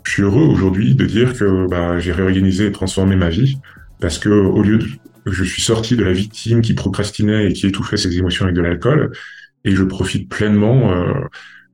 Je 0.03 0.11
suis 0.11 0.23
heureux 0.23 0.45
aujourd'hui 0.45 0.95
de 0.95 1.05
dire 1.05 1.33
que 1.37 1.67
bah, 1.67 1.99
j'ai 1.99 2.11
réorganisé 2.11 2.67
et 2.67 2.71
transformé 2.71 3.15
ma 3.15 3.29
vie 3.29 3.57
parce 3.99 4.17
que 4.17 4.29
au 4.29 4.63
lieu 4.63 4.77
de 4.77 4.87
je 5.25 5.43
suis 5.43 5.61
sorti 5.61 5.95
de 5.95 6.03
la 6.03 6.13
victime 6.13 6.61
qui 6.61 6.73
procrastinait 6.73 7.49
et 7.49 7.53
qui 7.53 7.67
étouffait 7.67 7.97
ses 7.97 8.17
émotions 8.17 8.45
avec 8.45 8.55
de 8.55 8.61
l'alcool, 8.61 9.11
et 9.65 9.71
je 9.71 9.83
profite 9.83 10.29
pleinement 10.29 10.91
euh, 10.91 11.13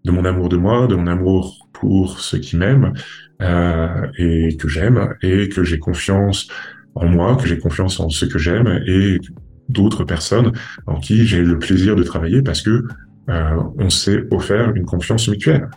de 0.05 0.11
mon 0.11 0.25
amour 0.25 0.49
de 0.49 0.57
moi, 0.57 0.88
de 0.88 0.95
mon 0.95 1.07
amour 1.07 1.67
pour 1.73 2.19
ceux 2.19 2.39
qui 2.39 2.57
m'aiment 2.57 2.93
euh, 3.41 4.07
et 4.17 4.55
que 4.57 4.67
j'aime, 4.67 5.15
et 5.21 5.49
que 5.49 5.63
j'ai 5.63 5.79
confiance 5.79 6.47
en 6.95 7.07
moi, 7.07 7.36
que 7.36 7.47
j'ai 7.47 7.57
confiance 7.57 7.99
en 7.99 8.09
ceux 8.09 8.27
que 8.27 8.39
j'aime 8.39 8.81
et 8.88 9.19
d'autres 9.67 10.03
personnes 10.03 10.51
en 10.86 10.99
qui 10.99 11.25
j'ai 11.25 11.41
le 11.41 11.59
plaisir 11.59 11.95
de 11.95 12.03
travailler 12.03 12.41
parce 12.41 12.61
que 12.61 12.83
euh, 13.29 13.63
on 13.79 13.89
s'est 13.89 14.23
offert 14.31 14.73
une 14.75 14.86
confiance 14.86 15.27
mutuelle. 15.27 15.67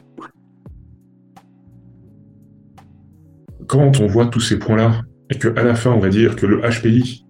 Quand 3.66 4.00
on 4.00 4.06
voit 4.06 4.26
tous 4.26 4.40
ces 4.40 4.58
points-là 4.58 5.02
et 5.30 5.38
que 5.38 5.48
à 5.58 5.62
la 5.62 5.74
fin 5.74 5.90
on 5.90 5.98
va 5.98 6.10
dire 6.10 6.36
que 6.36 6.46
le 6.46 6.60
HPI 6.60 7.24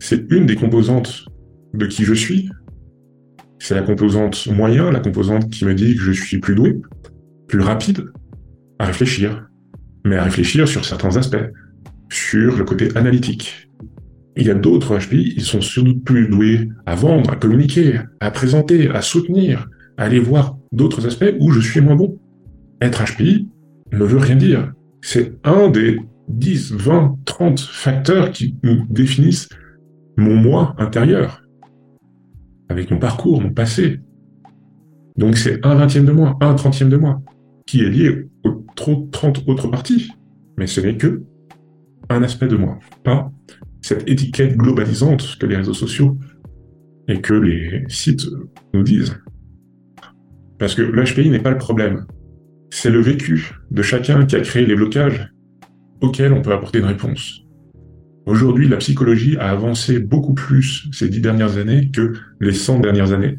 c'est 0.00 0.30
une 0.30 0.46
des 0.46 0.56
composantes 0.56 1.26
de 1.74 1.86
qui 1.86 2.04
je 2.04 2.12
suis, 2.12 2.50
c'est 3.62 3.76
la 3.76 3.82
composante 3.82 4.48
moyen, 4.48 4.90
la 4.90 4.98
composante 4.98 5.48
qui 5.48 5.64
me 5.64 5.72
dit 5.72 5.94
que 5.94 6.02
je 6.02 6.10
suis 6.10 6.40
plus 6.40 6.56
doué, 6.56 6.82
plus 7.46 7.60
rapide 7.60 8.06
à 8.80 8.86
réfléchir, 8.86 9.46
mais 10.04 10.16
à 10.16 10.24
réfléchir 10.24 10.66
sur 10.66 10.84
certains 10.84 11.16
aspects, 11.16 11.46
sur 12.10 12.56
le 12.56 12.64
côté 12.64 12.88
analytique. 12.96 13.68
Il 14.36 14.48
y 14.48 14.50
a 14.50 14.54
d'autres 14.54 14.98
HPI, 14.98 15.34
ils 15.36 15.44
sont 15.44 15.60
surtout 15.60 15.96
plus 16.00 16.26
doués 16.26 16.70
à 16.86 16.96
vendre, 16.96 17.30
à 17.30 17.36
communiquer, 17.36 18.00
à 18.18 18.32
présenter, 18.32 18.90
à 18.90 19.00
soutenir, 19.00 19.68
à 19.96 20.04
aller 20.04 20.18
voir 20.18 20.56
d'autres 20.72 21.06
aspects 21.06 21.32
où 21.38 21.52
je 21.52 21.60
suis 21.60 21.80
moins 21.80 21.94
bon. 21.94 22.18
Être 22.80 23.04
HPI 23.04 23.48
ne 23.92 24.04
veut 24.04 24.18
rien 24.18 24.36
dire. 24.36 24.72
C'est 25.02 25.34
un 25.44 25.68
des 25.68 26.00
10, 26.30 26.72
20, 26.72 27.16
30 27.26 27.60
facteurs 27.60 28.32
qui 28.32 28.56
nous 28.64 28.84
définissent 28.90 29.48
mon 30.16 30.34
moi 30.34 30.74
intérieur 30.78 31.41
avec 32.72 32.90
mon 32.90 32.98
parcours, 32.98 33.40
mon 33.40 33.50
passé. 33.50 34.00
Donc 35.16 35.36
c'est 35.36 35.64
un 35.64 35.74
vingtième 35.74 36.06
de 36.06 36.12
moi, 36.12 36.36
un 36.40 36.54
trentième 36.54 36.88
de 36.88 36.96
moi, 36.96 37.22
qui 37.66 37.80
est 37.80 37.88
lié 37.88 38.28
aux 38.44 38.64
30 38.74 39.44
autres 39.46 39.68
parties. 39.68 40.10
Mais 40.58 40.66
ce 40.66 40.80
n'est 40.80 40.96
que 40.96 41.22
un 42.08 42.22
aspect 42.22 42.48
de 42.48 42.56
moi, 42.56 42.78
pas 43.04 43.30
cette 43.80 44.08
étiquette 44.08 44.56
globalisante 44.56 45.36
que 45.38 45.46
les 45.46 45.56
réseaux 45.56 45.74
sociaux 45.74 46.16
et 47.08 47.20
que 47.20 47.34
les 47.34 47.84
sites 47.88 48.26
nous 48.72 48.82
disent. 48.82 49.18
Parce 50.58 50.74
que 50.74 50.82
l'HPI 50.82 51.30
n'est 51.30 51.40
pas 51.40 51.50
le 51.50 51.58
problème. 51.58 52.06
C'est 52.70 52.90
le 52.90 53.00
vécu 53.00 53.52
de 53.70 53.82
chacun 53.82 54.24
qui 54.24 54.36
a 54.36 54.40
créé 54.40 54.64
les 54.64 54.76
blocages 54.76 55.32
auxquels 56.00 56.32
on 56.32 56.42
peut 56.42 56.52
apporter 56.52 56.78
une 56.78 56.86
réponse. 56.86 57.41
Aujourd'hui, 58.26 58.68
la 58.68 58.76
psychologie 58.76 59.36
a 59.38 59.50
avancé 59.50 59.98
beaucoup 59.98 60.34
plus 60.34 60.88
ces 60.92 61.08
dix 61.08 61.20
dernières 61.20 61.56
années 61.56 61.90
que 61.90 62.12
les 62.40 62.52
cent 62.52 62.78
dernières 62.78 63.12
années. 63.12 63.36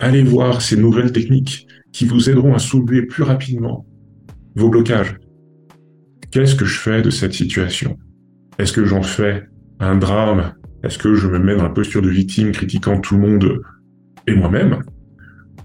Allez 0.00 0.22
voir 0.22 0.60
ces 0.60 0.76
nouvelles 0.76 1.12
techniques 1.12 1.66
qui 1.92 2.04
vous 2.04 2.28
aideront 2.28 2.54
à 2.54 2.58
soulever 2.58 3.02
plus 3.02 3.22
rapidement 3.22 3.86
vos 4.56 4.70
blocages. 4.70 5.16
Qu'est-ce 6.30 6.56
que 6.56 6.64
je 6.64 6.78
fais 6.78 7.00
de 7.00 7.10
cette 7.10 7.32
situation? 7.32 7.96
Est-ce 8.58 8.72
que 8.72 8.84
j'en 8.84 9.02
fais 9.02 9.44
un 9.78 9.96
drame? 9.96 10.52
Est-ce 10.82 10.98
que 10.98 11.14
je 11.14 11.28
me 11.28 11.38
mets 11.38 11.56
dans 11.56 11.62
la 11.62 11.70
posture 11.70 12.02
de 12.02 12.10
victime 12.10 12.50
critiquant 12.50 13.00
tout 13.00 13.16
le 13.16 13.20
monde 13.20 13.60
et 14.26 14.34
moi-même? 14.34 14.80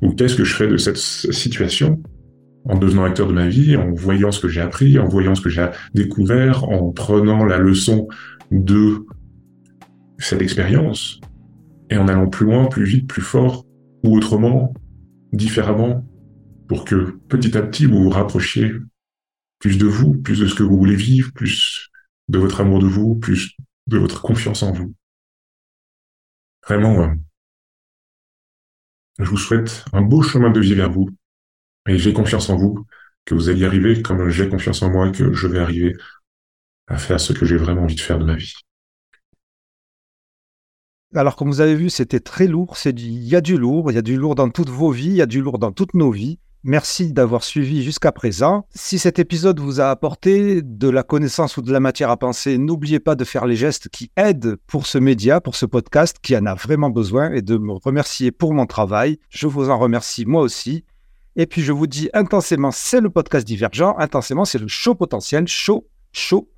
Ou 0.02 0.12
qu'est-ce 0.12 0.36
que 0.36 0.44
je 0.44 0.56
fais 0.56 0.68
de 0.68 0.78
cette 0.78 0.98
situation 0.98 2.02
en 2.66 2.78
devenant 2.78 3.04
acteur 3.04 3.28
de 3.28 3.34
ma 3.34 3.48
vie, 3.48 3.76
en 3.76 3.92
voyant 3.92 4.32
ce 4.32 4.40
que 4.40 4.48
j'ai 4.48 4.62
appris, 4.62 4.98
en 4.98 5.08
voyant 5.08 5.36
ce 5.36 5.42
que 5.42 5.50
j'ai 5.50 5.68
découvert, 5.94 6.64
en 6.70 6.92
prenant 6.92 7.44
la 7.46 7.58
leçon 7.58 8.08
de 8.54 9.06
cette 10.20 10.42
expérience 10.42 11.20
et 11.90 11.98
en 11.98 12.08
allant 12.08 12.30
plus 12.30 12.46
loin, 12.46 12.68
plus 12.68 12.86
vite, 12.86 13.08
plus 13.08 13.22
fort 13.22 13.66
ou 14.04 14.16
autrement, 14.16 14.74
différemment, 15.32 16.06
pour 16.68 16.86
que 16.86 17.18
petit 17.28 17.58
à 17.58 17.62
petit 17.62 17.86
vous 17.86 18.04
vous 18.04 18.10
rapprochiez 18.10 18.72
plus 19.60 19.78
de 19.78 19.88
vous, 19.88 20.14
plus 20.14 20.40
de 20.40 20.48
ce 20.48 20.56
que 20.56 20.64
vous 20.64 20.78
voulez 20.78 20.96
vivre, 20.96 21.32
plus 21.34 21.90
de 22.30 22.38
votre 22.38 22.62
amour 22.62 22.80
de 22.80 22.88
vous, 22.88 23.16
plus 23.16 23.58
de 23.88 23.98
votre 23.98 24.22
confiance 24.22 24.64
en 24.64 24.72
vous. 24.72 24.94
Vraiment, 26.68 27.02
euh, 27.02 27.14
je 29.20 29.26
vous 29.26 29.38
souhaite 29.38 29.84
un 29.94 30.02
beau 30.02 30.22
chemin 30.22 30.52
de 30.52 30.60
vie 30.60 30.76
vers 30.76 30.92
vous 30.92 31.10
et 31.88 31.98
j'ai 31.98 32.14
confiance 32.14 32.50
en 32.50 32.56
vous, 32.56 32.86
que 33.26 33.36
vous 33.36 33.50
allez 33.50 33.62
y 33.62 33.66
arriver 33.66 34.02
comme 34.02 34.30
j'ai 34.30 34.48
confiance 34.48 34.82
en 34.84 34.92
moi 34.92 35.12
que 35.12 35.34
je 35.34 35.48
vais 35.48 35.60
arriver 35.60 35.96
à 36.88 36.98
faire 36.98 37.20
ce 37.20 37.34
que 37.34 37.46
j'ai 37.46 37.58
vraiment 37.58 37.84
envie 37.84 37.96
de 37.96 38.02
faire 38.02 38.20
de 38.20 38.26
ma 38.26 38.36
vie. 38.36 38.54
Alors, 41.16 41.36
comme 41.36 41.50
vous 41.50 41.62
avez 41.62 41.76
vu, 41.76 41.92
c'était 41.92 42.20
très 42.20 42.48
lourd. 42.48 42.76
C'est 42.76 43.00
il 43.00 43.24
y 43.24 43.36
a 43.36 43.42
du 43.42 43.58
lourd, 43.58 43.92
il 43.92 43.96
y 43.96 44.00
a 44.00 44.02
du 44.02 44.18
lourd 44.18 44.34
dans 44.34 44.50
toutes 44.50 44.70
vos 44.70 44.90
vies, 44.90 45.08
il 45.08 45.16
y 45.16 45.22
a 45.22 45.28
du 45.28 45.42
lourd 45.42 45.60
dans 45.60 45.72
toutes 45.72 45.94
nos 45.94 46.12
vies. 46.12 46.40
Merci 46.66 47.12
d'avoir 47.12 47.44
suivi 47.44 47.84
jusqu'à 47.84 48.12
présent. 48.12 48.66
Si 48.74 48.98
cet 48.98 49.20
épisode 49.20 49.60
vous 49.60 49.82
a 49.82 49.90
apporté 49.90 50.62
de 50.64 50.90
la 50.90 51.04
connaissance 51.04 51.58
ou 51.58 51.62
de 51.62 51.72
la 51.72 51.82
matière 51.82 52.10
à 52.10 52.18
penser, 52.18 52.58
n'oubliez 52.58 53.00
pas 53.02 53.16
de 53.16 53.26
faire 53.26 53.46
les 53.46 53.58
gestes 53.58 53.90
qui 53.90 54.12
aident 54.16 54.56
pour 54.66 54.88
ce 54.88 54.98
média, 54.98 55.42
pour 55.42 55.56
ce 55.56 55.66
podcast 55.66 56.18
qui 56.22 56.38
en 56.38 56.46
a 56.46 56.56
vraiment 56.56 56.90
besoin 56.90 57.32
et 57.34 57.42
de 57.42 57.58
me 57.58 57.74
remercier 57.74 58.32
pour 58.32 58.54
mon 58.54 58.66
travail. 58.66 59.20
Je 59.30 59.46
vous 59.46 59.70
en 59.70 59.78
remercie 59.78 60.26
moi 60.26 60.42
aussi. 60.42 60.86
Et 61.36 61.48
puis 61.48 61.62
je 61.62 61.74
vous 61.74 61.86
dis 61.86 62.10
intensément, 62.14 62.72
c'est 62.72 63.02
le 63.02 63.10
podcast 63.10 63.46
divergent. 63.46 63.96
Intensément, 63.98 64.46
c'est 64.46 64.60
le 64.60 64.70
show 64.70 64.96
potentiel, 64.96 65.48
chaud, 65.48 65.86
chaud 66.14 66.53